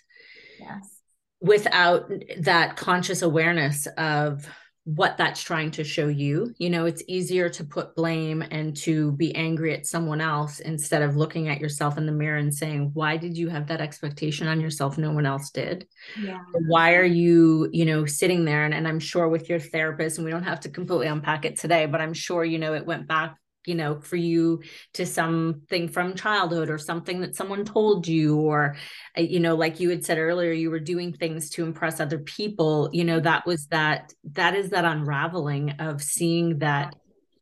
Yes, 0.59 1.01
without 1.41 2.11
that 2.39 2.75
conscious 2.77 3.21
awareness 3.21 3.87
of 3.97 4.47
what 4.85 5.15
that's 5.15 5.41
trying 5.41 5.71
to 5.71 5.83
show 5.83 6.07
you. 6.07 6.53
You 6.57 6.69
know, 6.69 6.85
it's 6.85 7.03
easier 7.07 7.49
to 7.49 7.63
put 7.63 7.95
blame 7.95 8.43
and 8.51 8.75
to 8.77 9.13
be 9.13 9.33
angry 9.33 9.73
at 9.73 9.85
someone 9.85 10.19
else 10.19 10.59
instead 10.59 11.01
of 11.01 11.15
looking 11.15 11.47
at 11.47 11.61
yourself 11.61 11.97
in 11.97 12.05
the 12.05 12.11
mirror 12.11 12.37
and 12.37 12.53
saying, 12.53 12.91
why 12.93 13.15
did 13.15 13.37
you 13.37 13.47
have 13.47 13.67
that 13.67 13.79
expectation 13.79 14.47
on 14.47 14.59
yourself? 14.59 14.97
No 14.97 15.11
one 15.11 15.25
else 15.25 15.51
did. 15.51 15.87
Yeah. 16.21 16.39
Why 16.67 16.95
are 16.95 17.05
you, 17.05 17.69
you 17.71 17.85
know, 17.85 18.05
sitting 18.05 18.43
there? 18.43 18.65
And, 18.65 18.73
and 18.73 18.87
I'm 18.87 18.99
sure 18.99 19.29
with 19.29 19.47
your 19.47 19.59
therapist, 19.59 20.17
and 20.17 20.25
we 20.25 20.31
don't 20.31 20.43
have 20.43 20.59
to 20.61 20.69
completely 20.69 21.07
unpack 21.07 21.45
it 21.45 21.57
today, 21.57 21.85
but 21.85 22.01
I'm 22.01 22.13
sure, 22.13 22.43
you 22.43 22.59
know, 22.59 22.73
it 22.73 22.85
went 22.85 23.07
back 23.07 23.37
you 23.65 23.75
know 23.75 23.99
for 24.01 24.15
you 24.15 24.61
to 24.93 25.05
something 25.05 25.87
from 25.87 26.15
childhood 26.15 26.69
or 26.69 26.77
something 26.77 27.21
that 27.21 27.35
someone 27.35 27.65
told 27.65 28.07
you 28.07 28.37
or 28.37 28.75
uh, 29.17 29.21
you 29.21 29.39
know 29.39 29.55
like 29.55 29.79
you 29.79 29.89
had 29.89 30.05
said 30.05 30.17
earlier 30.17 30.51
you 30.51 30.69
were 30.69 30.79
doing 30.79 31.13
things 31.13 31.49
to 31.49 31.63
impress 31.63 31.99
other 31.99 32.19
people 32.19 32.89
you 32.91 33.03
know 33.03 33.19
that 33.19 33.45
was 33.45 33.67
that 33.67 34.13
that 34.23 34.55
is 34.55 34.69
that 34.69 34.85
unraveling 34.85 35.71
of 35.79 36.01
seeing 36.01 36.59
that 36.59 36.95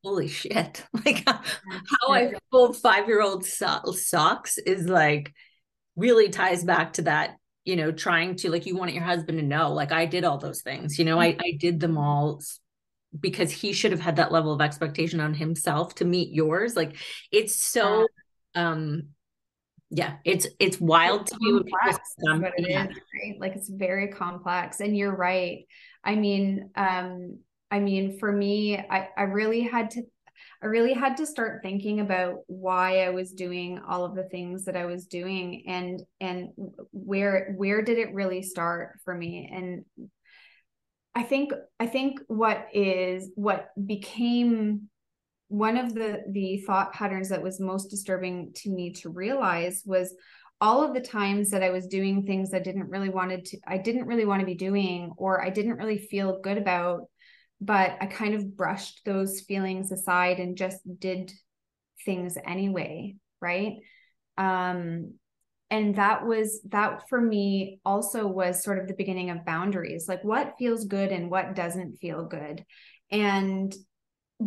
holy 0.04 0.28
shit 0.28 0.86
like 1.06 1.24
how 1.28 2.14
i 2.14 2.34
fold 2.52 2.78
five 2.78 3.08
year 3.08 3.22
old 3.22 3.46
so- 3.46 3.92
socks 3.94 4.58
is 4.58 4.88
like 4.88 5.34
really 5.96 6.30
ties 6.30 6.64
back 6.64 6.94
to 6.94 7.04
that 7.04 7.36
you 7.66 7.76
know 7.76 7.92
trying 7.92 8.36
to 8.36 8.50
like 8.50 8.66
you 8.66 8.76
want 8.76 8.94
your 8.94 9.04
husband 9.04 9.38
to 9.38 9.46
know 9.46 9.74
like 9.74 9.92
i 9.92 10.06
did 10.06 10.24
all 10.24 10.38
those 10.38 10.62
things 10.62 10.98
you 10.98 11.06
know 11.06 11.20
i 11.20 11.36
i 11.40 11.58
did 11.60 11.80
them 11.80 11.98
all 11.98 12.42
because 13.20 13.52
he 13.52 13.74
should 13.74 13.92
have 13.92 14.00
had 14.00 14.16
that 14.16 14.32
level 14.32 14.54
of 14.54 14.62
expectation 14.62 15.20
on 15.20 15.34
himself 15.34 15.96
to 15.96 16.06
meet 16.06 16.34
yours. 16.34 16.76
Like 16.76 16.96
it's 17.32 17.60
so 17.60 18.08
um 18.56 19.04
yeah 19.90 20.18
it's 20.26 20.48
it's 20.60 20.80
wild 20.80 21.22
it's 21.22 21.32
to 21.32 21.38
me 21.40 21.62
but 22.40 22.54
it 22.58 22.70
yeah. 22.70 22.86
right? 22.86 23.40
like 23.40 23.56
it's 23.56 23.70
very 23.70 24.08
complex. 24.08 24.80
And 24.80 24.96
you're 24.96 25.16
right. 25.16 25.66
I 26.04 26.16
mean 26.16 26.70
um 26.76 27.40
i 27.70 27.80
mean 27.80 28.18
for 28.20 28.32
me 28.32 28.78
i 28.78 29.08
i 29.16 29.22
really 29.24 29.62
had 29.62 29.92
to 29.92 30.04
I 30.62 30.68
really 30.68 30.94
had 30.94 31.18
to 31.18 31.26
start 31.26 31.64
thinking 31.64 32.02
about 32.02 32.40
why 32.46 33.04
I 33.04 33.10
was 33.10 33.32
doing 33.32 33.80
all 33.80 34.06
of 34.06 34.16
the 34.16 34.24
things 34.26 34.66
that 34.66 34.78
I 34.78 34.86
was 34.86 35.08
doing 35.08 35.64
and 35.68 36.02
and 36.20 36.50
where 36.92 37.54
where 37.58 37.82
did 37.82 37.98
it 37.98 38.14
really 38.14 38.44
start 38.44 39.00
for 39.04 39.16
me? 39.16 39.50
And 39.52 39.86
I 41.16 41.24
think 41.24 41.52
I 41.80 41.88
think 41.88 42.20
what 42.28 42.68
is 42.74 43.32
what 43.36 43.70
became 43.86 44.90
one 45.50 45.76
of 45.78 45.94
the 45.94 46.24
the 46.30 46.64
thought 46.66 46.94
patterns 46.94 47.30
that 47.30 47.44
was 47.44 47.60
most 47.60 47.88
disturbing 47.90 48.54
to 48.56 48.70
me 48.70 48.94
to 48.94 49.10
realize 49.10 49.84
was 49.86 50.16
all 50.62 50.84
of 50.84 50.94
the 50.94 51.02
times 51.02 51.50
that 51.50 51.64
I 51.64 51.72
was 51.72 51.88
doing 51.88 52.24
things 52.24 52.54
I 52.54 52.60
didn't 52.60 52.90
really 52.90 53.10
wanted 53.10 53.46
to 53.46 53.58
I 53.68 53.78
didn't 53.78 54.06
really 54.06 54.26
want 54.26 54.40
to 54.40 54.46
be 54.46 54.56
doing 54.56 55.12
or 55.18 55.44
I 55.44 55.50
didn't 55.50 55.78
really 55.78 55.98
feel 55.98 56.40
good 56.40 56.58
about 56.58 57.08
but 57.60 57.98
I 58.00 58.06
kind 58.06 58.34
of 58.34 58.56
brushed 58.56 59.02
those 59.06 59.42
feelings 59.42 59.92
aside 59.92 60.40
and 60.40 60.58
just 60.58 60.80
did 61.00 61.34
things 62.06 62.38
anyway 62.48 63.16
right? 63.42 63.74
Um 64.38 65.16
and 65.72 65.96
that 65.96 66.28
was 66.28 66.62
that 66.70 67.08
for 67.08 67.20
me 67.20 67.80
also 67.86 68.28
was 68.28 68.62
sort 68.62 68.78
of 68.78 68.88
the 68.88 68.94
beginning 68.94 69.30
of 69.30 69.46
boundaries 69.46 70.06
like 70.08 70.22
what 70.24 70.56
feels 70.60 70.84
good 70.86 71.12
and 71.12 71.32
what 71.32 71.56
doesn't 71.56 71.96
feel 71.96 72.26
good. 72.26 72.66
And 73.10 73.74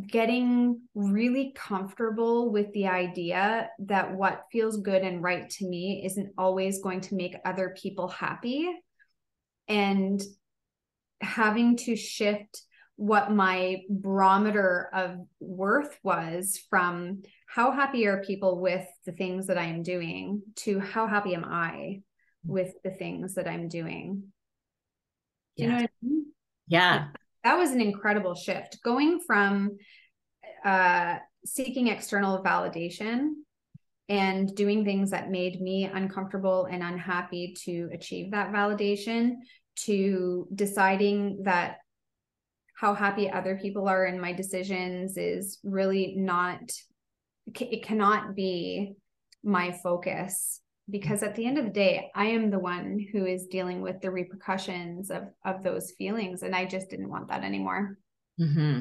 getting 0.09 0.83
really 0.95 1.53
comfortable 1.55 2.51
with 2.53 2.72
the 2.72 2.89
idea 2.89 3.70
that 3.79 4.14
what 4.14 4.45
feels 4.53 4.79
good 4.79 5.03
and 5.03 5.22
right 5.22 5.49
to 5.49 5.68
me 5.68 6.03
isn't 6.05 6.33
always 6.37 6.83
going 6.83 7.01
to 7.01 7.14
make 7.14 7.37
other 7.45 7.75
people 7.81 8.09
happy. 8.09 8.70
And 9.66 10.22
having 11.20 11.77
to 11.77 11.97
shift 11.97 12.61
what 12.97 13.32
my 13.32 13.82
barometer 13.88 14.88
of 14.92 15.18
worth 15.40 15.99
was 16.03 16.61
from 16.70 17.22
how 17.47 17.72
happy 17.72 18.07
are 18.07 18.22
people 18.22 18.61
with 18.61 18.86
the 19.05 19.12
things 19.12 19.49
that 19.49 19.59
I 19.59 19.64
am 19.64 19.82
doing 19.82 20.42
to 20.57 20.78
how 20.78 21.07
happy 21.07 21.34
am 21.34 21.45
I 21.45 22.03
with 22.45 22.72
the 22.84 22.90
things 22.90 23.34
that 23.34 23.49
I'm 23.49 23.68
doing. 23.68 24.24
Do 25.57 25.64
you 25.64 25.68
know 25.70 25.76
what 25.76 25.84
I 25.84 25.88
mean? 26.03 26.26
Yeah. 26.68 27.09
That 27.42 27.59
was 27.59 27.72
an 27.72 27.80
incredible 27.80 28.34
shift 28.34 28.78
going 28.82 29.20
from 29.26 29.76
uh, 30.64 31.16
seeking 31.45 31.88
external 31.88 32.42
validation 32.42 33.30
and 34.09 34.55
doing 34.55 34.84
things 34.84 35.11
that 35.11 35.30
made 35.30 35.61
me 35.61 35.84
uncomfortable 35.84 36.66
and 36.70 36.82
unhappy 36.82 37.55
to 37.64 37.88
achieve 37.92 38.30
that 38.32 38.53
validation 38.53 39.36
to 39.76 40.47
deciding 40.55 41.42
that 41.45 41.78
how 42.75 42.95
happy 42.95 43.31
other 43.31 43.59
people 43.61 43.89
are 43.89 44.05
in 44.05 44.20
my 44.20 44.33
decisions 44.33 45.16
is 45.16 45.59
really 45.62 46.14
not 46.16 46.61
it 47.61 47.85
cannot 47.85 48.35
be 48.35 48.95
my 49.43 49.72
focus 49.83 50.61
because 50.91 51.22
at 51.22 51.35
the 51.35 51.47
end 51.47 51.59
of 51.59 51.64
the 51.64 51.70
day 51.70 52.11
i 52.14 52.27
am 52.27 52.51
the 52.51 52.59
one 52.59 53.05
who 53.12 53.27
is 53.27 53.47
dealing 53.47 53.81
with 53.81 54.01
the 54.01 54.11
repercussions 54.11 55.11
of 55.11 55.25
of 55.45 55.62
those 55.62 55.93
feelings 55.93 56.43
and 56.43 56.55
i 56.55 56.64
just 56.64 56.89
didn't 56.91 57.11
want 57.11 57.29
that 57.29 57.45
anymore 57.45 57.99
mm-hmm. 58.41 58.81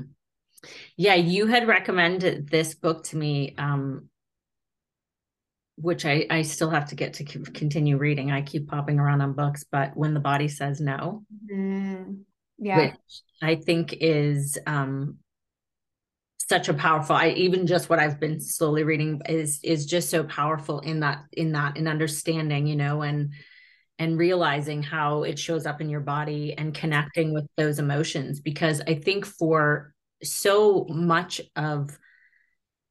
yeah 0.98 1.16
you 1.16 1.48
had 1.48 1.68
recommended 1.68 2.50
this 2.50 2.74
book 2.74 3.04
to 3.04 3.18
me 3.18 3.54
um 3.58 4.10
which 5.76 6.06
I, 6.06 6.28
I 6.30 6.44
still 6.44 6.70
have 6.70 6.90
to 6.90 6.96
get 6.96 7.16
to 7.16 7.24
continue 7.24 7.98
reading. 7.98 8.32
I 8.32 8.44
keep 8.44 8.68
popping 8.68 9.00
around 9.00 9.22
on 9.22 9.34
books, 9.34 9.66
but 9.70 9.98
when 9.98 10.14
the 10.14 10.20
body 10.20 10.48
says 10.48 10.80
no, 10.80 11.24
mm, 11.52 12.20
yeah, 12.58 12.78
which 12.78 13.22
I 13.42 13.56
think 13.56 13.94
is 14.00 14.58
um, 14.66 15.18
such 16.50 16.70
a 16.70 16.74
powerful 16.74 17.16
I 17.16 17.30
even 17.30 17.68
just 17.68 17.90
what 17.90 18.00
I've 18.00 18.20
been 18.20 18.40
slowly 18.40 18.84
reading 18.84 19.22
is 19.28 19.60
is 19.64 19.86
just 19.86 20.10
so 20.10 20.24
powerful 20.24 20.80
in 20.80 21.00
that 21.02 21.24
in 21.32 21.52
that 21.54 21.78
in 21.78 21.88
understanding, 21.88 22.68
you 22.68 22.76
know, 22.76 23.02
and 23.02 23.34
and 24.00 24.18
realizing 24.18 24.84
how 24.84 25.24
it 25.24 25.38
shows 25.38 25.66
up 25.66 25.80
in 25.80 25.90
your 25.90 26.02
body 26.02 26.54
and 26.58 26.74
connecting 26.74 27.34
with 27.34 27.46
those 27.58 27.80
emotions. 27.80 28.40
Because 28.40 28.82
I 28.88 28.96
think 28.96 29.26
for 29.26 29.94
so 30.24 30.86
much 30.90 31.42
of 31.56 31.98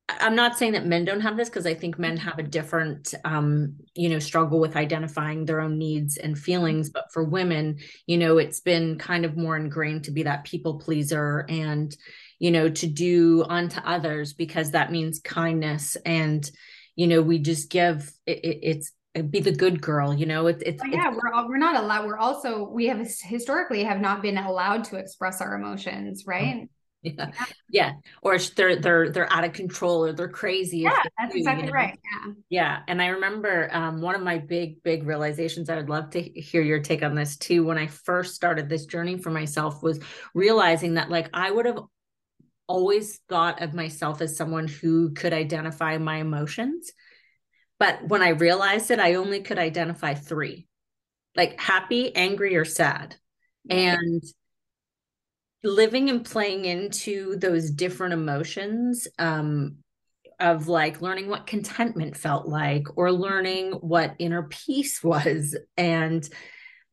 I'm 0.09 0.35
not 0.35 0.59
saying 0.59 0.73
that 0.73 0.87
men 0.87 1.05
don't 1.05 1.21
have 1.21 1.37
this 1.37 1.49
because 1.49 1.67
I 1.67 1.75
think 1.75 1.99
men 1.99 2.17
have 2.19 2.39
a 2.39 2.43
different, 2.43 3.15
um, 3.25 3.77
you 3.95 4.09
know, 4.09 4.19
struggle 4.19 4.61
with 4.61 4.77
identifying 4.77 5.45
their 5.45 5.61
own 5.61 5.79
needs 5.79 6.17
and 6.17 6.39
feelings. 6.39 6.91
But 6.91 7.13
for 7.13 7.25
women, 7.25 7.79
you 8.07 8.19
know, 8.19 8.39
it's 8.39 8.61
been 8.61 8.99
kind 8.99 9.25
of 9.25 9.37
more 9.37 9.57
ingrained 9.57 10.05
to 10.05 10.11
be 10.11 10.25
that 10.25 10.45
people 10.45 10.79
pleaser 10.79 11.47
and, 11.49 11.97
you 12.39 12.51
know, 12.51 12.69
to 12.69 12.87
do 12.87 13.45
unto 13.49 13.81
others 13.81 14.33
because 14.33 14.73
that 14.73 14.93
means 14.93 15.21
kindness. 15.21 15.97
And, 16.05 16.49
you 16.97 17.07
know, 17.07 17.23
we 17.23 17.39
just 17.39 17.71
give 17.71 18.13
it, 18.27 18.45
it, 18.45 18.59
it's 18.63 18.93
be 19.29 19.41
the 19.41 19.53
good 19.53 19.83
girl 19.83 20.15
you 20.15 20.25
know 20.25 20.47
it, 20.47 20.63
it's 20.65 20.83
oh, 20.83 20.89
yeah 20.91 21.09
it's, 21.13 21.21
we're 21.23 21.31
all, 21.35 21.47
we're 21.47 21.59
not 21.59 21.77
allowed 21.77 22.07
we're 22.07 22.17
also 22.17 22.67
we 22.71 22.87
have 22.87 23.07
historically 23.23 23.85
have 23.85 24.01
not 24.01 24.23
been 24.23 24.39
allowed 24.39 24.85
to 24.85 24.97
express 24.97 25.43
our 25.43 25.55
emotions 25.55 26.25
right 26.27 26.67
yeah. 27.03 27.31
yeah. 27.69 27.93
Or 28.23 28.39
they're 28.39 28.77
they're 28.77 29.11
they're 29.11 29.33
out 29.33 29.45
of 29.45 29.53
control 29.53 30.05
or 30.05 30.13
they're 30.13 30.29
crazy 30.29 30.79
yeah 30.79 31.03
that's 31.19 31.33
do, 31.33 31.39
exactly 31.39 31.67
you 31.67 31.71
know? 31.71 31.75
right. 31.75 31.99
Yeah. 32.05 32.33
Yeah. 32.49 32.83
And 32.89 33.03
i 33.03 33.07
remember 33.09 33.69
um, 33.73 34.01
one 34.01 34.15
of 34.15 34.23
my 34.23 34.39
big 34.39 34.83
big 34.83 35.05
realizations 35.05 35.69
i 35.69 35.77
would 35.77 35.89
love 35.89 36.11
to 36.11 36.21
hear 36.21 36.63
your 36.63 36.81
take 36.81 37.03
on 37.03 37.15
this 37.15 37.37
too 37.37 37.65
when 37.65 37.79
i 37.79 37.87
first 37.87 38.35
started 38.35 38.69
this 38.69 38.87
journey 38.87 39.19
for 39.19 39.31
myself 39.31 39.83
was 39.83 40.01
realizing 40.35 40.95
that 40.95 41.11
like 41.11 41.29
i 41.35 41.51
would 41.51 41.67
have 41.67 41.81
always 42.69 43.19
thought 43.29 43.61
of 43.61 43.75
myself 43.75 44.21
as 44.21 44.37
someone 44.37 44.69
who 44.69 45.13
could 45.13 45.33
identify 45.33 45.99
my 45.99 46.17
emotions 46.17 46.93
but 47.79 48.07
when 48.09 48.23
i 48.23 48.31
realized 48.31 48.91
it 48.91 49.01
i 49.01 49.15
only 49.15 49.41
could 49.41 49.59
identify 49.59 50.15
three 50.15 50.67
like 51.37 51.61
happy 51.61 52.15
angry 52.15 52.57
or 52.57 52.65
sad. 52.65 53.17
And 53.71 54.23
living 55.65 56.11
and 56.11 56.25
playing 56.25 56.65
into 56.65 57.37
those 57.37 57.71
different 57.71 58.13
emotions 58.13 59.07
um, 59.19 59.77
of 60.41 60.69
like 60.69 61.01
learning 61.01 61.29
what 61.29 61.47
contentment 61.47 62.17
felt 62.17 62.49
like 62.49 62.85
or 62.97 63.13
learning 63.13 63.73
what 63.73 64.15
inner 64.19 64.43
peace 64.45 65.03
was 65.05 65.57
and 65.77 66.29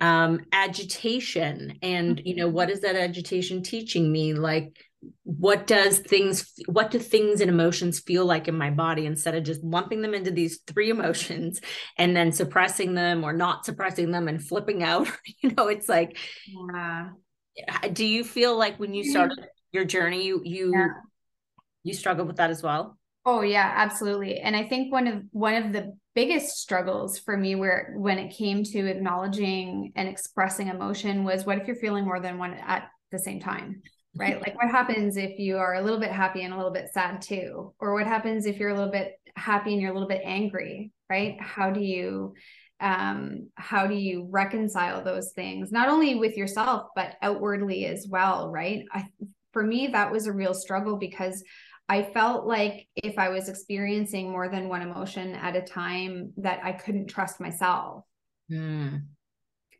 um, 0.01 0.45
agitation 0.53 1.77
and 1.81 2.21
you 2.23 2.35
know 2.35 2.47
what 2.47 2.69
is 2.69 2.81
that 2.81 2.95
agitation 2.95 3.61
teaching 3.61 4.09
me? 4.09 4.33
Like 4.33 4.77
what 5.23 5.65
does 5.67 5.99
things 5.99 6.53
what 6.67 6.91
do 6.91 6.99
things 6.99 7.41
and 7.41 7.49
emotions 7.49 7.99
feel 7.99 8.25
like 8.25 8.47
in 8.47 8.57
my 8.57 8.69
body 8.69 9.05
instead 9.05 9.35
of 9.35 9.43
just 9.43 9.63
lumping 9.63 10.01
them 10.01 10.13
into 10.13 10.31
these 10.31 10.59
three 10.67 10.89
emotions 10.89 11.61
and 11.97 12.15
then 12.15 12.31
suppressing 12.31 12.93
them 12.93 13.23
or 13.23 13.33
not 13.33 13.65
suppressing 13.65 14.11
them 14.11 14.27
and 14.27 14.45
flipping 14.45 14.83
out? 14.83 15.07
You 15.41 15.51
know 15.51 15.67
it's 15.67 15.89
like 15.89 16.17
yeah 16.47 17.09
do 17.93 18.05
you 18.05 18.23
feel 18.23 18.57
like 18.57 18.79
when 18.79 18.93
you 18.93 19.03
mm-hmm. 19.03 19.11
started 19.11 19.47
your 19.71 19.85
journey 19.85 20.25
you 20.25 20.41
you 20.43 20.71
yeah. 20.73 20.87
you 21.83 21.93
struggled 21.93 22.27
with 22.27 22.37
that 22.37 22.49
as 22.49 22.63
well? 22.63 22.97
Oh 23.25 23.41
yeah 23.41 23.73
absolutely. 23.75 24.39
And 24.39 24.55
i 24.55 24.63
think 24.67 24.91
one 24.91 25.07
of 25.07 25.23
one 25.31 25.55
of 25.55 25.73
the 25.73 25.95
biggest 26.15 26.57
struggles 26.57 27.19
for 27.19 27.37
me 27.37 27.55
where 27.55 27.93
when 27.97 28.17
it 28.17 28.35
came 28.35 28.63
to 28.63 28.87
acknowledging 28.87 29.93
and 29.95 30.09
expressing 30.09 30.67
emotion 30.67 31.23
was 31.23 31.45
what 31.45 31.57
if 31.57 31.67
you're 31.67 31.75
feeling 31.75 32.03
more 32.05 32.19
than 32.19 32.37
one 32.37 32.53
at 32.53 32.89
the 33.11 33.19
same 33.19 33.39
time 33.39 33.81
right? 34.15 34.41
Like 34.45 34.55
what 34.55 34.71
happens 34.71 35.17
if 35.17 35.37
you 35.37 35.57
are 35.57 35.75
a 35.75 35.81
little 35.81 35.99
bit 35.99 36.11
happy 36.11 36.41
and 36.41 36.53
a 36.53 36.57
little 36.57 36.73
bit 36.73 36.89
sad 36.91 37.21
too? 37.21 37.73
Or 37.79 37.93
what 37.93 38.07
happens 38.07 38.47
if 38.47 38.57
you're 38.57 38.71
a 38.71 38.75
little 38.75 38.91
bit 38.91 39.13
happy 39.35 39.71
and 39.71 39.81
you're 39.81 39.91
a 39.91 39.93
little 39.93 40.09
bit 40.09 40.21
angry 40.25 40.91
right? 41.09 41.39
How 41.41 41.71
do 41.71 41.81
you 41.81 42.33
um 42.81 43.49
how 43.55 43.87
do 43.87 43.95
you 43.95 44.27
reconcile 44.29 45.03
those 45.03 45.31
things 45.33 45.71
not 45.71 45.89
only 45.89 46.15
with 46.15 46.37
yourself 46.37 46.87
but 46.95 47.15
outwardly 47.21 47.85
as 47.85 48.07
well 48.09 48.49
right 48.49 48.85
I, 48.91 49.07
for 49.51 49.63
me 49.63 49.87
that 49.87 50.11
was 50.11 50.27
a 50.27 50.33
real 50.33 50.53
struggle 50.53 50.97
because 50.97 51.43
I 51.89 52.03
felt 52.03 52.45
like 52.45 52.87
if 52.95 53.17
I 53.17 53.29
was 53.29 53.49
experiencing 53.49 54.31
more 54.31 54.47
than 54.47 54.69
one 54.69 54.83
emotion 54.83 55.33
at 55.33 55.55
a 55.55 55.61
time, 55.61 56.31
that 56.37 56.59
I 56.63 56.71
couldn't 56.71 57.07
trust 57.07 57.41
myself. 57.41 58.03
Mm. 58.51 59.05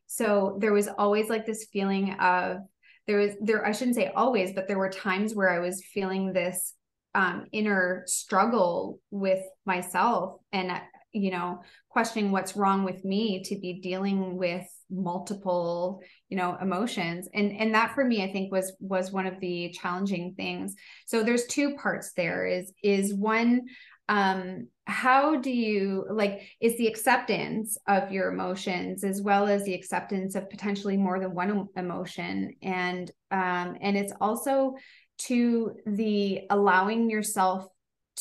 So 0.08 0.58
there 0.60 0.74
was 0.74 0.88
always 0.88 1.30
like 1.30 1.46
this 1.46 1.68
feeling 1.72 2.14
of 2.14 2.62
there 3.06 3.20
was 3.20 3.34
there 3.42 3.66
I 3.66 3.72
shouldn't 3.72 3.96
say 3.96 4.12
always, 4.16 4.54
but 4.54 4.68
there 4.68 4.80
were 4.80 4.90
times 4.90 5.36
where 5.36 5.52
I 5.52 5.60
was 5.60 5.84
feeling 5.84 6.34
this 6.34 6.74
um, 7.14 7.46
inner 7.52 8.04
struggle 8.08 9.00
with 9.12 9.44
myself 9.66 10.40
and 10.52 10.72
you 11.12 11.30
know 11.30 11.62
questioning 11.90 12.32
what's 12.32 12.56
wrong 12.56 12.84
with 12.84 13.04
me 13.04 13.44
to 13.44 13.60
be 13.60 13.74
dealing 13.82 14.38
with 14.38 14.66
multiple 14.90 16.02
you 16.30 16.38
know 16.38 16.58
emotions. 16.62 17.28
And 17.34 17.52
and 17.52 17.74
that 17.74 17.94
for 17.94 18.06
me 18.06 18.24
i 18.24 18.32
think 18.32 18.52
was 18.52 18.74
was 18.80 19.12
one 19.12 19.26
of 19.26 19.40
the 19.40 19.72
challenging 19.72 20.34
things. 20.36 20.76
So 21.06 21.24
there's 21.24 21.46
two 21.46 21.76
parts 21.76 22.14
there 22.16 22.46
is 22.46 22.72
is 22.84 23.14
one 23.14 23.62
um 24.08 24.68
how 24.86 25.36
do 25.36 25.52
you 25.52 26.06
like 26.10 26.42
is 26.60 26.78
the 26.78 26.88
acceptance 26.88 27.78
of 27.88 28.12
your 28.12 28.32
emotions 28.32 29.04
as 29.04 29.22
well 29.22 29.48
as 29.48 29.64
the 29.64 29.76
acceptance 29.76 30.34
of 30.34 30.50
potentially 30.50 30.98
more 30.98 31.20
than 31.20 31.34
one 31.34 31.68
emotion? 31.76 32.56
And 32.62 33.12
um 33.32 33.78
and 33.82 33.98
it's 33.98 34.14
also 34.20 34.76
to 35.20 35.76
the 35.86 36.42
allowing 36.50 37.10
yourself 37.10 37.68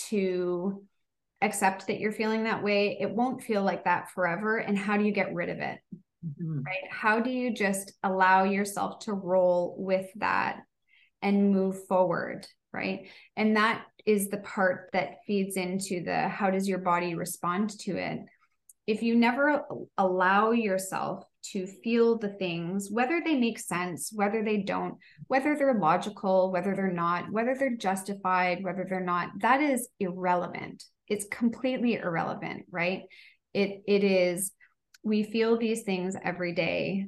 to 0.08 0.84
accept 1.40 1.86
that 1.86 2.00
you're 2.00 2.12
feeling 2.12 2.44
that 2.44 2.64
way 2.64 2.98
it 3.00 3.10
won't 3.10 3.42
feel 3.42 3.62
like 3.62 3.84
that 3.84 4.10
forever 4.10 4.58
and 4.58 4.76
how 4.76 4.96
do 4.96 5.04
you 5.04 5.12
get 5.12 5.34
rid 5.34 5.48
of 5.48 5.58
it? 5.58 5.78
Mm-hmm. 6.26 6.62
right? 6.62 6.90
How 6.90 7.20
do 7.20 7.30
you 7.30 7.54
just 7.54 7.92
allow 8.02 8.42
yourself 8.42 8.98
to 9.00 9.12
roll 9.12 9.76
with 9.78 10.06
that 10.16 10.62
and 11.22 11.52
move 11.52 11.86
forward 11.86 12.46
right? 12.72 13.08
And 13.36 13.56
that 13.56 13.84
is 14.06 14.28
the 14.28 14.38
part 14.38 14.90
that 14.92 15.18
feeds 15.26 15.56
into 15.56 16.02
the 16.02 16.28
how 16.28 16.50
does 16.50 16.68
your 16.68 16.78
body 16.78 17.14
respond 17.14 17.78
to 17.80 17.96
it? 17.96 18.20
If 18.86 19.02
you 19.02 19.16
never 19.16 19.64
allow 19.98 20.52
yourself 20.52 21.24
to 21.52 21.66
feel 21.66 22.18
the 22.18 22.30
things 22.30 22.88
whether 22.90 23.22
they 23.24 23.36
make 23.36 23.60
sense 23.60 24.10
whether 24.12 24.42
they 24.42 24.56
don't 24.56 24.96
whether 25.28 25.56
they're 25.56 25.78
logical 25.78 26.50
whether 26.50 26.74
they're 26.74 26.90
not 26.90 27.30
whether 27.30 27.54
they're 27.54 27.76
justified 27.76 28.62
whether 28.64 28.84
they're 28.88 29.00
not 29.00 29.30
that 29.38 29.60
is 29.60 29.88
irrelevant 30.00 30.82
it's 31.08 31.26
completely 31.30 31.94
irrelevant 31.94 32.64
right 32.70 33.02
it 33.54 33.82
it 33.86 34.04
is 34.04 34.52
we 35.02 35.22
feel 35.22 35.56
these 35.56 35.82
things 35.82 36.16
every 36.22 36.52
day. 36.52 37.06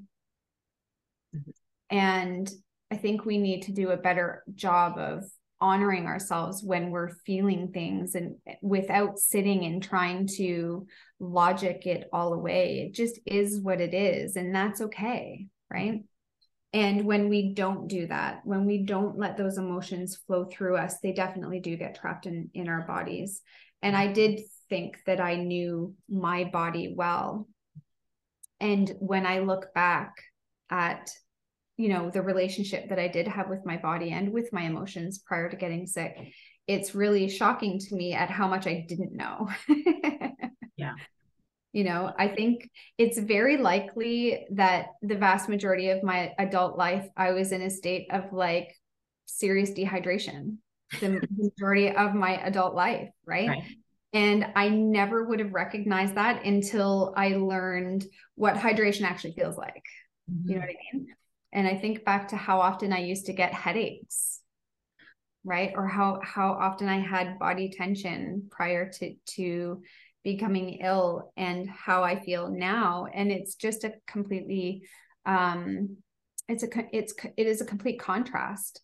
Mm-hmm. 1.34 1.50
and 1.90 2.50
i 2.90 2.96
think 2.96 3.24
we 3.24 3.38
need 3.38 3.62
to 3.62 3.72
do 3.72 3.90
a 3.90 3.96
better 3.96 4.42
job 4.54 4.98
of 4.98 5.22
honoring 5.60 6.06
ourselves 6.06 6.62
when 6.64 6.90
we're 6.90 7.14
feeling 7.26 7.70
things 7.72 8.16
and 8.16 8.34
without 8.62 9.18
sitting 9.18 9.64
and 9.64 9.82
trying 9.82 10.26
to 10.26 10.86
logic 11.20 11.86
it 11.86 12.08
all 12.12 12.32
away 12.32 12.80
it 12.80 12.94
just 12.94 13.20
is 13.26 13.60
what 13.60 13.80
it 13.80 13.94
is 13.94 14.34
and 14.36 14.52
that's 14.52 14.80
okay 14.80 15.46
right 15.70 16.02
and 16.72 17.04
when 17.04 17.28
we 17.28 17.52
don't 17.52 17.88
do 17.88 18.06
that 18.06 18.40
when 18.44 18.64
we 18.64 18.84
don't 18.84 19.18
let 19.18 19.36
those 19.36 19.58
emotions 19.58 20.16
flow 20.26 20.46
through 20.46 20.76
us 20.76 20.96
they 21.02 21.12
definitely 21.12 21.60
do 21.60 21.76
get 21.76 21.94
trapped 21.94 22.26
in 22.26 22.50
in 22.54 22.68
our 22.68 22.82
bodies 22.86 23.42
and 23.82 23.96
i 23.96 24.04
mm-hmm. 24.04 24.14
did 24.14 24.40
think 24.68 24.98
that 25.06 25.20
i 25.20 25.34
knew 25.34 25.94
my 26.08 26.44
body 26.44 26.94
well. 26.96 27.48
And 28.60 28.92
when 29.00 29.26
i 29.26 29.40
look 29.40 29.72
back 29.74 30.14
at 30.70 31.10
you 31.76 31.88
know 31.88 32.10
the 32.10 32.22
relationship 32.22 32.88
that 32.90 32.98
i 32.98 33.08
did 33.08 33.26
have 33.26 33.48
with 33.48 33.64
my 33.64 33.78
body 33.78 34.10
and 34.10 34.32
with 34.32 34.52
my 34.52 34.62
emotions 34.62 35.18
prior 35.18 35.48
to 35.48 35.56
getting 35.56 35.86
sick 35.86 36.14
it's 36.66 36.94
really 36.94 37.28
shocking 37.28 37.80
to 37.80 37.96
me 37.96 38.12
at 38.12 38.30
how 38.30 38.46
much 38.46 38.66
i 38.66 38.84
didn't 38.86 39.12
know. 39.12 39.48
Yeah. 40.80 40.94
You 41.72 41.84
know 41.84 42.12
i 42.18 42.26
think 42.26 42.68
it's 42.98 43.18
very 43.18 43.56
likely 43.58 44.46
that 44.52 44.86
the 45.02 45.14
vast 45.14 45.48
majority 45.48 45.90
of 45.90 46.02
my 46.02 46.32
adult 46.38 46.76
life 46.76 47.06
i 47.16 47.30
was 47.30 47.52
in 47.52 47.62
a 47.62 47.70
state 47.70 48.08
of 48.10 48.32
like 48.32 48.74
serious 49.26 49.70
dehydration 49.70 50.56
the 50.98 51.20
majority 51.36 51.90
of 51.90 52.14
my 52.14 52.36
adult 52.44 52.74
life 52.74 53.08
right? 53.26 53.48
right 53.48 53.64
and 54.12 54.46
I 54.56 54.68
never 54.68 55.24
would 55.24 55.38
have 55.38 55.52
recognized 55.52 56.16
that 56.16 56.44
until 56.44 57.14
I 57.16 57.36
learned 57.36 58.04
what 58.34 58.56
hydration 58.56 59.02
actually 59.02 59.34
feels 59.34 59.56
like. 59.56 59.84
Mm-hmm. 60.30 60.48
You 60.48 60.54
know 60.56 60.60
what 60.62 60.70
I 60.70 60.96
mean? 60.96 61.06
And 61.52 61.68
I 61.68 61.76
think 61.76 62.04
back 62.04 62.28
to 62.28 62.36
how 62.36 62.60
often 62.60 62.92
I 62.92 62.98
used 62.98 63.26
to 63.26 63.32
get 63.32 63.52
headaches, 63.52 64.40
right? 65.44 65.72
Or 65.74 65.86
how 65.86 66.20
how 66.22 66.52
often 66.52 66.88
I 66.88 66.98
had 66.98 67.38
body 67.38 67.70
tension 67.70 68.48
prior 68.50 68.90
to 68.90 69.14
to 69.34 69.82
becoming 70.22 70.78
ill 70.82 71.32
and 71.36 71.68
how 71.68 72.02
I 72.02 72.20
feel 72.20 72.48
now. 72.50 73.06
And 73.12 73.30
it's 73.30 73.54
just 73.54 73.84
a 73.84 73.94
completely 74.06 74.82
um 75.24 75.96
it's 76.48 76.64
a 76.64 76.68
it's 76.92 77.14
it 77.36 77.46
is 77.46 77.60
a 77.60 77.66
complete 77.66 78.00
contrast. 78.00 78.80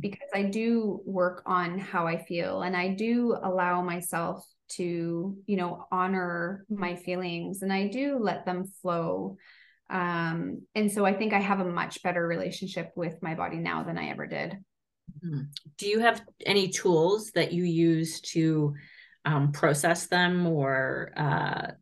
Because 0.00 0.28
I 0.34 0.42
do 0.42 1.00
work 1.04 1.42
on 1.46 1.78
how 1.78 2.06
I 2.06 2.22
feel 2.24 2.62
and 2.62 2.76
I 2.76 2.88
do 2.88 3.36
allow 3.42 3.82
myself 3.82 4.46
to, 4.70 5.36
you 5.46 5.56
know, 5.56 5.86
honor 5.90 6.64
my 6.68 6.94
feelings 6.94 7.62
and 7.62 7.72
I 7.72 7.88
do 7.88 8.18
let 8.18 8.44
them 8.44 8.66
flow. 8.82 9.36
Um, 9.90 10.62
and 10.74 10.92
so 10.92 11.06
I 11.06 11.14
think 11.14 11.32
I 11.32 11.40
have 11.40 11.60
a 11.60 11.64
much 11.64 12.02
better 12.02 12.26
relationship 12.26 12.92
with 12.94 13.22
my 13.22 13.34
body 13.34 13.56
now 13.56 13.82
than 13.82 13.96
I 13.96 14.10
ever 14.10 14.26
did. 14.26 14.58
Mm-hmm. 15.24 15.40
Do 15.78 15.86
you 15.86 16.00
have 16.00 16.22
any 16.44 16.68
tools 16.68 17.30
that 17.34 17.52
you 17.52 17.64
use 17.64 18.20
to 18.20 18.74
um, 19.24 19.52
process 19.52 20.06
them 20.06 20.46
or 20.46 21.12
uh, 21.16 21.72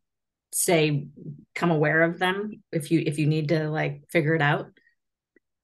say 0.52 1.06
come 1.54 1.70
aware 1.70 2.02
of 2.02 2.18
them 2.18 2.62
if 2.72 2.90
you 2.90 3.02
if 3.04 3.18
you 3.18 3.26
need 3.26 3.48
to 3.48 3.68
like 3.68 4.02
figure 4.10 4.34
it 4.34 4.42
out? 4.42 4.68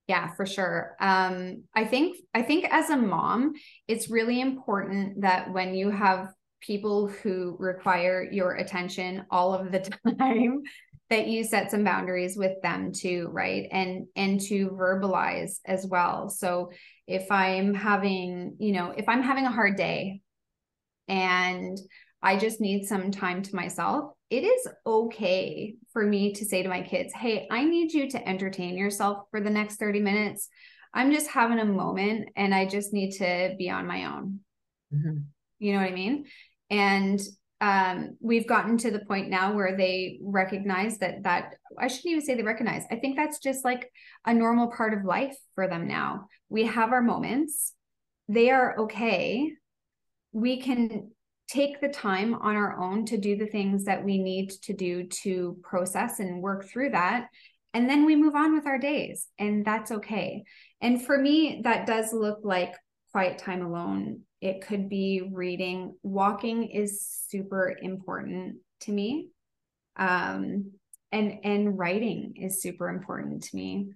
Yeah, 0.08 0.34
for 0.34 0.46
sure. 0.46 0.96
Um, 1.00 1.64
I 1.74 1.84
think 1.84 2.16
I 2.34 2.42
think 2.42 2.66
as 2.70 2.90
a 2.90 2.96
mom, 2.96 3.52
it's 3.86 4.10
really 4.10 4.40
important 4.40 5.22
that 5.22 5.52
when 5.52 5.74
you 5.74 5.90
have 5.90 6.28
people 6.60 7.08
who 7.08 7.56
require 7.58 8.22
your 8.30 8.54
attention 8.54 9.24
all 9.30 9.54
of 9.54 9.70
the 9.72 9.80
time, 10.18 10.62
that 11.10 11.26
you 11.28 11.44
set 11.44 11.70
some 11.70 11.84
boundaries 11.84 12.36
with 12.36 12.60
them 12.62 12.92
too, 12.92 13.28
right? 13.30 13.68
And 13.70 14.06
and 14.16 14.40
to 14.42 14.70
verbalize 14.70 15.60
as 15.66 15.86
well. 15.86 16.28
So 16.30 16.70
if 17.06 17.30
I'm 17.30 17.74
having, 17.74 18.56
you 18.58 18.72
know, 18.72 18.92
if 18.96 19.08
I'm 19.08 19.22
having 19.22 19.46
a 19.46 19.52
hard 19.52 19.76
day 19.76 20.20
and 21.08 21.78
I 22.22 22.36
just 22.36 22.60
need 22.60 22.86
some 22.86 23.10
time 23.10 23.42
to 23.42 23.56
myself, 23.56 24.12
it 24.32 24.44
is 24.44 24.66
okay 24.86 25.74
for 25.92 26.06
me 26.06 26.32
to 26.32 26.46
say 26.46 26.62
to 26.62 26.68
my 26.68 26.80
kids, 26.80 27.12
Hey, 27.12 27.46
I 27.50 27.64
need 27.64 27.92
you 27.92 28.08
to 28.12 28.28
entertain 28.28 28.78
yourself 28.78 29.26
for 29.30 29.42
the 29.42 29.50
next 29.50 29.76
30 29.76 30.00
minutes. 30.00 30.48
I'm 30.94 31.12
just 31.12 31.28
having 31.28 31.58
a 31.58 31.66
moment 31.66 32.30
and 32.34 32.54
I 32.54 32.66
just 32.66 32.94
need 32.94 33.10
to 33.18 33.54
be 33.58 33.68
on 33.68 33.86
my 33.86 34.06
own. 34.06 34.40
Mm-hmm. 34.92 35.18
You 35.58 35.72
know 35.74 35.80
what 35.80 35.90
I 35.90 35.94
mean? 35.94 36.24
And 36.70 37.20
um, 37.60 38.16
we've 38.20 38.46
gotten 38.48 38.78
to 38.78 38.90
the 38.90 39.00
point 39.00 39.28
now 39.28 39.52
where 39.52 39.76
they 39.76 40.18
recognize 40.22 40.96
that 40.98 41.24
that 41.24 41.56
I 41.78 41.88
shouldn't 41.88 42.12
even 42.12 42.24
say 42.24 42.34
they 42.34 42.42
recognize. 42.42 42.84
I 42.90 42.96
think 42.96 43.16
that's 43.16 43.38
just 43.38 43.66
like 43.66 43.92
a 44.24 44.32
normal 44.32 44.68
part 44.68 44.94
of 44.94 45.04
life 45.04 45.36
for 45.54 45.68
them 45.68 45.86
now. 45.86 46.28
We 46.48 46.64
have 46.64 46.92
our 46.92 47.02
moments. 47.02 47.74
They 48.28 48.50
are 48.50 48.78
okay. 48.78 49.52
We 50.32 50.62
can 50.62 51.11
take 51.52 51.80
the 51.80 51.88
time 51.88 52.34
on 52.34 52.56
our 52.56 52.78
own 52.78 53.04
to 53.04 53.18
do 53.18 53.36
the 53.36 53.46
things 53.46 53.84
that 53.84 54.02
we 54.02 54.18
need 54.18 54.50
to 54.50 54.72
do 54.72 55.04
to 55.04 55.58
process 55.62 56.18
and 56.18 56.42
work 56.42 56.66
through 56.66 56.90
that. 56.90 57.28
And 57.74 57.88
then 57.88 58.06
we 58.06 58.16
move 58.16 58.34
on 58.34 58.54
with 58.54 58.66
our 58.66 58.78
days 58.78 59.28
and 59.38 59.64
that's 59.64 59.90
okay. 59.90 60.44
And 60.80 61.04
for 61.04 61.18
me 61.18 61.60
that 61.64 61.86
does 61.86 62.12
look 62.12 62.40
like 62.42 62.74
quiet 63.12 63.38
time 63.38 63.62
alone. 63.62 64.20
It 64.40 64.66
could 64.66 64.88
be 64.88 65.28
reading. 65.30 65.94
Walking 66.02 66.64
is 66.64 67.06
super 67.28 67.76
important 67.80 68.56
to 68.80 68.92
me. 68.92 69.28
Um 69.96 70.72
and 71.10 71.38
and 71.44 71.78
writing 71.78 72.34
is 72.36 72.62
super 72.62 72.88
important 72.88 73.42
to 73.44 73.56
me 73.56 73.90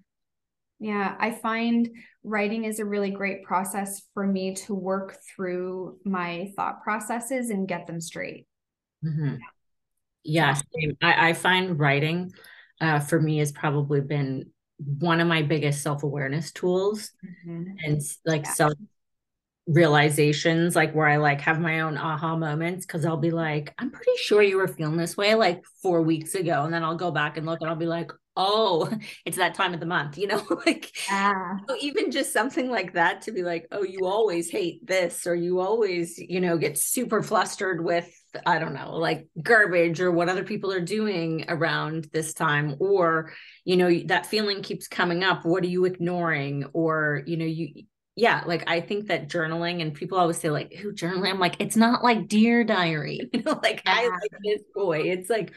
yeah 0.79 1.15
i 1.19 1.31
find 1.31 1.89
writing 2.23 2.65
is 2.65 2.79
a 2.79 2.85
really 2.85 3.11
great 3.11 3.43
process 3.45 4.03
for 4.13 4.27
me 4.27 4.55
to 4.55 4.75
work 4.75 5.19
through 5.35 5.99
my 6.05 6.51
thought 6.57 6.83
processes 6.83 7.51
and 7.51 7.69
get 7.69 7.87
them 7.87 8.01
straight 8.01 8.47
mm-hmm. 9.05 9.37
yeah, 10.25 10.59
I, 11.03 11.31
I 11.31 11.33
find 11.33 11.79
writing 11.79 12.33
uh, 12.81 13.01
for 13.01 13.21
me 13.21 13.39
has 13.39 13.53
probably 13.53 14.01
been 14.01 14.51
one 14.79 15.21
of 15.21 15.29
my 15.29 15.43
biggest 15.43 15.83
self-awareness 15.83 16.53
tools 16.53 17.11
mm-hmm. 17.25 17.71
and 17.85 18.03
like 18.27 18.45
yeah. 18.45 18.53
self 18.53 18.75
realizations 19.67 20.77
like 20.77 20.95
where 20.95 21.09
I 21.09 21.17
like 21.17 21.41
have 21.41 21.61
my 21.61 21.81
own 21.81 21.97
aha 21.99 22.37
moments 22.37 22.87
because 22.87 23.05
I'll 23.05 23.17
be 23.17 23.31
like, 23.31 23.75
I'm 23.79 23.91
pretty 23.91 24.17
sure 24.17 24.43
you 24.43 24.59
were 24.59 24.69
feeling 24.69 24.97
this 24.97 25.17
way 25.17 25.35
like 25.35 25.65
four 25.83 26.03
weeks 26.03 26.35
ago. 26.35 26.63
And 26.65 26.73
then 26.73 26.85
I'll 26.85 26.97
go 26.97 27.11
back 27.11 27.37
and 27.37 27.47
look 27.47 27.61
and 27.61 27.71
I'll 27.71 27.77
be 27.77 27.87
like, 27.87 28.13
oh, 28.37 28.91
it's 29.25 29.37
that 29.37 29.55
time 29.55 29.75
of 29.75 29.81
the 29.81 29.87
month, 29.87 30.19
you 30.19 30.27
know, 30.27 30.43
like 30.67 30.93
yeah. 31.09 31.59
even 31.81 32.11
just 32.11 32.33
something 32.33 32.71
like 32.71 32.93
that 32.95 33.23
to 33.23 33.33
be 33.33 33.43
like, 33.43 33.67
oh, 33.73 33.83
you 33.83 34.07
always 34.07 34.51
hate 34.51 34.87
this, 34.87 35.27
or 35.27 35.35
you 35.35 35.61
always, 35.61 36.19
you 36.19 36.41
know, 36.41 36.59
get 36.59 36.79
super 36.79 37.23
flustered 37.23 37.83
with, 37.83 38.11
I 38.45 38.59
don't 38.59 38.75
know, 38.75 38.97
like 38.97 39.29
garbage 39.43 40.01
or 40.01 40.13
what 40.13 40.29
other 40.29 40.45
people 40.45 40.73
are 40.73 40.81
doing 40.81 41.45
around 41.49 42.09
this 42.13 42.35
time, 42.35 42.77
or, 42.79 43.33
you 43.65 43.77
know, 43.77 43.91
that 44.07 44.27
feeling 44.27 44.63
keeps 44.63 44.89
coming 44.89 45.25
up. 45.25 45.45
What 45.45 45.65
are 45.65 45.69
you 45.69 45.85
ignoring? 45.85 46.65
Or, 46.73 47.23
you 47.27 47.37
know, 47.37 47.47
you, 47.47 47.85
yeah, 48.17 48.43
like 48.47 48.65
I 48.67 48.81
think 48.81 49.09
that 49.09 49.29
journaling 49.29 49.83
and 49.83 49.93
people 49.93 50.19
always 50.19 50.39
say 50.39 50.49
like, 50.49 50.73
who 50.73 50.93
journaling? 50.93 51.31
I'm 51.31 51.39
like, 51.39 51.57
it's 51.59 51.77
not 51.77 52.03
like 52.03 52.29
dear 52.29 52.65
diary, 52.65 53.21
you 53.33 53.43
know, 53.43 53.61
like 53.63 53.83
yeah. 53.85 53.95
I 53.95 54.09
like 54.09 54.31
this 54.43 54.63
boy. 54.75 55.01
It's 55.01 55.29
like 55.29 55.53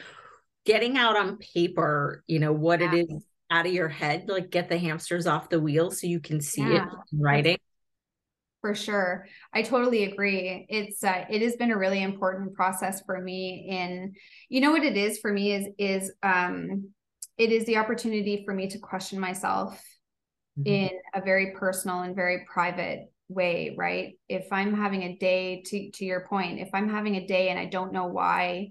getting 0.70 0.96
out 0.96 1.16
on 1.16 1.36
paper, 1.38 2.22
you 2.26 2.38
know, 2.38 2.52
what 2.52 2.80
yeah. 2.80 2.94
it 2.94 3.10
is 3.10 3.24
out 3.50 3.66
of 3.66 3.72
your 3.72 3.88
head, 3.88 4.26
like 4.28 4.50
get 4.50 4.68
the 4.68 4.78
hamsters 4.78 5.26
off 5.26 5.48
the 5.48 5.60
wheel 5.60 5.90
so 5.90 6.06
you 6.06 6.20
can 6.20 6.40
see 6.40 6.62
yeah. 6.62 6.84
it 6.84 6.88
writing. 7.12 7.58
For 8.60 8.74
sure. 8.74 9.26
I 9.52 9.62
totally 9.62 10.04
agree. 10.04 10.66
It's 10.68 11.02
uh, 11.02 11.24
it 11.30 11.42
has 11.42 11.56
been 11.56 11.72
a 11.72 11.78
really 11.78 12.02
important 12.02 12.54
process 12.54 13.02
for 13.04 13.20
me 13.20 13.66
in 13.70 14.12
you 14.48 14.60
know 14.60 14.70
what 14.70 14.84
it 14.84 14.96
is 14.96 15.18
for 15.18 15.32
me 15.32 15.52
is 15.52 15.66
is 15.78 16.12
um 16.22 16.90
it 17.38 17.52
is 17.52 17.64
the 17.64 17.78
opportunity 17.78 18.42
for 18.44 18.52
me 18.52 18.68
to 18.68 18.78
question 18.78 19.18
myself 19.18 19.82
mm-hmm. 20.58 20.66
in 20.66 20.90
a 21.14 21.22
very 21.22 21.52
personal 21.56 22.02
and 22.02 22.14
very 22.14 22.44
private 22.52 23.10
way 23.28 23.74
right 23.78 24.18
if 24.28 24.46
i'm 24.50 24.74
having 24.74 25.04
a 25.04 25.16
day 25.16 25.62
to 25.64 25.90
to 25.92 26.04
your 26.04 26.26
point 26.26 26.58
if 26.58 26.68
i'm 26.74 26.88
having 26.88 27.14
a 27.14 27.26
day 27.26 27.48
and 27.48 27.60
i 27.60 27.64
don't 27.64 27.92
know 27.92 28.06
why 28.06 28.68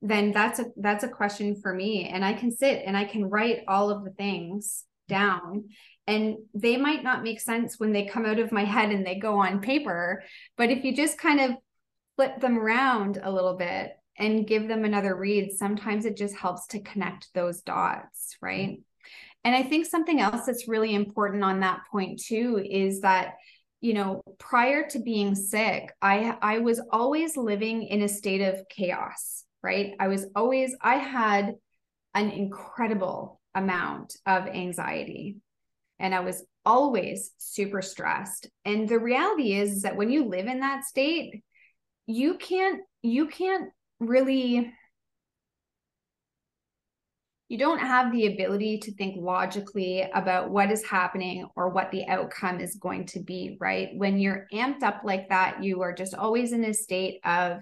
then 0.00 0.32
that's 0.32 0.58
a 0.58 0.66
that's 0.76 1.04
a 1.04 1.08
question 1.08 1.56
for 1.60 1.74
me. 1.74 2.08
And 2.08 2.24
i 2.24 2.32
can 2.32 2.50
sit 2.50 2.82
and 2.86 2.96
i 2.96 3.04
can 3.04 3.28
write 3.28 3.64
all 3.66 3.90
of 3.90 4.04
the 4.04 4.10
things 4.10 4.84
down. 5.08 5.70
And 6.06 6.36
they 6.54 6.76
might 6.76 7.02
not 7.02 7.22
make 7.22 7.40
sense 7.40 7.78
when 7.78 7.92
they 7.92 8.06
come 8.06 8.24
out 8.24 8.38
of 8.38 8.52
my 8.52 8.64
head 8.64 8.90
and 8.90 9.06
they 9.06 9.18
go 9.18 9.38
on 9.38 9.60
paper. 9.60 10.22
But 10.56 10.70
if 10.70 10.84
you 10.84 10.94
just 10.94 11.18
kind 11.18 11.40
of 11.40 11.50
flip 12.16 12.40
them 12.40 12.58
around 12.58 13.20
a 13.22 13.30
little 13.30 13.56
bit 13.56 13.92
and 14.18 14.46
give 14.46 14.66
them 14.66 14.84
another 14.84 15.14
read 15.14 15.52
sometimes 15.52 16.04
it 16.04 16.16
just 16.16 16.36
helps 16.36 16.66
to 16.68 16.80
connect 16.80 17.28
those 17.34 17.62
dots 17.62 18.36
right? 18.40 18.80
And 19.44 19.54
i 19.54 19.62
think 19.62 19.86
something 19.86 20.20
else 20.20 20.44
that's 20.44 20.68
really 20.68 20.94
important 20.94 21.44
on 21.44 21.60
that 21.60 21.82
point 21.90 22.20
too 22.20 22.62
is 22.68 23.00
that 23.00 23.34
you 23.80 23.94
know 23.94 24.22
prior 24.38 24.88
to 24.90 24.98
being 24.98 25.34
sick 25.34 25.92
i 26.02 26.36
i 26.42 26.58
was 26.58 26.80
always 26.90 27.36
living 27.36 27.84
in 27.84 28.02
a 28.02 28.08
state 28.08 28.40
of 28.40 28.68
chaos 28.68 29.44
right? 29.62 29.94
I 29.98 30.08
was 30.08 30.26
always, 30.34 30.74
I 30.80 30.96
had 30.96 31.54
an 32.14 32.30
incredible 32.30 33.40
amount 33.54 34.14
of 34.26 34.46
anxiety 34.46 35.36
and 35.98 36.14
I 36.14 36.20
was 36.20 36.44
always 36.64 37.32
super 37.38 37.82
stressed. 37.82 38.48
And 38.64 38.88
the 38.88 38.98
reality 38.98 39.54
is, 39.54 39.72
is 39.72 39.82
that 39.82 39.96
when 39.96 40.10
you 40.10 40.26
live 40.26 40.46
in 40.46 40.60
that 40.60 40.84
state, 40.84 41.42
you 42.06 42.34
can't, 42.38 42.80
you 43.02 43.26
can't 43.26 43.70
really 44.00 44.72
you 47.48 47.56
don't 47.56 47.78
have 47.78 48.12
the 48.12 48.26
ability 48.26 48.78
to 48.78 48.94
think 48.94 49.16
logically 49.18 50.06
about 50.12 50.50
what 50.50 50.70
is 50.70 50.84
happening 50.84 51.48
or 51.56 51.70
what 51.70 51.90
the 51.90 52.06
outcome 52.06 52.60
is 52.60 52.76
going 52.76 53.06
to 53.06 53.20
be, 53.20 53.56
right? 53.58 53.88
When 53.94 54.18
you're 54.18 54.46
amped 54.52 54.82
up 54.82 55.00
like 55.02 55.30
that, 55.30 55.62
you 55.62 55.80
are 55.80 55.94
just 55.94 56.14
always 56.14 56.52
in 56.52 56.62
a 56.64 56.74
state 56.74 57.20
of 57.24 57.60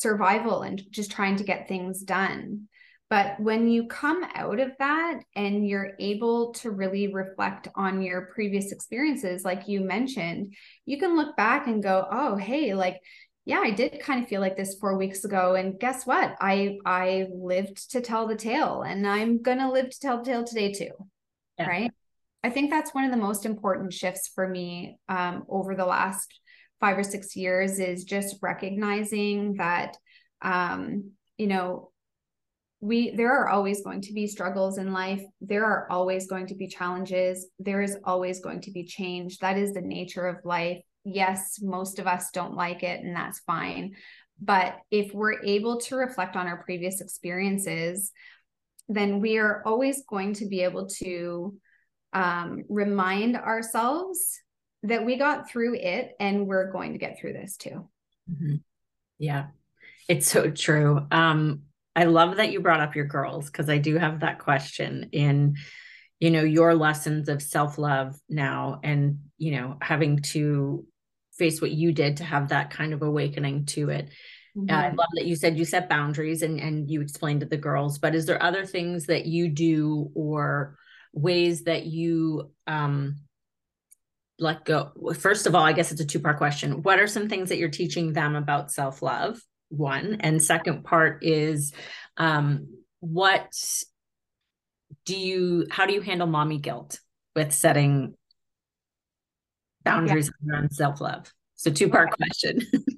survival 0.00 0.62
and 0.62 0.82
just 0.90 1.10
trying 1.10 1.36
to 1.36 1.44
get 1.44 1.68
things 1.68 2.02
done. 2.02 2.68
But 3.08 3.38
when 3.38 3.68
you 3.68 3.86
come 3.86 4.24
out 4.34 4.58
of 4.58 4.72
that 4.80 5.20
and 5.36 5.66
you're 5.66 5.92
able 6.00 6.52
to 6.54 6.72
really 6.72 7.12
reflect 7.12 7.68
on 7.76 8.02
your 8.02 8.30
previous 8.34 8.72
experiences, 8.72 9.44
like 9.44 9.68
you 9.68 9.80
mentioned, 9.80 10.54
you 10.86 10.98
can 10.98 11.16
look 11.16 11.36
back 11.36 11.68
and 11.68 11.82
go, 11.82 12.06
oh, 12.10 12.36
hey, 12.36 12.74
like, 12.74 13.00
yeah, 13.44 13.60
I 13.60 13.70
did 13.70 14.00
kind 14.00 14.20
of 14.20 14.28
feel 14.28 14.40
like 14.40 14.56
this 14.56 14.76
four 14.80 14.98
weeks 14.98 15.24
ago. 15.24 15.54
And 15.54 15.78
guess 15.78 16.04
what? 16.04 16.34
I 16.40 16.78
I 16.84 17.28
lived 17.32 17.92
to 17.92 18.00
tell 18.00 18.26
the 18.26 18.34
tale 18.34 18.82
and 18.82 19.06
I'm 19.06 19.40
gonna 19.40 19.70
live 19.70 19.90
to 19.90 20.00
tell 20.00 20.18
the 20.18 20.24
tale 20.24 20.44
today 20.44 20.72
too. 20.72 20.90
Yeah. 21.58 21.68
Right. 21.68 21.92
I 22.42 22.50
think 22.50 22.70
that's 22.70 22.92
one 22.92 23.04
of 23.04 23.12
the 23.12 23.16
most 23.16 23.46
important 23.46 23.92
shifts 23.92 24.30
for 24.34 24.48
me 24.48 24.98
um, 25.08 25.44
over 25.48 25.76
the 25.76 25.86
last 25.86 26.40
five 26.80 26.98
or 26.98 27.04
six 27.04 27.36
years 27.36 27.78
is 27.78 28.04
just 28.04 28.36
recognizing 28.42 29.54
that 29.54 29.96
um, 30.42 31.12
you 31.38 31.46
know 31.46 31.90
we 32.80 33.14
there 33.16 33.32
are 33.32 33.48
always 33.48 33.82
going 33.82 34.02
to 34.02 34.12
be 34.12 34.26
struggles 34.26 34.78
in 34.78 34.92
life. 34.92 35.22
There 35.40 35.64
are 35.64 35.90
always 35.90 36.26
going 36.28 36.46
to 36.48 36.54
be 36.54 36.68
challenges. 36.68 37.48
There 37.58 37.82
is 37.82 37.96
always 38.04 38.40
going 38.40 38.60
to 38.62 38.70
be 38.70 38.84
change. 38.84 39.38
That 39.38 39.56
is 39.56 39.72
the 39.72 39.80
nature 39.80 40.26
of 40.26 40.44
life. 40.44 40.82
Yes 41.04 41.58
most 41.62 41.98
of 41.98 42.06
us 42.06 42.30
don't 42.32 42.54
like 42.54 42.82
it 42.82 43.00
and 43.02 43.16
that's 43.16 43.40
fine. 43.40 43.94
But 44.40 44.76
if 44.90 45.14
we're 45.14 45.42
able 45.44 45.80
to 45.80 45.96
reflect 45.96 46.36
on 46.36 46.46
our 46.46 46.62
previous 46.62 47.00
experiences 47.00 48.12
then 48.88 49.20
we 49.20 49.38
are 49.38 49.62
always 49.66 50.04
going 50.08 50.34
to 50.34 50.46
be 50.46 50.62
able 50.62 50.86
to 50.86 51.54
um, 52.12 52.62
remind 52.68 53.36
ourselves 53.36 54.40
that 54.88 55.04
we 55.04 55.16
got 55.16 55.50
through 55.50 55.74
it 55.74 56.14
and 56.20 56.46
we're 56.46 56.70
going 56.70 56.92
to 56.92 56.98
get 56.98 57.18
through 57.18 57.34
this 57.34 57.56
too. 57.56 57.88
Mm-hmm. 58.30 58.56
Yeah, 59.18 59.46
it's 60.08 60.28
so 60.28 60.50
true. 60.50 61.06
Um, 61.10 61.62
I 61.94 62.04
love 62.04 62.36
that 62.36 62.52
you 62.52 62.60
brought 62.60 62.80
up 62.80 62.94
your 62.94 63.06
girls 63.06 63.46
because 63.46 63.68
I 63.68 63.78
do 63.78 63.96
have 63.96 64.20
that 64.20 64.38
question 64.38 65.08
in, 65.12 65.56
you 66.20 66.30
know, 66.30 66.42
your 66.42 66.74
lessons 66.74 67.28
of 67.28 67.42
self 67.42 67.78
love 67.78 68.18
now 68.28 68.80
and, 68.82 69.20
you 69.38 69.52
know, 69.52 69.78
having 69.80 70.18
to 70.18 70.86
face 71.38 71.60
what 71.60 71.70
you 71.70 71.92
did 71.92 72.18
to 72.18 72.24
have 72.24 72.48
that 72.48 72.70
kind 72.70 72.92
of 72.92 73.02
awakening 73.02 73.66
to 73.66 73.90
it. 73.90 74.10
Mm-hmm. 74.56 74.74
Uh, 74.74 74.80
I 74.80 74.88
love 74.88 75.08
that 75.14 75.26
you 75.26 75.36
said 75.36 75.58
you 75.58 75.64
set 75.64 75.88
boundaries 75.88 76.42
and, 76.42 76.60
and 76.60 76.90
you 76.90 77.00
explained 77.00 77.40
to 77.40 77.46
the 77.46 77.56
girls, 77.56 77.98
but 77.98 78.14
is 78.14 78.26
there 78.26 78.42
other 78.42 78.64
things 78.64 79.06
that 79.06 79.26
you 79.26 79.48
do 79.48 80.10
or 80.14 80.78
ways 81.12 81.64
that 81.64 81.86
you 81.86 82.52
um, 82.66 83.16
let 84.38 84.64
go 84.64 84.92
first 85.18 85.46
of 85.46 85.54
all 85.54 85.62
i 85.62 85.72
guess 85.72 85.92
it's 85.92 86.00
a 86.00 86.04
two 86.04 86.20
part 86.20 86.36
question. 86.38 86.82
What 86.82 86.98
are 86.98 87.06
some 87.06 87.28
things 87.28 87.48
that 87.48 87.58
you're 87.58 87.68
teaching 87.68 88.12
them 88.12 88.36
about 88.36 88.70
self 88.70 89.02
love 89.02 89.40
one. 89.68 90.18
And 90.20 90.42
second 90.42 90.84
part 90.84 91.24
is 91.24 91.72
um 92.16 92.68
what 93.00 93.52
do 95.04 95.16
you 95.16 95.66
how 95.70 95.86
do 95.86 95.92
you 95.92 96.00
handle 96.00 96.26
mommy 96.26 96.58
guilt 96.58 97.00
with 97.34 97.52
setting 97.52 98.14
boundaries 99.84 100.30
yeah. 100.44 100.52
around 100.54 100.72
self 100.72 101.00
love 101.00 101.32
so 101.54 101.70
two 101.70 101.88
part 101.88 102.08
okay. 102.08 102.16
question. 102.16 102.60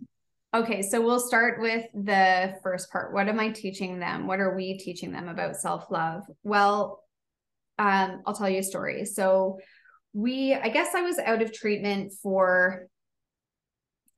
Okay 0.55 0.81
so 0.81 1.03
we'll 1.03 1.21
start 1.21 1.61
with 1.61 1.85
the 1.93 2.55
first 2.63 2.91
part. 2.91 3.13
What 3.13 3.29
am 3.29 3.39
i 3.39 3.51
teaching 3.51 3.99
them? 3.99 4.27
What 4.27 4.41
are 4.41 4.57
we 4.57 4.79
teaching 4.79 5.13
them 5.13 5.29
about 5.29 5.57
self 5.57 5.91
love 5.91 6.23
well 6.43 7.05
um 7.79 8.23
i'll 8.25 8.35
tell 8.35 8.49
you 8.49 8.61
a 8.61 8.63
story. 8.63 9.05
So 9.05 9.59
we 10.19 10.53
i 10.53 10.69
guess 10.69 10.95
i 10.97 11.03
was 11.03 11.19
out 11.21 11.43
of 11.43 11.53
treatment 11.53 12.13
for 12.21 12.89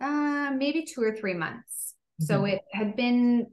uh 0.00 0.50
maybe 0.56 0.86
two 0.86 1.02
or 1.02 1.14
three 1.14 1.34
months. 1.34 1.94
Mm-hmm. 2.22 2.32
so 2.32 2.44
it 2.46 2.60
had 2.72 2.96
been 2.96 3.46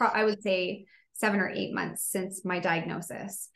i 0.00 0.24
would 0.24 0.42
say 0.42 0.86
seven 1.12 1.38
or 1.38 1.48
eight 1.48 1.72
months 1.72 2.04
since 2.10 2.44
my 2.44 2.58
diagnosis. 2.58 3.48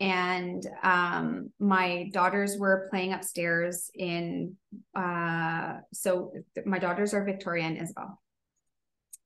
And 0.00 0.66
um, 0.82 1.50
my 1.60 2.10
daughters 2.12 2.56
were 2.58 2.88
playing 2.90 3.12
upstairs 3.12 3.88
in 3.94 4.56
uh, 4.96 5.74
so 5.92 6.32
my 6.66 6.80
daughters 6.80 7.14
are 7.14 7.24
victoria 7.24 7.62
and 7.64 7.80
isabel. 7.80 8.20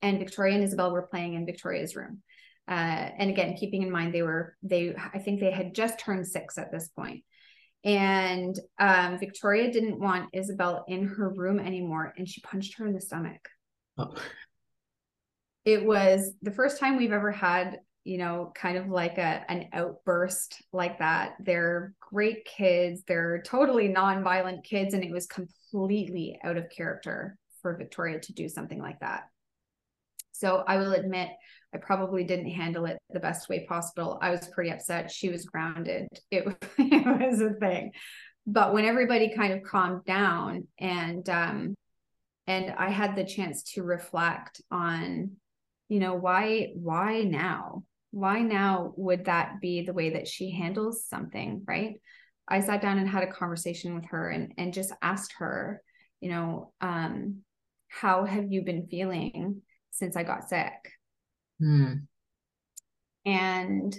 And 0.03 0.19
victoria 0.19 0.57
and 0.57 0.65
isabel 0.65 0.93
were 0.93 1.07
playing 1.07 1.33
in 1.33 1.47
victoria's 1.47 1.97
room. 1.97 2.23
Uh, 2.69 3.09
and 3.19 3.31
again 3.31 3.55
keeping 3.57 3.83
in 3.83 3.91
mind 3.93 4.13
they 4.13 4.23
were 4.23 4.57
they 4.61 4.93
i 5.15 5.19
think 5.21 5.39
they 5.39 5.53
had 5.53 5.73
just 5.73 6.01
turned 6.01 6.27
six 6.27 6.59
at 6.59 6.73
this 6.73 6.89
point 6.89 7.23
and 7.87 8.59
um, 8.79 9.19
victoria 9.19 9.73
didn't 9.73 9.99
want 9.99 10.29
isabel 10.35 10.85
in 10.89 11.07
her 11.07 11.31
room 11.31 11.59
anymore 11.59 12.13
and 12.19 12.29
she 12.29 12.43
punched 12.43 12.77
her 12.77 12.87
in 12.87 12.93
the 12.93 13.01
stomach. 13.01 13.49
Oh. 13.97 14.15
it 15.65 15.83
was 15.83 16.33
the 16.43 16.51
first 16.51 16.79
time 16.79 16.97
we've 16.97 17.13
ever 17.13 17.33
had 17.33 17.79
you 18.07 18.19
know 18.19 18.53
kind 18.55 18.79
of 18.79 18.89
like 18.89 19.19
a 19.19 19.45
an 19.51 19.69
outburst 19.73 20.63
like 20.73 21.01
that. 21.01 21.35
They're 21.41 21.93
great 22.01 22.45
kids. 22.45 23.03
They're 23.07 23.43
totally 23.43 23.89
non-violent 23.89 24.65
kids 24.65 24.95
and 24.95 25.03
it 25.03 25.11
was 25.11 25.27
completely 25.27 26.39
out 26.45 26.57
of 26.57 26.71
character 26.71 27.37
for 27.63 27.77
victoria 27.77 28.21
to 28.21 28.33
do 28.33 28.49
something 28.49 28.81
like 28.81 29.01
that. 29.01 29.25
So 30.33 30.63
i 30.69 30.77
will 30.77 30.93
admit 30.93 31.31
I 31.77 31.79
probably 31.79 32.25
didn't 32.25 32.51
handle 32.51 32.87
it 32.87 32.99
the 33.11 33.21
best 33.21 33.51
way 33.51 33.67
possible. 33.67 34.19
I 34.23 34.31
was 34.31 34.49
pretty 34.49 34.71
upset. 34.71 35.11
She 35.11 35.29
was 35.29 35.45
grounded. 35.45 36.09
It, 36.31 36.47
it 36.79 37.21
was 37.21 37.41
a 37.41 37.51
thing. 37.51 37.93
But 38.47 38.73
when 38.73 38.87
everybody 38.87 39.35
kind 39.35 39.53
of 39.53 39.63
calmed 39.63 40.05
down 40.05 40.69
and 40.79 41.29
um 41.29 41.75
and 42.47 42.73
I 42.79 42.91
had 42.91 43.17
the 43.17 43.25
chance 43.25 43.65
to 43.75 43.83
reflect 43.83 44.61
on, 44.71 45.33
you 45.89 45.99
know, 45.99 46.15
why 46.15 46.71
why 46.75 47.23
now? 47.23 47.83
Why 48.13 48.41
now 48.41 48.95
would 48.97 49.27
that 49.27 49.61
be 49.61 49.83
the 49.83 49.93
way 49.93 50.11
that 50.11 50.29
she 50.29 50.51
handles 50.53 51.07
something, 51.07 51.63
right? 51.67 52.01
I 52.49 52.61
sat 52.61 52.81
down 52.81 52.99
and 52.99 53.09
had 53.09 53.25
a 53.25 53.33
conversation 53.33 53.95
with 53.95 54.07
her 54.07 54.31
and 54.31 54.55
and 54.57 54.73
just 54.73 54.93
asked 55.03 55.35
her, 55.39 55.83
you 56.21 56.31
know, 56.31 56.73
um, 56.81 57.43
how 57.89 58.25
have 58.25 58.51
you 58.51 58.63
been 58.63 58.87
feeling 58.87 59.61
since 59.91 60.17
I 60.17 60.23
got 60.23 60.49
sick? 60.49 60.73
Mm. 61.63 62.07
And 63.25 63.97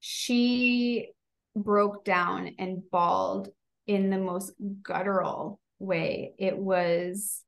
she 0.00 1.10
broke 1.54 2.04
down 2.04 2.54
and 2.58 2.82
bawled 2.90 3.48
in 3.86 4.10
the 4.10 4.18
most 4.18 4.52
guttural 4.82 5.60
way. 5.78 6.34
It 6.38 6.56
was 6.56 7.42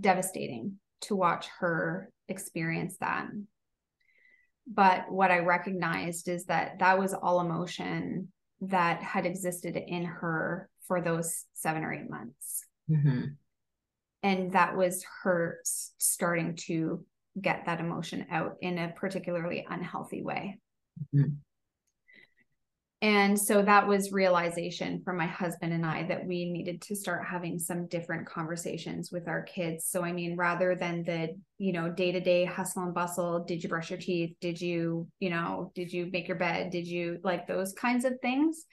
devastating 0.00 0.78
to 1.02 1.16
watch 1.16 1.48
her 1.58 2.10
experience 2.28 2.96
that. 3.00 3.28
But 4.66 5.10
what 5.10 5.30
I 5.30 5.40
recognized 5.40 6.28
is 6.28 6.46
that 6.46 6.78
that 6.78 6.98
was 6.98 7.12
all 7.12 7.40
emotion 7.40 8.28
that 8.62 9.02
had 9.02 9.26
existed 9.26 9.76
in 9.76 10.04
her 10.04 10.70
for 10.86 11.02
those 11.02 11.44
seven 11.52 11.84
or 11.84 11.92
eight 11.92 12.08
months. 12.08 12.64
Mm-hmm. 12.90 13.24
And 14.22 14.52
that 14.52 14.74
was 14.74 15.04
her 15.22 15.58
starting 15.98 16.56
to 16.66 17.04
get 17.40 17.66
that 17.66 17.80
emotion 17.80 18.26
out 18.30 18.56
in 18.60 18.78
a 18.78 18.92
particularly 18.96 19.66
unhealthy 19.68 20.22
way. 20.22 20.58
Mm-hmm. 21.14 21.34
And 23.04 23.38
so 23.38 23.60
that 23.60 23.86
was 23.86 24.12
realization 24.12 25.02
for 25.04 25.12
my 25.12 25.26
husband 25.26 25.74
and 25.74 25.84
I 25.84 26.04
that 26.04 26.24
we 26.24 26.50
needed 26.50 26.80
to 26.82 26.96
start 26.96 27.26
having 27.26 27.58
some 27.58 27.86
different 27.86 28.26
conversations 28.26 29.12
with 29.12 29.28
our 29.28 29.42
kids. 29.42 29.84
So, 29.86 30.02
I 30.02 30.12
mean, 30.12 30.36
rather 30.36 30.74
than 30.74 31.04
the, 31.04 31.36
you 31.58 31.72
know, 31.72 31.90
day 31.90 32.12
to 32.12 32.20
day 32.20 32.46
hustle 32.46 32.84
and 32.84 32.94
bustle, 32.94 33.44
did 33.44 33.62
you 33.62 33.68
brush 33.68 33.90
your 33.90 33.98
teeth? 33.98 34.36
Did 34.40 34.58
you, 34.58 35.06
you 35.20 35.28
know, 35.28 35.70
did 35.74 35.92
you 35.92 36.08
make 36.10 36.28
your 36.28 36.38
bed? 36.38 36.70
Did 36.70 36.86
you 36.86 37.18
like 37.22 37.46
those 37.46 37.74
kinds 37.74 38.06
of 38.06 38.14
things? 38.22 38.64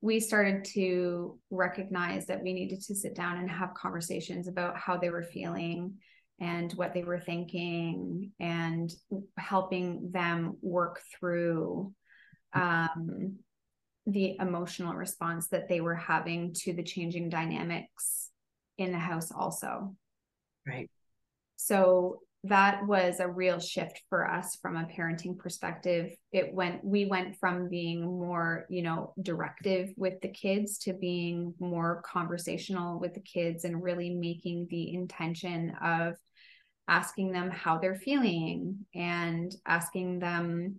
We 0.00 0.20
started 0.20 0.66
to 0.74 1.40
recognize 1.50 2.26
that 2.26 2.44
we 2.44 2.52
needed 2.52 2.82
to 2.82 2.94
sit 2.94 3.16
down 3.16 3.38
and 3.38 3.50
have 3.50 3.74
conversations 3.74 4.46
about 4.46 4.76
how 4.76 4.98
they 4.98 5.10
were 5.10 5.24
feeling 5.24 5.94
and 6.40 6.72
what 6.72 6.94
they 6.94 7.04
were 7.04 7.20
thinking 7.20 8.32
and 8.40 8.90
helping 9.36 10.10
them 10.10 10.56
work 10.62 11.00
through 11.18 11.92
um, 12.54 13.36
the 14.06 14.36
emotional 14.40 14.94
response 14.94 15.48
that 15.48 15.68
they 15.68 15.80
were 15.80 15.94
having 15.94 16.54
to 16.54 16.72
the 16.72 16.82
changing 16.82 17.28
dynamics 17.28 18.30
in 18.78 18.92
the 18.92 18.98
house 18.98 19.30
also. 19.30 19.94
Right. 20.66 20.90
So 21.56 22.20
that 22.44 22.86
was 22.86 23.20
a 23.20 23.28
real 23.28 23.60
shift 23.60 24.00
for 24.08 24.26
us 24.26 24.56
from 24.62 24.76
a 24.76 24.86
parenting 24.86 25.36
perspective. 25.36 26.10
It 26.32 26.54
went 26.54 26.82
we 26.82 27.04
went 27.04 27.36
from 27.38 27.68
being 27.68 28.00
more 28.00 28.64
you 28.70 28.80
know 28.80 29.12
directive 29.20 29.90
with 29.98 30.20
the 30.22 30.30
kids 30.30 30.78
to 30.78 30.94
being 30.94 31.52
more 31.60 32.02
conversational 32.06 32.98
with 32.98 33.12
the 33.12 33.20
kids 33.20 33.64
and 33.64 33.82
really 33.82 34.08
making 34.14 34.68
the 34.70 34.94
intention 34.94 35.74
of 35.82 36.14
asking 36.88 37.32
them 37.32 37.50
how 37.50 37.78
they're 37.78 37.94
feeling 37.94 38.86
and 38.94 39.54
asking 39.66 40.18
them 40.18 40.78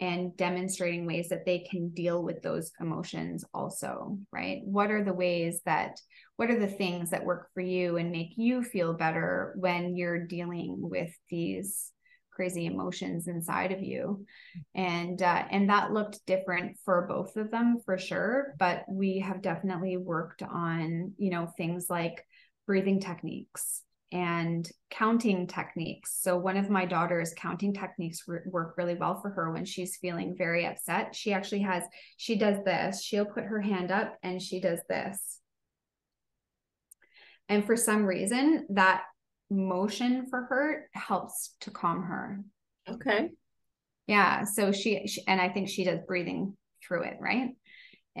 and 0.00 0.34
demonstrating 0.36 1.06
ways 1.06 1.28
that 1.28 1.44
they 1.44 1.58
can 1.58 1.90
deal 1.90 2.22
with 2.22 2.40
those 2.42 2.72
emotions 2.80 3.44
also 3.52 4.18
right? 4.32 4.62
What 4.64 4.90
are 4.90 5.04
the 5.04 5.12
ways 5.12 5.60
that 5.66 6.00
what 6.36 6.50
are 6.50 6.58
the 6.58 6.66
things 6.66 7.10
that 7.10 7.24
work 7.24 7.48
for 7.52 7.60
you 7.60 7.98
and 7.98 8.10
make 8.10 8.32
you 8.36 8.62
feel 8.62 8.94
better 8.94 9.54
when 9.56 9.94
you're 9.96 10.26
dealing 10.26 10.76
with 10.78 11.10
these 11.28 11.92
crazy 12.32 12.64
emotions 12.64 13.28
inside 13.28 13.72
of 13.72 13.82
you? 13.82 14.24
And 14.74 15.20
uh, 15.20 15.44
and 15.50 15.68
that 15.68 15.92
looked 15.92 16.24
different 16.26 16.78
for 16.84 17.06
both 17.06 17.36
of 17.36 17.50
them 17.50 17.78
for 17.84 17.98
sure 17.98 18.54
but 18.58 18.84
we 18.88 19.18
have 19.18 19.42
definitely 19.42 19.98
worked 19.98 20.42
on 20.42 21.12
you 21.18 21.30
know 21.30 21.46
things 21.58 21.86
like 21.90 22.24
breathing 22.66 23.00
techniques 23.00 23.82
and 24.12 24.68
counting 24.90 25.46
techniques. 25.46 26.18
So, 26.20 26.36
one 26.36 26.56
of 26.56 26.70
my 26.70 26.84
daughter's 26.84 27.32
counting 27.36 27.72
techniques 27.72 28.24
re- 28.26 28.40
work 28.46 28.74
really 28.76 28.94
well 28.94 29.20
for 29.20 29.30
her 29.30 29.52
when 29.52 29.64
she's 29.64 29.96
feeling 29.96 30.34
very 30.36 30.66
upset. 30.66 31.14
She 31.14 31.32
actually 31.32 31.62
has, 31.62 31.84
she 32.16 32.36
does 32.36 32.64
this. 32.64 33.02
She'll 33.02 33.24
put 33.24 33.44
her 33.44 33.60
hand 33.60 33.90
up 33.90 34.16
and 34.22 34.42
she 34.42 34.60
does 34.60 34.80
this. 34.88 35.38
And 37.48 37.64
for 37.64 37.76
some 37.76 38.04
reason, 38.04 38.66
that 38.70 39.02
motion 39.50 40.26
for 40.28 40.42
her 40.42 40.88
helps 40.92 41.54
to 41.62 41.70
calm 41.70 42.02
her. 42.02 42.40
Okay. 42.88 43.30
Yeah. 44.06 44.44
So 44.44 44.72
she, 44.72 45.06
she 45.06 45.22
and 45.26 45.40
I 45.40 45.48
think 45.48 45.68
she 45.68 45.84
does 45.84 46.00
breathing 46.06 46.56
through 46.86 47.04
it, 47.04 47.16
right? 47.20 47.50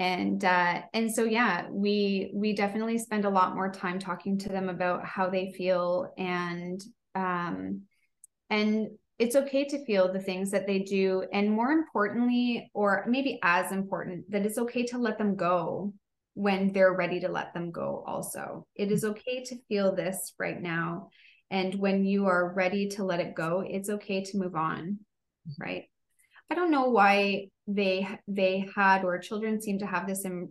And 0.00 0.46
uh, 0.46 0.80
and 0.94 1.14
so 1.14 1.24
yeah 1.24 1.66
we 1.70 2.30
we 2.34 2.54
definitely 2.54 2.96
spend 2.96 3.26
a 3.26 3.30
lot 3.30 3.54
more 3.54 3.70
time 3.70 3.98
talking 3.98 4.38
to 4.38 4.48
them 4.48 4.70
about 4.70 5.04
how 5.04 5.28
they 5.28 5.52
feel 5.52 6.12
and 6.16 6.82
um 7.14 7.82
and 8.48 8.88
it's 9.18 9.36
okay 9.36 9.64
to 9.64 9.84
feel 9.84 10.10
the 10.10 10.18
things 10.18 10.50
that 10.50 10.66
they 10.66 10.78
do 10.78 11.22
and 11.34 11.52
more 11.52 11.70
importantly 11.72 12.70
or 12.72 13.04
maybe 13.06 13.38
as 13.42 13.70
important 13.70 14.28
that 14.30 14.46
it's 14.46 14.56
okay 14.56 14.86
to 14.86 14.96
let 14.96 15.18
them 15.18 15.36
go 15.36 15.92
when 16.32 16.72
they're 16.72 16.94
ready 16.94 17.20
to 17.20 17.28
let 17.28 17.52
them 17.52 17.70
go 17.70 18.02
also. 18.06 18.64
It 18.76 18.90
is 18.90 19.04
okay 19.04 19.44
to 19.44 19.56
feel 19.68 19.94
this 19.94 20.32
right 20.38 20.60
now 20.60 21.10
and 21.50 21.74
when 21.74 22.06
you 22.06 22.26
are 22.26 22.54
ready 22.54 22.88
to 22.88 23.04
let 23.04 23.20
it 23.20 23.34
go 23.34 23.62
it's 23.66 23.90
okay 23.90 24.24
to 24.24 24.38
move 24.38 24.54
on 24.54 25.00
right? 25.58 25.84
I 26.50 26.54
don't 26.54 26.70
know 26.70 26.88
why 26.88 27.48
they 27.74 28.06
they 28.26 28.68
had 28.74 29.04
or 29.04 29.18
children 29.18 29.60
seem 29.60 29.78
to 29.78 29.86
have 29.86 30.06
this 30.06 30.24
in 30.24 30.48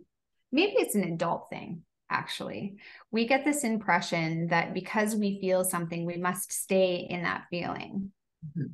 maybe 0.52 0.74
it's 0.76 0.94
an 0.94 1.04
adult 1.04 1.48
thing 1.50 1.82
actually 2.10 2.76
we 3.10 3.26
get 3.26 3.44
this 3.44 3.62
impression 3.62 4.48
that 4.48 4.74
because 4.74 5.14
we 5.14 5.40
feel 5.40 5.64
something 5.64 6.04
we 6.04 6.16
must 6.16 6.52
stay 6.52 7.06
in 7.08 7.22
that 7.22 7.44
feeling 7.50 8.10
mm-hmm. 8.46 8.72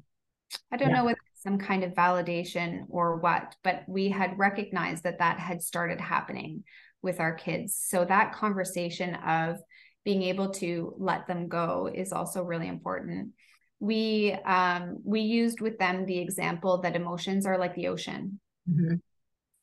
i 0.73 0.77
don't 0.77 0.91
yeah. 0.91 0.97
know 0.97 1.05
what 1.05 1.17
some 1.35 1.59
kind 1.59 1.85
of 1.85 1.93
validation 1.93 2.85
or 2.89 3.17
what 3.17 3.55
but 3.63 3.83
we 3.87 4.09
had 4.09 4.39
recognized 4.39 5.05
that 5.05 5.19
that 5.19 5.39
had 5.39 5.63
started 5.63 6.01
happening 6.01 6.65
with 7.03 7.21
our 7.21 7.35
kids 7.35 7.77
so 7.79 8.05
that 8.05 8.33
conversation 8.33 9.15
of 9.17 9.59
being 10.05 10.23
able 10.23 10.51
to 10.51 10.95
let 10.99 11.27
them 11.27 11.49
go 11.49 11.91
is 11.93 12.13
also 12.13 12.43
really 12.43 12.69
important 12.69 13.33
we 13.81 14.33
um, 14.45 14.99
we 15.05 15.21
used 15.21 15.61
with 15.61 15.79
them 15.79 16.07
the 16.07 16.19
example 16.19 16.81
that 16.83 16.97
emotions 16.97 17.47
are 17.47 17.59
like 17.59 17.75
the 17.75 17.89
ocean. 17.89 18.41
Mm-hmm. 18.69 18.97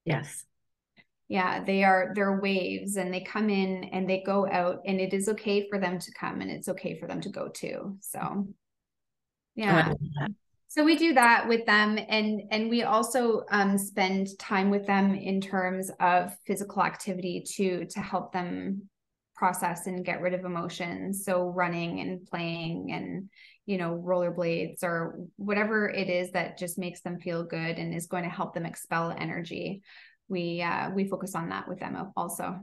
Yes. 0.05 0.45
Yeah, 1.27 1.63
they 1.63 1.83
are 1.83 2.11
they're 2.13 2.39
waves 2.39 2.95
and 2.97 3.13
they 3.13 3.21
come 3.21 3.49
in 3.49 3.85
and 3.85 4.07
they 4.07 4.21
go 4.25 4.47
out 4.47 4.81
and 4.85 4.99
it 4.99 5.13
is 5.13 5.29
okay 5.29 5.67
for 5.67 5.79
them 5.79 5.97
to 5.97 6.11
come 6.13 6.41
and 6.41 6.51
it's 6.51 6.67
okay 6.69 6.99
for 6.99 7.07
them 7.07 7.21
to 7.21 7.29
go 7.29 7.47
too. 7.47 7.97
So 8.01 8.47
yeah. 9.55 9.93
So 10.67 10.83
we 10.83 10.95
do 10.95 11.13
that 11.13 11.47
with 11.47 11.65
them 11.65 11.97
and 12.09 12.41
and 12.51 12.69
we 12.69 12.83
also 12.83 13.45
um, 13.51 13.77
spend 13.77 14.37
time 14.37 14.69
with 14.69 14.85
them 14.85 15.15
in 15.15 15.39
terms 15.39 15.89
of 15.99 16.35
physical 16.45 16.83
activity 16.83 17.43
too 17.47 17.85
to 17.91 17.99
help 17.99 18.33
them 18.33 18.89
process 19.43 19.87
and 19.87 20.05
get 20.05 20.21
rid 20.21 20.33
of 20.33 20.45
emotions. 20.45 21.25
So 21.25 21.49
running 21.49 21.99
and 21.99 22.25
playing 22.25 22.93
and 22.93 23.29
you 23.65 23.77
know, 23.77 24.01
rollerblades 24.05 24.83
or 24.83 25.19
whatever 25.37 25.89
it 25.89 26.09
is 26.09 26.31
that 26.31 26.57
just 26.57 26.77
makes 26.77 27.01
them 27.01 27.19
feel 27.19 27.43
good 27.43 27.77
and 27.77 27.93
is 27.93 28.07
going 28.07 28.23
to 28.23 28.29
help 28.29 28.53
them 28.53 28.65
expel 28.65 29.13
energy. 29.17 29.81
We 30.29 30.61
uh, 30.61 30.91
we 30.91 31.09
focus 31.09 31.35
on 31.35 31.49
that 31.49 31.67
with 31.67 31.79
them 31.79 32.11
also. 32.15 32.59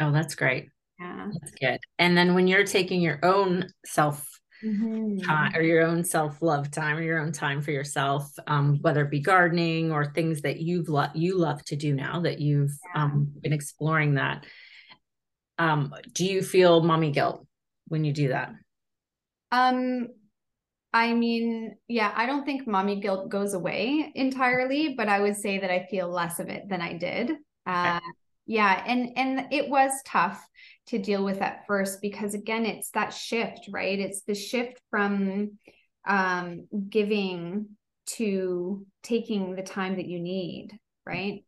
Oh, 0.00 0.12
that's 0.12 0.34
great. 0.34 0.68
Yeah. 0.98 1.28
That's 1.32 1.52
good. 1.52 1.80
And 1.98 2.16
then 2.16 2.34
when 2.34 2.46
you're 2.46 2.64
taking 2.64 3.00
your 3.02 3.18
own 3.22 3.66
self 3.84 4.26
mm-hmm. 4.64 5.18
time 5.18 5.54
or 5.54 5.62
your 5.62 5.82
own 5.82 6.04
self-love 6.04 6.70
time 6.70 6.96
or 6.96 7.02
your 7.02 7.20
own 7.20 7.32
time 7.32 7.60
for 7.60 7.72
yourself 7.72 8.30
um, 8.46 8.78
whether 8.82 9.02
it 9.02 9.10
be 9.10 9.20
gardening 9.20 9.90
or 9.90 10.04
things 10.04 10.42
that 10.42 10.60
you've 10.60 10.88
lo- 10.88 11.14
you 11.14 11.36
love 11.36 11.64
to 11.64 11.76
do 11.76 11.94
now 11.94 12.20
that 12.20 12.40
you've 12.40 12.76
yeah. 12.94 13.02
um, 13.02 13.32
been 13.40 13.52
exploring 13.52 14.14
that 14.14 14.46
um, 15.58 15.94
do 16.12 16.24
you 16.24 16.42
feel 16.42 16.82
mommy 16.82 17.10
guilt 17.10 17.46
when 17.88 18.04
you 18.04 18.12
do 18.12 18.28
that 18.28 18.52
um 19.50 20.08
I 20.94 21.14
mean, 21.14 21.76
yeah, 21.88 22.12
I 22.14 22.26
don't 22.26 22.44
think 22.44 22.66
mommy 22.66 23.00
guilt 23.00 23.30
goes 23.30 23.54
away 23.54 24.12
entirely, 24.14 24.94
but 24.94 25.08
I 25.08 25.20
would 25.20 25.36
say 25.36 25.58
that 25.58 25.70
I 25.70 25.86
feel 25.90 26.08
less 26.10 26.38
of 26.38 26.48
it 26.48 26.68
than 26.68 26.82
I 26.82 26.98
did. 26.98 27.32
Uh, 27.64 27.98
yeah, 28.44 28.82
and 28.86 29.16
and 29.16 29.52
it 29.52 29.68
was 29.70 29.90
tough 30.04 30.44
to 30.88 30.98
deal 30.98 31.24
with 31.24 31.40
at 31.40 31.66
first 31.66 32.02
because 32.02 32.34
again, 32.34 32.66
it's 32.66 32.90
that 32.90 33.14
shift, 33.14 33.68
right? 33.70 33.98
It's 33.98 34.22
the 34.22 34.34
shift 34.34 34.80
from 34.90 35.58
um, 36.06 36.66
giving 36.90 37.68
to 38.08 38.84
taking 39.02 39.54
the 39.54 39.62
time 39.62 39.96
that 39.96 40.06
you 40.06 40.20
need, 40.20 40.76
right? 41.06 41.44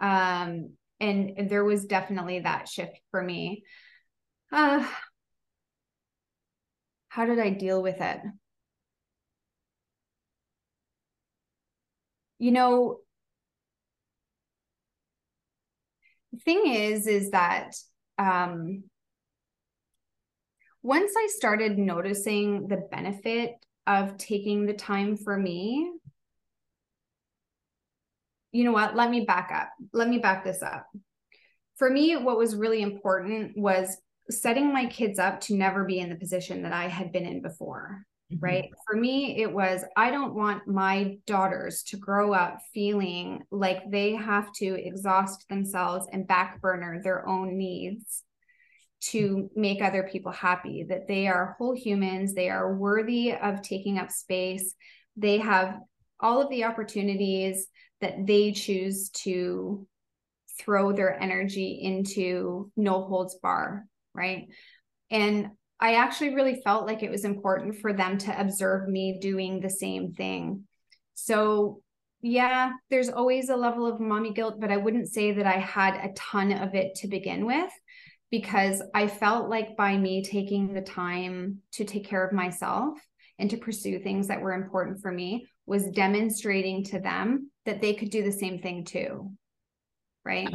Um, 0.00 0.70
and, 1.00 1.48
there 1.48 1.64
was 1.64 1.86
definitely 1.86 2.40
that 2.40 2.68
shift 2.68 3.00
for 3.10 3.22
me. 3.22 3.64
Uh, 4.52 4.86
how 7.08 7.26
did 7.26 7.38
I 7.38 7.50
deal 7.50 7.82
with 7.82 8.00
it? 8.00 8.20
you 12.38 12.52
know, 12.52 13.00
the 16.32 16.38
thing 16.38 16.62
is, 16.66 17.06
is 17.06 17.30
that 17.30 17.72
um, 18.16 18.84
once 20.82 21.12
I 21.16 21.28
started 21.30 21.78
noticing 21.78 22.68
the 22.68 22.88
benefit 22.90 23.54
of 23.86 24.16
taking 24.18 24.66
the 24.66 24.74
time 24.74 25.16
for 25.16 25.36
me, 25.36 25.90
you 28.52 28.64
know 28.64 28.72
what? 28.72 28.96
Let 28.96 29.10
me 29.10 29.24
back 29.24 29.50
up. 29.54 29.70
Let 29.92 30.08
me 30.08 30.18
back 30.18 30.44
this 30.44 30.62
up. 30.62 30.86
For 31.76 31.90
me, 31.90 32.16
what 32.16 32.38
was 32.38 32.56
really 32.56 32.82
important 32.82 33.52
was 33.56 33.96
setting 34.30 34.72
my 34.72 34.86
kids 34.86 35.18
up 35.18 35.40
to 35.42 35.54
never 35.54 35.84
be 35.84 36.00
in 36.00 36.08
the 36.08 36.16
position 36.16 36.62
that 36.62 36.72
I 36.72 36.88
had 36.88 37.12
been 37.12 37.24
in 37.24 37.42
before. 37.42 38.02
Mm-hmm. 38.32 38.44
Right. 38.44 38.70
For 38.86 38.96
me, 38.96 39.40
it 39.40 39.50
was 39.52 39.84
I 39.96 40.10
don't 40.10 40.34
want 40.34 40.68
my 40.68 41.16
daughters 41.26 41.82
to 41.84 41.96
grow 41.96 42.34
up 42.34 42.58
feeling 42.74 43.42
like 43.50 43.90
they 43.90 44.14
have 44.16 44.52
to 44.54 44.66
exhaust 44.66 45.48
themselves 45.48 46.06
and 46.12 46.28
back 46.28 46.60
burner 46.60 47.00
their 47.02 47.26
own 47.26 47.56
needs 47.56 48.24
to 49.00 49.48
make 49.54 49.80
other 49.80 50.08
people 50.10 50.32
happy, 50.32 50.84
that 50.88 51.06
they 51.06 51.28
are 51.28 51.54
whole 51.56 51.74
humans, 51.74 52.34
they 52.34 52.50
are 52.50 52.74
worthy 52.74 53.32
of 53.32 53.62
taking 53.62 53.96
up 53.96 54.10
space, 54.10 54.74
they 55.16 55.38
have 55.38 55.78
all 56.20 56.42
of 56.42 56.50
the 56.50 56.64
opportunities 56.64 57.68
that 58.00 58.26
they 58.26 58.52
choose 58.52 59.10
to 59.10 59.86
throw 60.58 60.92
their 60.92 61.20
energy 61.20 61.80
into 61.82 62.70
no 62.76 63.04
holds 63.04 63.36
bar, 63.36 63.86
right? 64.14 64.48
And 65.10 65.50
I 65.80 65.94
actually 65.94 66.34
really 66.34 66.60
felt 66.62 66.86
like 66.86 67.02
it 67.02 67.10
was 67.10 67.24
important 67.24 67.76
for 67.76 67.92
them 67.92 68.18
to 68.18 68.40
observe 68.40 68.88
me 68.88 69.18
doing 69.20 69.60
the 69.60 69.70
same 69.70 70.12
thing. 70.12 70.64
So, 71.14 71.82
yeah, 72.20 72.72
there's 72.90 73.08
always 73.08 73.48
a 73.48 73.56
level 73.56 73.86
of 73.86 74.00
mommy 74.00 74.32
guilt, 74.32 74.60
but 74.60 74.72
I 74.72 74.76
wouldn't 74.76 75.08
say 75.08 75.32
that 75.32 75.46
I 75.46 75.58
had 75.58 75.94
a 75.94 76.12
ton 76.14 76.50
of 76.50 76.74
it 76.74 76.96
to 76.96 77.08
begin 77.08 77.46
with 77.46 77.70
because 78.30 78.82
I 78.92 79.06
felt 79.06 79.48
like 79.48 79.76
by 79.76 79.96
me 79.96 80.24
taking 80.24 80.74
the 80.74 80.82
time 80.82 81.58
to 81.72 81.84
take 81.84 82.06
care 82.06 82.26
of 82.26 82.34
myself 82.34 82.98
and 83.38 83.48
to 83.50 83.56
pursue 83.56 84.00
things 84.00 84.28
that 84.28 84.40
were 84.40 84.52
important 84.52 85.00
for 85.00 85.12
me 85.12 85.46
was 85.68 85.90
demonstrating 85.90 86.84
to 86.84 86.98
them 86.98 87.50
that 87.66 87.80
they 87.80 87.94
could 87.94 88.10
do 88.10 88.22
the 88.22 88.32
same 88.32 88.58
thing 88.60 88.84
too. 88.84 89.32
Right. 90.24 90.48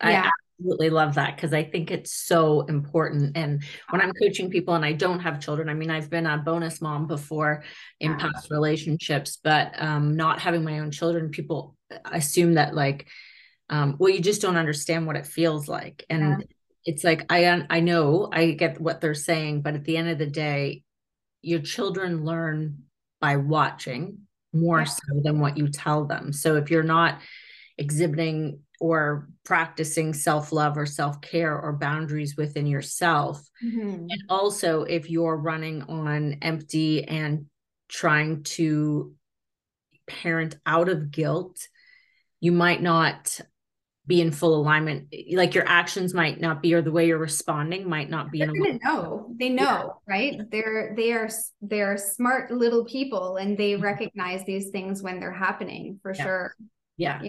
I 0.00 0.12
yeah 0.12 0.30
absolutely 0.62 0.90
love 0.90 1.14
that 1.14 1.36
because 1.36 1.52
I 1.52 1.64
think 1.64 1.90
it's 1.90 2.12
so 2.12 2.62
important. 2.62 3.36
And 3.36 3.62
when 3.90 4.00
I'm 4.00 4.12
coaching 4.12 4.50
people 4.50 4.74
and 4.74 4.84
I 4.84 4.92
don't 4.92 5.20
have 5.20 5.40
children, 5.40 5.68
I 5.68 5.74
mean, 5.74 5.90
I've 5.90 6.10
been 6.10 6.26
a 6.26 6.38
bonus 6.38 6.80
mom 6.80 7.06
before 7.06 7.64
in 8.00 8.16
past 8.16 8.50
relationships, 8.50 9.38
but 9.42 9.80
um, 9.80 10.16
not 10.16 10.40
having 10.40 10.64
my 10.64 10.80
own 10.80 10.90
children, 10.90 11.30
people 11.30 11.76
assume 12.04 12.54
that 12.54 12.74
like, 12.74 13.08
um, 13.70 13.96
well, 13.98 14.12
you 14.12 14.20
just 14.20 14.42
don't 14.42 14.56
understand 14.56 15.06
what 15.06 15.16
it 15.16 15.26
feels 15.26 15.68
like. 15.68 16.04
And 16.08 16.40
yeah. 16.40 16.46
it's 16.84 17.04
like, 17.04 17.26
I, 17.30 17.64
I 17.68 17.80
know 17.80 18.28
I 18.32 18.52
get 18.52 18.80
what 18.80 19.00
they're 19.00 19.14
saying, 19.14 19.62
but 19.62 19.74
at 19.74 19.84
the 19.84 19.96
end 19.96 20.10
of 20.10 20.18
the 20.18 20.26
day, 20.26 20.82
your 21.40 21.60
children 21.60 22.24
learn 22.24 22.84
by 23.22 23.36
watching 23.36 24.18
more 24.52 24.80
yeah. 24.80 24.84
so 24.84 25.20
than 25.22 25.40
what 25.40 25.56
you 25.56 25.68
tell 25.68 26.04
them. 26.04 26.32
So 26.32 26.56
if 26.56 26.70
you're 26.70 26.82
not 26.82 27.20
exhibiting 27.78 28.60
or 28.82 29.28
practicing 29.44 30.12
self 30.12 30.50
love 30.50 30.76
or 30.76 30.86
self 30.86 31.20
care 31.20 31.58
or 31.58 31.72
boundaries 31.72 32.36
within 32.36 32.66
yourself. 32.66 33.40
Mm-hmm. 33.64 34.06
And 34.10 34.22
also, 34.28 34.82
if 34.82 35.08
you're 35.08 35.36
running 35.36 35.82
on 35.84 36.38
empty 36.42 37.04
and 37.04 37.46
trying 37.88 38.42
to 38.42 39.14
parent 40.08 40.56
out 40.66 40.88
of 40.88 41.12
guilt, 41.12 41.68
you 42.40 42.50
might 42.50 42.82
not 42.82 43.40
be 44.06 44.20
in 44.20 44.32
full 44.32 44.54
alignment 44.56 45.14
like 45.32 45.54
your 45.54 45.66
actions 45.68 46.12
might 46.12 46.40
not 46.40 46.60
be 46.60 46.74
or 46.74 46.82
the 46.82 46.90
way 46.90 47.06
you're 47.06 47.18
responding 47.18 47.88
might 47.88 48.10
not 48.10 48.32
be 48.32 48.40
they're 48.40 48.48
gonna 48.48 48.78
know 48.82 49.32
they 49.38 49.48
know 49.48 49.62
yeah. 50.08 50.12
right 50.12 50.50
they're 50.50 50.92
they 50.96 51.12
are 51.12 51.28
they're 51.60 51.96
smart 51.96 52.50
little 52.50 52.84
people 52.84 53.36
and 53.36 53.56
they 53.56 53.72
mm-hmm. 53.72 53.84
recognize 53.84 54.44
these 54.44 54.70
things 54.70 55.02
when 55.02 55.20
they're 55.20 55.30
happening 55.32 56.00
for 56.02 56.14
yeah. 56.14 56.22
sure 56.22 56.56
yeah. 56.96 57.22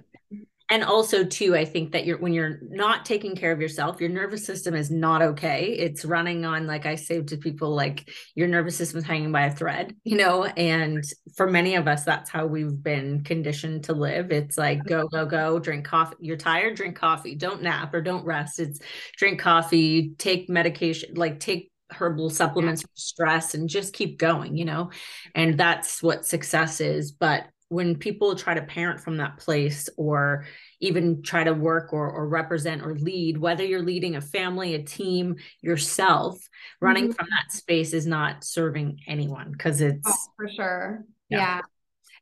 Yeah 0.69 0.75
and 0.75 0.83
also 0.83 1.23
too 1.23 1.55
i 1.55 1.65
think 1.65 1.91
that 1.91 2.05
you're 2.05 2.17
when 2.17 2.33
you're 2.33 2.59
not 2.63 3.05
taking 3.05 3.35
care 3.35 3.51
of 3.51 3.61
yourself 3.61 3.99
your 3.99 4.09
nervous 4.09 4.45
system 4.45 4.73
is 4.73 4.89
not 4.91 5.21
okay. 5.21 5.73
It's 5.73 6.05
running 6.05 6.45
on 6.45 6.67
like 6.67 6.85
i 6.85 6.95
say 6.95 7.21
to 7.21 7.37
people 7.37 7.73
like 7.75 8.09
your 8.35 8.47
nervous 8.47 8.75
system 8.75 8.99
is 8.99 9.05
hanging 9.05 9.31
by 9.31 9.45
a 9.45 9.55
thread 9.55 9.95
you 10.03 10.17
know? 10.17 10.45
And 10.45 11.03
for 11.35 11.49
many 11.49 11.75
of 11.75 11.87
us 11.87 12.03
that's 12.03 12.29
how 12.29 12.45
we've 12.45 12.81
been 12.81 13.23
conditioned 13.23 13.85
to 13.85 13.93
live. 13.93 14.31
It's 14.31 14.57
like 14.57 14.79
mm-hmm. 14.79 14.89
go 14.89 15.07
go 15.07 15.25
go 15.25 15.59
drink 15.59 15.85
coffee. 15.85 16.15
You're 16.19 16.37
tired? 16.37 16.75
Drink 16.75 16.95
coffee. 16.95 17.35
Don't 17.35 17.61
nap 17.61 17.93
or 17.93 18.01
don't 18.01 18.25
rest. 18.25 18.59
It's 18.59 18.79
drink 19.17 19.39
coffee 19.39 20.13
take 20.17 20.49
medication 20.49 21.13
like 21.15 21.39
take 21.39 21.71
herbal 21.91 22.29
supplements 22.29 22.81
for 22.81 22.87
stress 22.95 23.53
and 23.53 23.69
just 23.69 23.93
keep 23.93 24.17
going 24.17 24.57
you 24.57 24.65
know? 24.65 24.89
And 25.35 25.57
that's 25.57 26.01
what 26.01 26.25
success 26.25 26.81
is. 26.81 27.11
But 27.11 27.45
when 27.73 27.95
people 27.95 28.35
try 28.35 28.53
to 28.53 28.61
parent 28.61 29.01
from 29.01 29.17
that 29.17 29.37
place 29.37 29.89
or 29.97 30.45
even 30.79 31.23
try 31.23 31.43
to 31.43 31.53
work 31.53 31.91
or, 31.91 32.09
or 32.09 32.27
represent 32.27 32.83
or 32.83 32.95
lead, 32.95 33.37
whether 33.37 33.65
you're 33.65 33.81
leading 33.81 34.15
a 34.15 34.21
family, 34.21 34.75
a 34.75 34.83
team, 34.83 35.35
yourself, 35.61 36.37
running 36.79 37.05
mm-hmm. 37.05 37.13
from 37.13 37.27
that 37.29 37.51
space 37.51 37.93
is 37.93 38.05
not 38.05 38.43
serving 38.43 38.99
anyone 39.07 39.51
because 39.51 39.81
it's 39.81 40.07
oh, 40.07 40.31
for 40.37 40.47
sure. 40.47 41.03
Yeah. 41.29 41.39
yeah. 41.39 41.61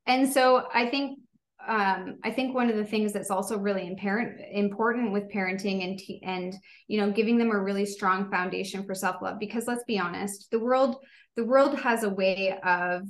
And 0.07 0.31
so 0.31 0.67
I 0.73 0.89
think 0.89 1.19
um, 1.67 2.17
I 2.23 2.31
think 2.31 2.55
one 2.55 2.69
of 2.69 2.75
the 2.75 2.85
things 2.85 3.13
that's 3.13 3.29
also 3.29 3.57
really 3.57 3.85
imparent, 3.85 4.41
important 4.51 5.11
with 5.11 5.31
parenting 5.31 5.83
and 5.83 5.99
t- 5.99 6.21
and 6.23 6.55
you 6.87 6.99
know 6.99 7.11
giving 7.11 7.37
them 7.37 7.51
a 7.51 7.59
really 7.59 7.85
strong 7.85 8.31
foundation 8.31 8.83
for 8.83 8.95
self 8.95 9.21
love 9.21 9.37
because 9.37 9.67
let's 9.67 9.83
be 9.83 9.99
honest, 9.99 10.49
the 10.49 10.59
world 10.59 10.95
the 11.35 11.43
world 11.43 11.77
has 11.79 12.03
a 12.03 12.09
way 12.09 12.57
of 12.63 13.03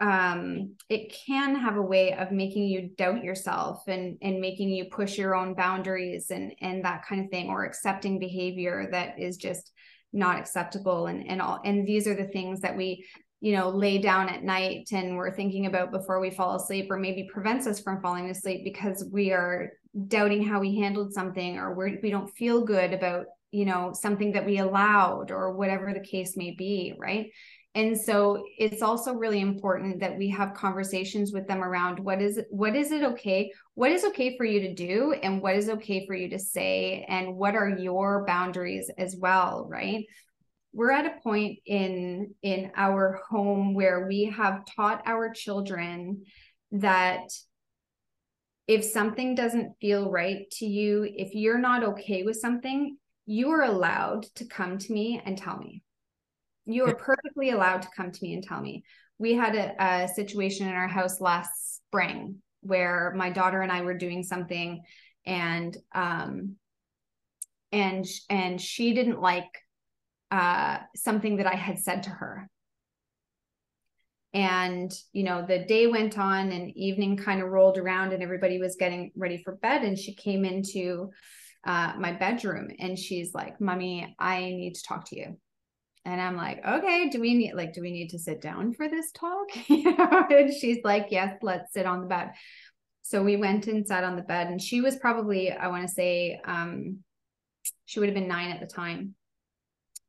um, 0.00 0.74
it 0.90 1.14
can 1.26 1.56
have 1.56 1.76
a 1.76 1.82
way 1.82 2.12
of 2.12 2.30
making 2.30 2.64
you 2.64 2.90
doubt 2.96 3.24
yourself 3.24 3.82
and 3.88 4.18
and 4.20 4.40
making 4.40 4.68
you 4.68 4.86
push 4.86 5.16
your 5.16 5.34
own 5.34 5.54
boundaries 5.54 6.30
and 6.30 6.54
and 6.60 6.84
that 6.84 7.06
kind 7.06 7.24
of 7.24 7.30
thing 7.30 7.48
or 7.48 7.64
accepting 7.64 8.18
behavior 8.18 8.88
that 8.90 9.18
is 9.18 9.36
just 9.36 9.72
not 10.12 10.38
acceptable. 10.38 11.06
And 11.06 11.26
and 11.26 11.40
all 11.40 11.60
and 11.64 11.86
these 11.86 12.06
are 12.06 12.14
the 12.14 12.28
things 12.28 12.60
that 12.60 12.76
we 12.76 13.06
you 13.40 13.56
know 13.56 13.70
lay 13.70 13.98
down 13.98 14.28
at 14.28 14.44
night 14.44 14.88
and 14.92 15.16
we're 15.16 15.34
thinking 15.34 15.66
about 15.66 15.90
before 15.90 16.20
we 16.20 16.30
fall 16.30 16.54
asleep 16.54 16.90
or 16.90 16.98
maybe 16.98 17.28
prevents 17.32 17.66
us 17.66 17.80
from 17.80 18.00
falling 18.00 18.28
asleep 18.30 18.62
because 18.64 19.04
we 19.10 19.32
are 19.32 19.70
doubting 20.08 20.42
how 20.42 20.60
we 20.60 20.78
handled 20.78 21.12
something 21.12 21.58
or 21.58 21.74
we're, 21.74 21.98
we 22.02 22.10
don't 22.10 22.30
feel 22.30 22.64
good 22.64 22.92
about 22.92 23.26
you 23.50 23.64
know 23.64 23.92
something 23.92 24.32
that 24.32 24.46
we 24.46 24.58
allowed 24.58 25.30
or 25.30 25.52
whatever 25.54 25.92
the 25.92 26.00
case 26.00 26.36
may 26.36 26.54
be 26.56 26.94
right 26.98 27.30
and 27.74 27.98
so 27.98 28.44
it's 28.58 28.82
also 28.82 29.14
really 29.14 29.40
important 29.40 30.00
that 30.00 30.18
we 30.18 30.28
have 30.28 30.52
conversations 30.52 31.32
with 31.32 31.46
them 31.48 31.64
around 31.64 31.98
what 31.98 32.20
is 32.20 32.40
what 32.50 32.76
is 32.76 32.92
it 32.92 33.02
okay 33.02 33.50
what 33.74 33.90
is 33.90 34.04
okay 34.04 34.36
for 34.36 34.44
you 34.44 34.60
to 34.60 34.74
do 34.74 35.14
and 35.22 35.40
what 35.40 35.56
is 35.56 35.68
okay 35.68 36.06
for 36.06 36.14
you 36.14 36.28
to 36.28 36.38
say 36.38 37.04
and 37.08 37.34
what 37.34 37.54
are 37.54 37.70
your 37.70 38.24
boundaries 38.26 38.90
as 38.98 39.16
well 39.16 39.66
right? 39.70 40.04
We're 40.74 40.92
at 40.92 41.06
a 41.06 41.20
point 41.22 41.58
in 41.66 42.34
in 42.42 42.72
our 42.76 43.20
home 43.28 43.74
where 43.74 44.06
we 44.06 44.24
have 44.36 44.64
taught 44.64 45.02
our 45.06 45.30
children 45.30 46.24
that 46.72 47.28
if 48.66 48.84
something 48.84 49.34
doesn't 49.34 49.74
feel 49.80 50.10
right 50.10 50.50
to 50.52 50.66
you 50.66 51.06
if 51.14 51.34
you're 51.34 51.58
not 51.58 51.82
okay 51.82 52.22
with 52.22 52.36
something 52.36 52.96
you 53.26 53.50
are 53.50 53.62
allowed 53.62 54.24
to 54.34 54.46
come 54.46 54.78
to 54.78 54.92
me 54.92 55.20
and 55.24 55.36
tell 55.36 55.58
me 55.58 55.82
You 56.66 56.84
are 56.86 56.94
perfectly 56.94 57.50
allowed 57.50 57.82
to 57.82 57.88
come 57.96 58.12
to 58.12 58.24
me 58.24 58.34
and 58.34 58.42
tell 58.42 58.60
me. 58.60 58.84
We 59.18 59.34
had 59.34 59.54
a, 59.54 59.82
a 59.82 60.08
situation 60.08 60.68
in 60.68 60.74
our 60.74 60.88
house 60.88 61.20
last 61.20 61.76
spring 61.76 62.36
where 62.62 63.12
my 63.16 63.30
daughter 63.30 63.60
and 63.60 63.72
I 63.72 63.82
were 63.82 63.96
doing 63.96 64.22
something 64.22 64.82
and 65.26 65.76
um 65.94 66.56
and 67.70 68.06
and 68.28 68.60
she 68.60 68.94
didn't 68.94 69.20
like 69.20 69.48
uh 70.30 70.78
something 70.96 71.36
that 71.36 71.46
I 71.46 71.54
had 71.54 71.78
said 71.78 72.04
to 72.04 72.10
her. 72.10 72.48
And 74.34 74.92
you 75.12 75.24
know, 75.24 75.44
the 75.46 75.58
day 75.58 75.86
went 75.86 76.18
on 76.18 76.52
and 76.52 76.70
evening 76.76 77.16
kind 77.16 77.42
of 77.42 77.48
rolled 77.48 77.78
around 77.78 78.12
and 78.12 78.22
everybody 78.22 78.58
was 78.58 78.76
getting 78.76 79.12
ready 79.16 79.42
for 79.42 79.56
bed 79.56 79.82
and 79.82 79.98
she 79.98 80.14
came 80.14 80.44
into 80.44 81.10
uh 81.64 81.94
my 81.98 82.12
bedroom 82.12 82.68
and 82.78 82.98
she's 82.98 83.34
like, 83.34 83.60
"Mommy, 83.60 84.14
I 84.18 84.40
need 84.40 84.74
to 84.74 84.82
talk 84.82 85.08
to 85.10 85.18
you." 85.18 85.38
And 86.04 86.20
I'm 86.20 86.36
like, 86.36 86.64
okay, 86.66 87.08
do 87.10 87.20
we 87.20 87.34
need 87.34 87.54
like, 87.54 87.72
do 87.72 87.80
we 87.80 87.92
need 87.92 88.10
to 88.10 88.18
sit 88.18 88.40
down 88.40 88.72
for 88.72 88.88
this 88.88 89.12
talk? 89.12 89.48
and 89.68 90.52
she's 90.52 90.78
like, 90.82 91.08
yes, 91.10 91.36
let's 91.42 91.72
sit 91.72 91.86
on 91.86 92.00
the 92.00 92.08
bed. 92.08 92.32
So 93.02 93.22
we 93.22 93.36
went 93.36 93.66
and 93.66 93.86
sat 93.86 94.04
on 94.04 94.16
the 94.16 94.22
bed, 94.22 94.48
and 94.48 94.60
she 94.60 94.80
was 94.80 94.96
probably, 94.96 95.52
I 95.52 95.68
want 95.68 95.82
to 95.82 95.92
say, 95.92 96.40
um, 96.44 96.98
she 97.84 98.00
would 98.00 98.08
have 98.08 98.14
been 98.14 98.28
nine 98.28 98.50
at 98.50 98.60
the 98.60 98.66
time. 98.66 99.14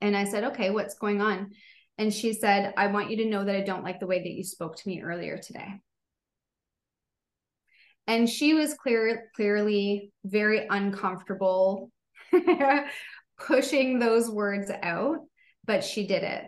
And 0.01 0.15
I 0.15 0.25
said, 0.25 0.45
okay, 0.45 0.69
what's 0.69 0.95
going 0.95 1.21
on? 1.21 1.51
And 1.97 2.13
she 2.13 2.33
said, 2.33 2.73
I 2.75 2.87
want 2.87 3.11
you 3.11 3.17
to 3.17 3.25
know 3.25 3.45
that 3.45 3.55
I 3.55 3.61
don't 3.61 3.83
like 3.83 3.99
the 3.99 4.07
way 4.07 4.19
that 4.19 4.31
you 4.31 4.43
spoke 4.43 4.75
to 4.77 4.87
me 4.87 5.01
earlier 5.01 5.37
today. 5.37 5.79
And 8.07 8.29
she 8.29 8.53
was 8.53 8.73
clear, 8.73 9.29
clearly 9.35 10.11
very 10.25 10.67
uncomfortable 10.67 11.91
pushing 13.39 13.99
those 13.99 14.29
words 14.29 14.71
out, 14.81 15.19
but 15.65 15.83
she 15.83 16.05
did 16.07 16.23
it. 16.23 16.45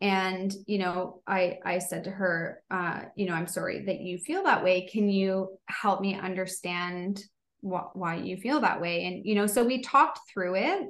And 0.00 0.52
you 0.66 0.78
know 0.78 1.22
i 1.28 1.58
i 1.64 1.78
said 1.78 2.04
to 2.04 2.10
her 2.10 2.60
uh 2.72 3.02
you 3.14 3.26
know 3.26 3.34
i'm 3.34 3.46
sorry 3.46 3.84
that 3.86 4.00
you 4.00 4.18
feel 4.18 4.42
that 4.44 4.64
way. 4.64 4.88
Can 4.90 5.08
you 5.08 5.58
help 5.66 6.00
me 6.00 6.18
understand 6.18 7.22
what 7.60 7.96
why 7.96 8.16
you 8.16 8.36
feel 8.36 8.60
that 8.60 8.80
way? 8.80 9.04
And 9.04 9.24
you 9.24 9.36
know 9.36 9.46
so 9.46 9.64
we 9.64 9.80
talked 9.80 10.18
through 10.32 10.56
it. 10.56 10.88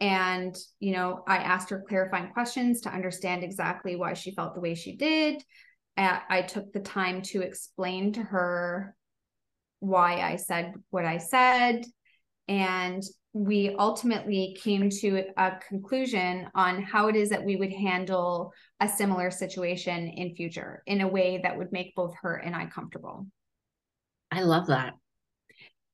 And 0.00 0.54
you 0.80 0.92
know 0.92 1.24
i 1.26 1.38
asked 1.38 1.70
her 1.70 1.84
clarifying 1.88 2.32
questions 2.32 2.82
to 2.82 2.92
understand 2.92 3.42
exactly 3.42 3.96
why 3.96 4.12
she 4.12 4.34
felt 4.34 4.54
the 4.54 4.60
way 4.60 4.74
she 4.74 4.96
did. 4.96 5.42
I 5.96 6.42
took 6.42 6.72
the 6.72 6.80
time 6.80 7.22
to 7.22 7.42
explain 7.42 8.12
to 8.14 8.22
her 8.22 8.94
why 9.80 10.20
i 10.20 10.36
said 10.36 10.74
what 10.90 11.04
i 11.04 11.18
said. 11.18 11.84
And 12.48 13.02
we 13.32 13.74
ultimately 13.78 14.56
came 14.60 14.90
to 14.90 15.24
a 15.38 15.52
conclusion 15.66 16.48
on 16.54 16.82
how 16.82 17.08
it 17.08 17.16
is 17.16 17.30
that 17.30 17.44
we 17.44 17.56
would 17.56 17.72
handle 17.72 18.52
a 18.80 18.88
similar 18.88 19.30
situation 19.30 20.08
in 20.08 20.34
future 20.34 20.82
in 20.86 21.00
a 21.00 21.08
way 21.08 21.40
that 21.42 21.56
would 21.56 21.72
make 21.72 21.94
both 21.94 22.14
her 22.20 22.36
and 22.36 22.54
I 22.54 22.66
comfortable. 22.66 23.26
I 24.30 24.42
love 24.42 24.66
that. 24.66 24.94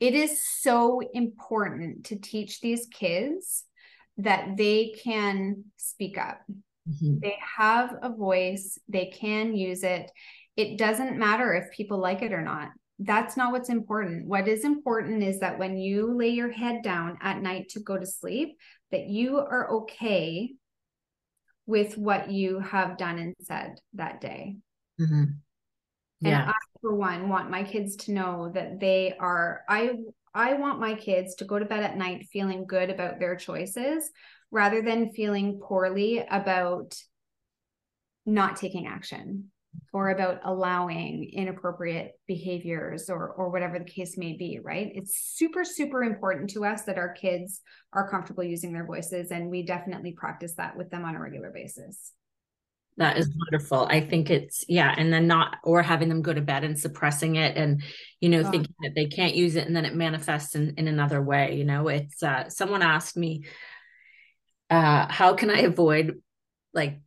It 0.01 0.15
is 0.15 0.43
so 0.43 1.01
important 1.15 2.07
to 2.07 2.17
teach 2.17 2.61
these 2.61 2.87
kids 2.87 3.65
that 4.17 4.57
they 4.57 4.95
can 5.03 5.65
speak 5.77 6.19
up. 6.19 6.41
Mm-hmm. 6.89 7.19
They 7.21 7.37
have 7.57 7.97
a 8.03 8.11
voice, 8.11 8.79
they 8.89 9.07
can 9.07 9.55
use 9.55 9.85
it. 9.85 10.11
It 10.57 10.77
doesn't 10.77 11.19
matter 11.19 11.55
if 11.55 11.71
people 11.71 11.99
like 11.99 12.23
it 12.23 12.33
or 12.33 12.43
not 12.43 12.71
that's 12.99 13.37
not 13.37 13.53
what's 13.53 13.69
important. 13.69 14.27
What 14.27 14.49
is 14.49 14.65
important 14.65 15.23
is 15.23 15.41
that 15.41 15.59
when 15.59 15.77
you 15.77 16.17
lay 16.17 16.31
your 16.31 16.51
head 16.51 16.83
down 16.83 17.19
at 17.23 17.41
night 17.41 17.69
to 17.71 17.81
go 17.81 17.97
to 17.97 18.07
sleep, 18.07 18.59
that 18.91 19.07
you 19.07 19.39
are 19.39 19.71
okay 19.83 20.53
with 21.67 21.97
what 21.97 22.31
you 22.31 22.59
have 22.61 22.97
done 22.97 23.19
and 23.19 23.35
said 23.41 23.79
that 23.95 24.21
day. 24.21 24.57
Mm-hmm. 25.01 25.25
Yeah. 26.21 26.43
And 26.43 26.51
I, 26.51 26.55
for 26.81 26.95
one, 26.95 27.29
want 27.29 27.51
my 27.51 27.63
kids 27.63 27.95
to 27.97 28.13
know 28.13 28.51
that 28.55 28.81
they 28.81 29.15
are, 29.21 29.63
I, 29.69 29.93
I 30.35 30.55
want 30.55 30.81
my 30.81 30.95
kids 30.95 31.37
to 31.37 31.45
go 31.45 31.59
to 31.59 31.65
bed 31.65 31.85
at 31.85 31.97
night 31.97 32.27
feeling 32.33 32.67
good 32.67 32.91
about 32.91 33.21
their 33.21 33.37
choices 33.37 34.11
rather 34.51 34.83
than 34.83 35.13
feeling 35.13 35.61
poorly 35.63 36.25
about 36.29 36.97
not 38.27 38.57
taking 38.57 38.87
action 38.87 39.51
or 39.93 40.11
about 40.11 40.41
allowing 40.45 41.31
inappropriate 41.33 42.13
behaviors 42.27 43.09
or 43.09 43.29
or 43.29 43.51
whatever 43.51 43.79
the 43.79 43.85
case 43.85 44.17
may 44.17 44.37
be 44.37 44.61
right? 44.63 44.91
It's 44.95 45.35
super 45.37 45.65
super 45.65 46.03
important 46.03 46.51
to 46.51 46.65
us 46.65 46.83
that 46.85 46.99
our 46.99 47.13
kids 47.13 47.61
are 47.93 48.11
comfortable 48.11 48.45
using 48.45 48.73
their 48.73 48.87
voices 48.87 49.31
and 49.31 49.51
we 49.51 49.63
definitely 49.65 50.13
practice 50.13 50.55
that 50.57 50.77
with 50.77 50.91
them 50.91 51.05
on 51.05 51.15
a 51.15 51.21
regular 51.21 51.51
basis. 51.51 52.13
That 52.99 53.17
is 53.17 53.31
wonderful. 53.33 53.87
I 53.89 54.01
think 54.01 54.29
it's 54.29 54.65
yeah 54.69 54.93
and 54.97 55.13
then 55.13 55.27
not 55.27 55.59
or 55.63 55.83
having 55.83 56.09
them 56.09 56.23
go 56.23 56.35
to 56.35 56.41
bed 56.41 56.65
and 56.65 56.79
suppressing 56.79 57.37
it 57.37 57.57
and 57.57 57.83
you 58.21 58.29
know 58.29 58.41
oh. 58.41 58.51
thinking 58.51 58.75
that 58.81 58.95
they 58.95 59.07
can't 59.07 59.35
use 59.35 59.55
it 59.57 59.67
and 59.67 59.77
then 59.77 59.85
it 59.85 59.95
manifests 59.95 60.55
in, 60.55 60.75
in 60.77 60.89
another 60.89 61.23
way 61.23 61.57
you 61.57 61.65
know? 61.65 61.89
It's 61.89 62.23
uh 62.23 62.49
someone 62.49 62.83
asked 62.83 63.17
me 63.17 63.45
uh 64.71 65.07
how 65.09 65.35
can 65.35 65.49
i 65.49 65.61
avoid 65.61 66.21
like 66.75 67.01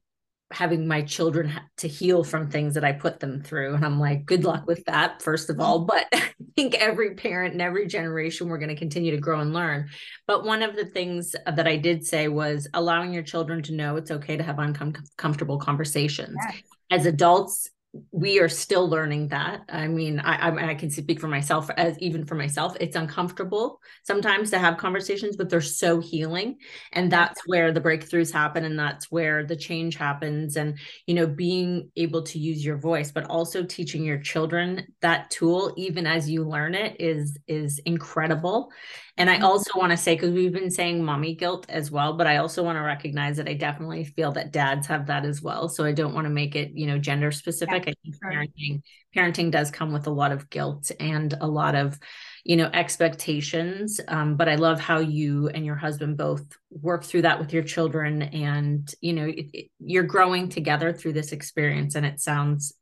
having 0.52 0.88
my 0.88 1.02
children 1.02 1.54
to 1.78 1.88
heal 1.88 2.24
from 2.24 2.50
things 2.50 2.74
that 2.74 2.84
I 2.84 2.92
put 2.92 3.20
them 3.20 3.42
through. 3.42 3.76
And 3.76 3.86
I'm 3.86 4.00
like, 4.00 4.26
good 4.26 4.44
luck 4.44 4.68
with 4.68 4.84
that, 4.86 5.22
first 5.22 5.50
of 5.50 5.60
all. 5.60 5.80
But 5.80 6.06
I 6.14 6.32
think 6.56 6.76
every 6.76 7.16
parent 7.16 7.54
and 7.54 7.62
every 7.62 7.88
generation, 7.88 8.48
we're 8.48 8.58
going 8.58 8.70
to 8.70 8.76
continue 8.76 9.12
to 9.12 9.18
grow 9.18 9.40
and 9.40 9.54
learn. 9.54 9.90
But 10.28 10.44
one 10.44 10.62
of 10.62 10.76
the 10.76 10.86
things 10.86 11.36
that 11.46 11.68
I 11.68 11.78
did 11.78 12.06
say 12.06 12.28
was 12.28 12.68
allowing 12.74 13.14
your 13.14 13.24
children 13.24 13.62
to 13.64 13.74
know 13.74 13.96
it's 13.96 14.12
okay 14.12 14.38
to 14.38 14.44
have 14.44 14.60
uncomfortable 14.60 15.58
conversations. 15.58 16.38
Yes. 16.40 16.62
As 16.92 17.06
adults, 17.06 17.70
we 18.12 18.40
are 18.40 18.48
still 18.48 18.88
learning 18.88 19.28
that. 19.30 19.64
I 19.68 19.88
mean, 19.88 20.20
I, 20.20 20.50
I, 20.50 20.70
I 20.70 20.76
can 20.76 20.90
speak 20.90 21.20
for 21.20 21.28
myself 21.28 21.70
as 21.76 22.00
even 22.00 22.26
for 22.26 22.36
myself, 22.36 22.78
it's 22.80 22.96
uncomfortable 22.96 23.82
sometimes 24.04 24.50
to 24.52 24.60
have 24.60 24.78
conversations, 24.78 25.36
but 25.36 25.50
they're 25.50 25.60
so 25.60 26.00
healing, 26.00 26.58
and 26.94 27.12
that's 27.12 27.42
where 27.48 27.74
the 27.74 27.82
breakthroughs 27.82 28.32
happen, 28.32 28.64
and 28.64 28.80
that's 28.80 29.12
where 29.12 29.46
the 29.46 29.58
change 29.58 29.96
happens. 29.96 30.56
And 30.56 30.78
you 31.06 31.14
know, 31.14 31.28
being 31.28 31.92
able 31.98 32.24
to 32.24 32.40
use 32.40 32.64
your 32.64 32.78
voice, 32.78 33.12
but 33.12 33.26
also 33.26 33.64
teaching 33.64 34.06
your 34.06 34.20
children 34.20 34.88
that 35.02 35.30
tool, 35.30 35.74
even 35.76 36.08
as 36.08 36.30
you 36.30 36.46
learn 36.46 36.76
it, 36.76 36.96
is 37.00 37.38
is 37.48 37.80
incredible. 37.80 38.72
And 39.18 39.30
I 39.30 39.36
mm-hmm. 39.36 39.46
also 39.46 39.72
want 39.78 39.92
to 39.92 39.98
say, 39.98 40.16
because 40.16 40.32
we've 40.32 40.54
been 40.54 40.72
saying 40.72 41.04
mommy 41.04 41.36
guilt 41.36 41.66
as 41.70 41.92
well, 41.92 42.14
but 42.14 42.28
I 42.28 42.38
also 42.38 42.64
want 42.64 42.78
to 42.78 42.82
recognize 42.82 43.38
that 43.38 43.48
I 43.48 43.54
definitely 43.54 44.06
feel 44.06 44.32
that 44.34 44.52
dads 44.52 44.88
have 44.88 45.08
that 45.08 45.26
as 45.26 45.42
well. 45.42 45.68
So 45.70 45.84
I 45.84 45.92
don't 45.92 46.14
want 46.14 46.26
to 46.26 46.30
make 46.30 46.56
it, 46.56 46.72
you 46.74 46.88
know, 46.88 46.98
gender 46.98 47.32
specific. 47.32 47.86
Yeah, 47.86 47.92
I 47.92 47.96
think 48.04 48.16
sure. 48.16 48.32
parenting, 48.32 48.82
parenting 49.16 49.52
does 49.52 49.70
come 49.70 49.92
with 49.92 50.08
a 50.08 50.12
lot 50.12 50.32
of 50.32 50.50
guilt 50.50 50.92
and 51.00 51.34
a 51.42 51.48
lot 51.48 51.76
of, 51.76 52.00
you 52.46 52.56
know, 52.56 52.70
expectations. 52.74 54.00
Um, 54.08 54.38
but 54.38 54.48
I 54.48 54.56
love 54.56 54.80
how 54.80 55.00
you 55.00 55.50
and 55.50 55.66
your 55.66 55.76
husband 55.76 56.18
both 56.18 56.46
work 56.70 57.04
through 57.04 57.24
that 57.24 57.40
with 57.40 57.54
your 57.54 57.64
children. 57.64 58.22
And, 58.22 58.92
you 59.02 59.14
know, 59.14 59.26
it, 59.26 59.46
it, 59.54 59.72
you're 59.80 60.04
growing 60.04 60.50
together 60.50 60.94
through 60.94 61.14
this 61.14 61.34
experience. 61.34 61.96
And 61.96 62.06
it 62.06 62.20
sounds 62.20 62.74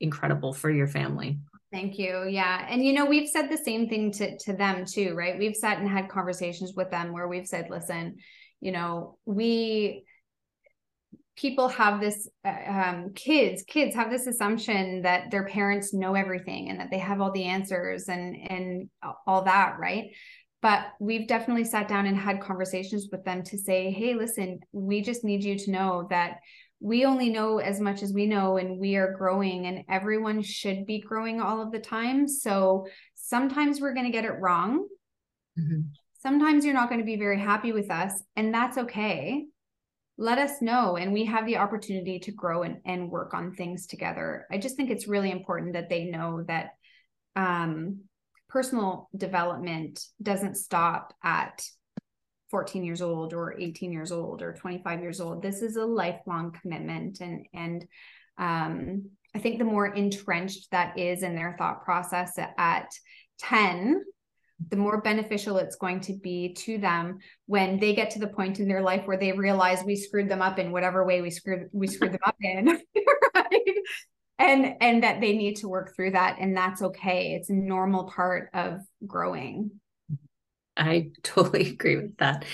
incredible 0.00 0.52
for 0.52 0.70
your 0.70 0.88
family. 0.88 1.38
Thank 1.76 1.98
you. 1.98 2.26
Yeah. 2.26 2.66
And 2.70 2.82
you 2.82 2.94
know, 2.94 3.04
we've 3.04 3.28
said 3.28 3.50
the 3.50 3.58
same 3.58 3.86
thing 3.86 4.10
to 4.12 4.38
to 4.38 4.54
them 4.54 4.86
too, 4.86 5.12
right? 5.14 5.38
We've 5.38 5.54
sat 5.54 5.78
and 5.78 5.86
had 5.86 6.08
conversations 6.08 6.72
with 6.74 6.90
them 6.90 7.12
where 7.12 7.28
we've 7.28 7.46
said, 7.46 7.66
listen, 7.68 8.16
you 8.62 8.72
know, 8.72 9.18
we 9.26 10.06
people 11.36 11.68
have 11.68 12.00
this 12.00 12.30
uh, 12.46 12.70
um, 12.70 13.12
kids 13.14 13.62
kids 13.68 13.94
have 13.94 14.10
this 14.10 14.26
assumption 14.26 15.02
that 15.02 15.30
their 15.30 15.46
parents 15.48 15.92
know 15.92 16.14
everything 16.14 16.70
and 16.70 16.80
that 16.80 16.90
they 16.90 16.98
have 16.98 17.20
all 17.20 17.30
the 17.32 17.44
answers 17.44 18.08
and 18.08 18.34
and 18.50 18.88
all 19.26 19.42
that 19.44 19.76
right 19.78 20.12
but 20.62 20.86
we've 20.98 21.28
definitely 21.28 21.64
sat 21.64 21.88
down 21.88 22.06
and 22.06 22.16
had 22.16 22.40
conversations 22.40 23.08
with 23.12 23.22
them 23.24 23.42
to 23.42 23.58
say 23.58 23.90
hey 23.90 24.14
listen 24.14 24.60
we 24.72 25.02
just 25.02 25.24
need 25.24 25.44
you 25.44 25.58
to 25.58 25.70
know 25.70 26.06
that 26.08 26.38
we 26.80 27.04
only 27.04 27.30
know 27.30 27.58
as 27.58 27.80
much 27.80 28.02
as 28.02 28.12
we 28.12 28.26
know 28.26 28.58
and 28.58 28.78
we 28.78 28.96
are 28.96 29.14
growing 29.14 29.66
and 29.66 29.84
everyone 29.88 30.42
should 30.42 30.86
be 30.86 31.00
growing 31.00 31.40
all 31.40 31.62
of 31.62 31.72
the 31.72 31.78
time. 31.78 32.28
So 32.28 32.86
sometimes 33.14 33.80
we're 33.80 33.94
going 33.94 34.06
to 34.06 34.12
get 34.12 34.24
it 34.24 34.40
wrong. 34.40 34.86
Mm-hmm. 35.58 35.80
sometimes 36.22 36.66
you're 36.66 36.74
not 36.74 36.90
going 36.90 37.00
to 37.00 37.06
be 37.06 37.16
very 37.16 37.40
happy 37.40 37.72
with 37.72 37.90
us 37.90 38.12
and 38.36 38.52
that's 38.52 38.76
okay. 38.76 39.46
Let 40.18 40.36
us 40.36 40.60
know 40.60 40.96
and 40.96 41.14
we 41.14 41.24
have 41.24 41.46
the 41.46 41.56
opportunity 41.56 42.18
to 42.18 42.32
grow 42.32 42.62
and, 42.62 42.78
and 42.84 43.10
work 43.10 43.32
on 43.32 43.54
things 43.54 43.86
together. 43.86 44.46
I 44.50 44.58
just 44.58 44.76
think 44.76 44.90
it's 44.90 45.08
really 45.08 45.30
important 45.30 45.72
that 45.72 45.88
they 45.88 46.04
know 46.04 46.44
that 46.46 46.72
um, 47.36 48.00
personal 48.50 49.08
development 49.16 50.04
doesn't 50.22 50.56
stop 50.56 51.14
at 51.24 51.62
14 52.56 52.84
years 52.84 53.02
old 53.02 53.34
or 53.34 53.54
18 53.60 53.92
years 53.92 54.10
old 54.10 54.40
or 54.40 54.54
25 54.54 55.02
years 55.02 55.20
old 55.20 55.42
this 55.42 55.60
is 55.60 55.76
a 55.76 55.84
lifelong 55.84 56.56
commitment. 56.62 57.20
And 57.20 57.46
and 57.52 57.84
um, 58.38 59.10
i 59.34 59.38
think 59.38 59.58
the 59.58 59.64
more 59.64 59.88
entrenched 59.88 60.70
that 60.70 60.98
is 60.98 61.22
in 61.22 61.34
their 61.34 61.54
thought 61.58 61.84
process 61.84 62.32
at 62.56 62.88
10 63.40 64.02
the 64.70 64.76
more 64.76 65.02
beneficial 65.02 65.58
it's 65.58 65.76
going 65.76 66.00
to 66.00 66.14
be 66.14 66.54
to 66.54 66.78
them 66.78 67.18
when 67.44 67.78
they 67.78 67.94
get 67.94 68.08
to 68.12 68.18
the 68.18 68.34
point 68.38 68.58
in 68.58 68.68
their 68.68 68.80
life 68.80 69.02
where 69.04 69.18
they 69.18 69.32
realize 69.32 69.84
we 69.84 69.94
screwed 69.94 70.30
them 70.30 70.40
up 70.40 70.58
in 70.58 70.72
whatever 70.72 71.04
way 71.04 71.20
we 71.20 71.28
screwed 71.28 71.68
we 71.74 71.86
screwed 71.86 72.12
them 72.12 72.24
up 72.24 72.36
in 72.40 72.80
right? 73.34 73.76
And 74.38 74.76
and 74.80 75.02
that 75.02 75.20
they 75.20 75.36
need 75.36 75.56
to 75.56 75.68
work 75.68 75.94
through 75.94 76.12
that 76.12 76.38
and 76.40 76.56
that's 76.56 76.80
okay. 76.80 77.34
It's 77.34 77.50
a 77.50 77.54
normal 77.54 78.04
part 78.04 78.48
of 78.54 78.80
growing 79.06 79.72
I 80.76 81.10
totally 81.22 81.70
agree 81.70 81.96
with 81.96 82.16
that. 82.18 82.44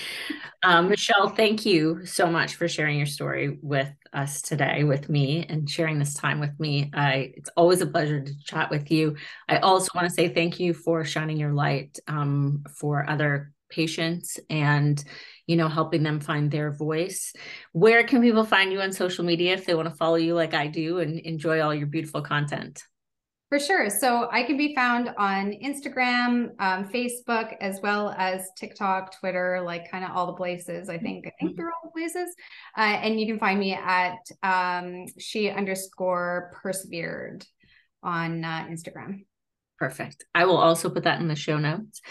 Um, 0.63 0.89
Michelle, 0.89 1.29
thank 1.29 1.65
you 1.65 2.05
so 2.05 2.27
much 2.27 2.55
for 2.55 2.67
sharing 2.67 2.97
your 2.97 3.05
story 3.05 3.57
with 3.61 3.91
us 4.13 4.41
today, 4.41 4.83
with 4.83 5.09
me, 5.09 5.45
and 5.49 5.69
sharing 5.69 5.99
this 5.99 6.13
time 6.13 6.39
with 6.39 6.57
me. 6.59 6.89
I, 6.93 7.33
it's 7.35 7.49
always 7.57 7.81
a 7.81 7.87
pleasure 7.87 8.21
to 8.21 8.39
chat 8.43 8.69
with 8.69 8.91
you. 8.91 9.17
I 9.49 9.57
also 9.57 9.89
want 9.93 10.07
to 10.07 10.13
say 10.13 10.29
thank 10.29 10.59
you 10.59 10.73
for 10.73 11.03
shining 11.03 11.37
your 11.37 11.53
light 11.53 11.99
um, 12.07 12.63
for 12.79 13.09
other 13.09 13.51
patients 13.69 14.39
and 14.49 15.03
you 15.47 15.55
know 15.55 15.67
helping 15.67 16.03
them 16.03 16.19
find 16.19 16.51
their 16.51 16.71
voice 16.71 17.33
where 17.71 18.03
can 18.03 18.21
people 18.21 18.45
find 18.45 18.71
you 18.71 18.79
on 18.79 18.91
social 18.91 19.25
media 19.25 19.53
if 19.53 19.65
they 19.65 19.73
want 19.73 19.89
to 19.89 19.95
follow 19.95 20.15
you 20.15 20.35
like 20.35 20.53
i 20.53 20.67
do 20.67 20.99
and 20.99 21.19
enjoy 21.21 21.59
all 21.59 21.73
your 21.73 21.87
beautiful 21.87 22.21
content 22.21 22.83
for 23.53 23.59
sure. 23.59 23.87
So 23.87 24.29
I 24.31 24.41
can 24.41 24.57
be 24.57 24.73
found 24.73 25.13
on 25.15 25.51
Instagram, 25.63 26.59
um, 26.59 26.89
Facebook, 26.89 27.55
as 27.61 27.79
well 27.83 28.15
as 28.17 28.49
TikTok, 28.57 29.19
Twitter, 29.19 29.61
like 29.63 29.91
kind 29.91 30.03
of 30.03 30.09
all 30.09 30.25
the 30.25 30.33
places. 30.33 30.89
I 30.89 30.97
think 30.97 31.27
I 31.27 31.31
think 31.39 31.51
mm-hmm. 31.51 31.57
they're 31.57 31.67
all 31.67 31.83
the 31.83 31.91
places. 31.91 32.33
Uh, 32.75 32.81
and 32.81 33.19
you 33.19 33.27
can 33.27 33.37
find 33.37 33.59
me 33.59 33.75
at 33.75 34.17
um, 34.41 35.05
she 35.19 35.51
underscore 35.51 36.51
persevered 36.63 37.45
on 38.01 38.43
uh, 38.43 38.65
Instagram. 38.71 39.25
Perfect. 39.79 40.25
I 40.33 40.45
will 40.45 40.57
also 40.57 40.89
put 40.89 41.03
that 41.03 41.19
in 41.19 41.27
the 41.27 41.35
show 41.35 41.57
notes. 41.57 42.01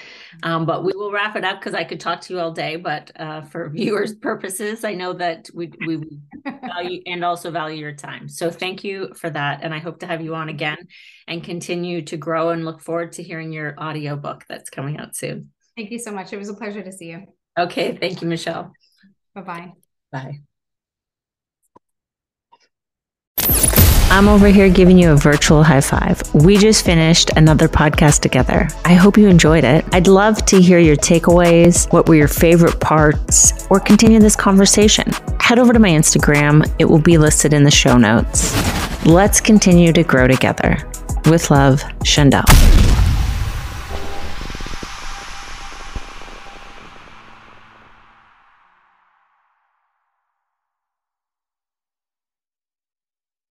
Um, 0.42 0.66
but 0.66 0.84
we 0.84 0.92
will 0.94 1.12
wrap 1.12 1.36
it 1.36 1.44
up 1.44 1.60
because 1.60 1.74
I 1.74 1.84
could 1.84 2.00
talk 2.00 2.20
to 2.22 2.34
you 2.34 2.40
all 2.40 2.52
day. 2.52 2.76
But 2.76 3.12
uh, 3.16 3.42
for 3.42 3.68
viewers' 3.74 4.14
purposes, 4.14 4.84
I 4.84 4.94
know 4.94 5.12
that 5.14 5.48
we 5.54 5.72
we 5.86 6.18
value 6.44 7.02
and 7.06 7.24
also 7.24 7.50
value 7.50 7.78
your 7.78 7.94
time. 7.94 8.28
So 8.28 8.50
thank 8.50 8.84
you 8.84 9.12
for 9.14 9.30
that, 9.30 9.60
and 9.62 9.72
I 9.72 9.78
hope 9.78 10.00
to 10.00 10.06
have 10.06 10.20
you 10.20 10.34
on 10.34 10.48
again 10.48 10.78
and 11.26 11.42
continue 11.42 12.02
to 12.02 12.16
grow. 12.16 12.50
And 12.50 12.64
look 12.64 12.82
forward 12.82 13.12
to 13.12 13.22
hearing 13.22 13.52
your 13.52 13.74
audiobook 13.80 14.44
that's 14.48 14.68
coming 14.68 14.98
out 14.98 15.16
soon. 15.16 15.50
Thank 15.76 15.90
you 15.90 15.98
so 15.98 16.12
much. 16.12 16.32
It 16.32 16.38
was 16.38 16.48
a 16.48 16.54
pleasure 16.54 16.82
to 16.82 16.92
see 16.92 17.10
you. 17.10 17.26
Okay. 17.58 17.96
Thank 17.96 18.22
you, 18.22 18.28
Michelle. 18.28 18.72
Bye-bye. 19.34 19.72
Bye. 20.10 20.40
I'm 24.12 24.28
over 24.28 24.48
here 24.48 24.68
giving 24.68 24.98
you 24.98 25.12
a 25.12 25.16
virtual 25.16 25.62
high 25.62 25.80
five. 25.80 26.20
We 26.34 26.58
just 26.58 26.84
finished 26.84 27.30
another 27.34 27.66
podcast 27.66 28.20
together. 28.20 28.68
I 28.84 28.92
hope 28.92 29.16
you 29.16 29.26
enjoyed 29.26 29.64
it. 29.64 29.86
I'd 29.92 30.06
love 30.06 30.44
to 30.46 30.60
hear 30.60 30.78
your 30.78 30.96
takeaways. 30.96 31.90
What 31.94 32.06
were 32.06 32.14
your 32.14 32.28
favorite 32.28 32.78
parts? 32.78 33.66
Or 33.70 33.80
continue 33.80 34.20
this 34.20 34.36
conversation. 34.36 35.10
Head 35.40 35.58
over 35.58 35.72
to 35.72 35.78
my 35.78 35.88
Instagram, 35.88 36.70
it 36.78 36.84
will 36.84 37.00
be 37.00 37.16
listed 37.16 37.54
in 37.54 37.64
the 37.64 37.70
show 37.70 37.96
notes. 37.96 38.54
Let's 39.06 39.40
continue 39.40 39.94
to 39.94 40.02
grow 40.02 40.28
together. 40.28 40.76
With 41.30 41.50
love, 41.50 41.82
Shandel. 42.04 42.44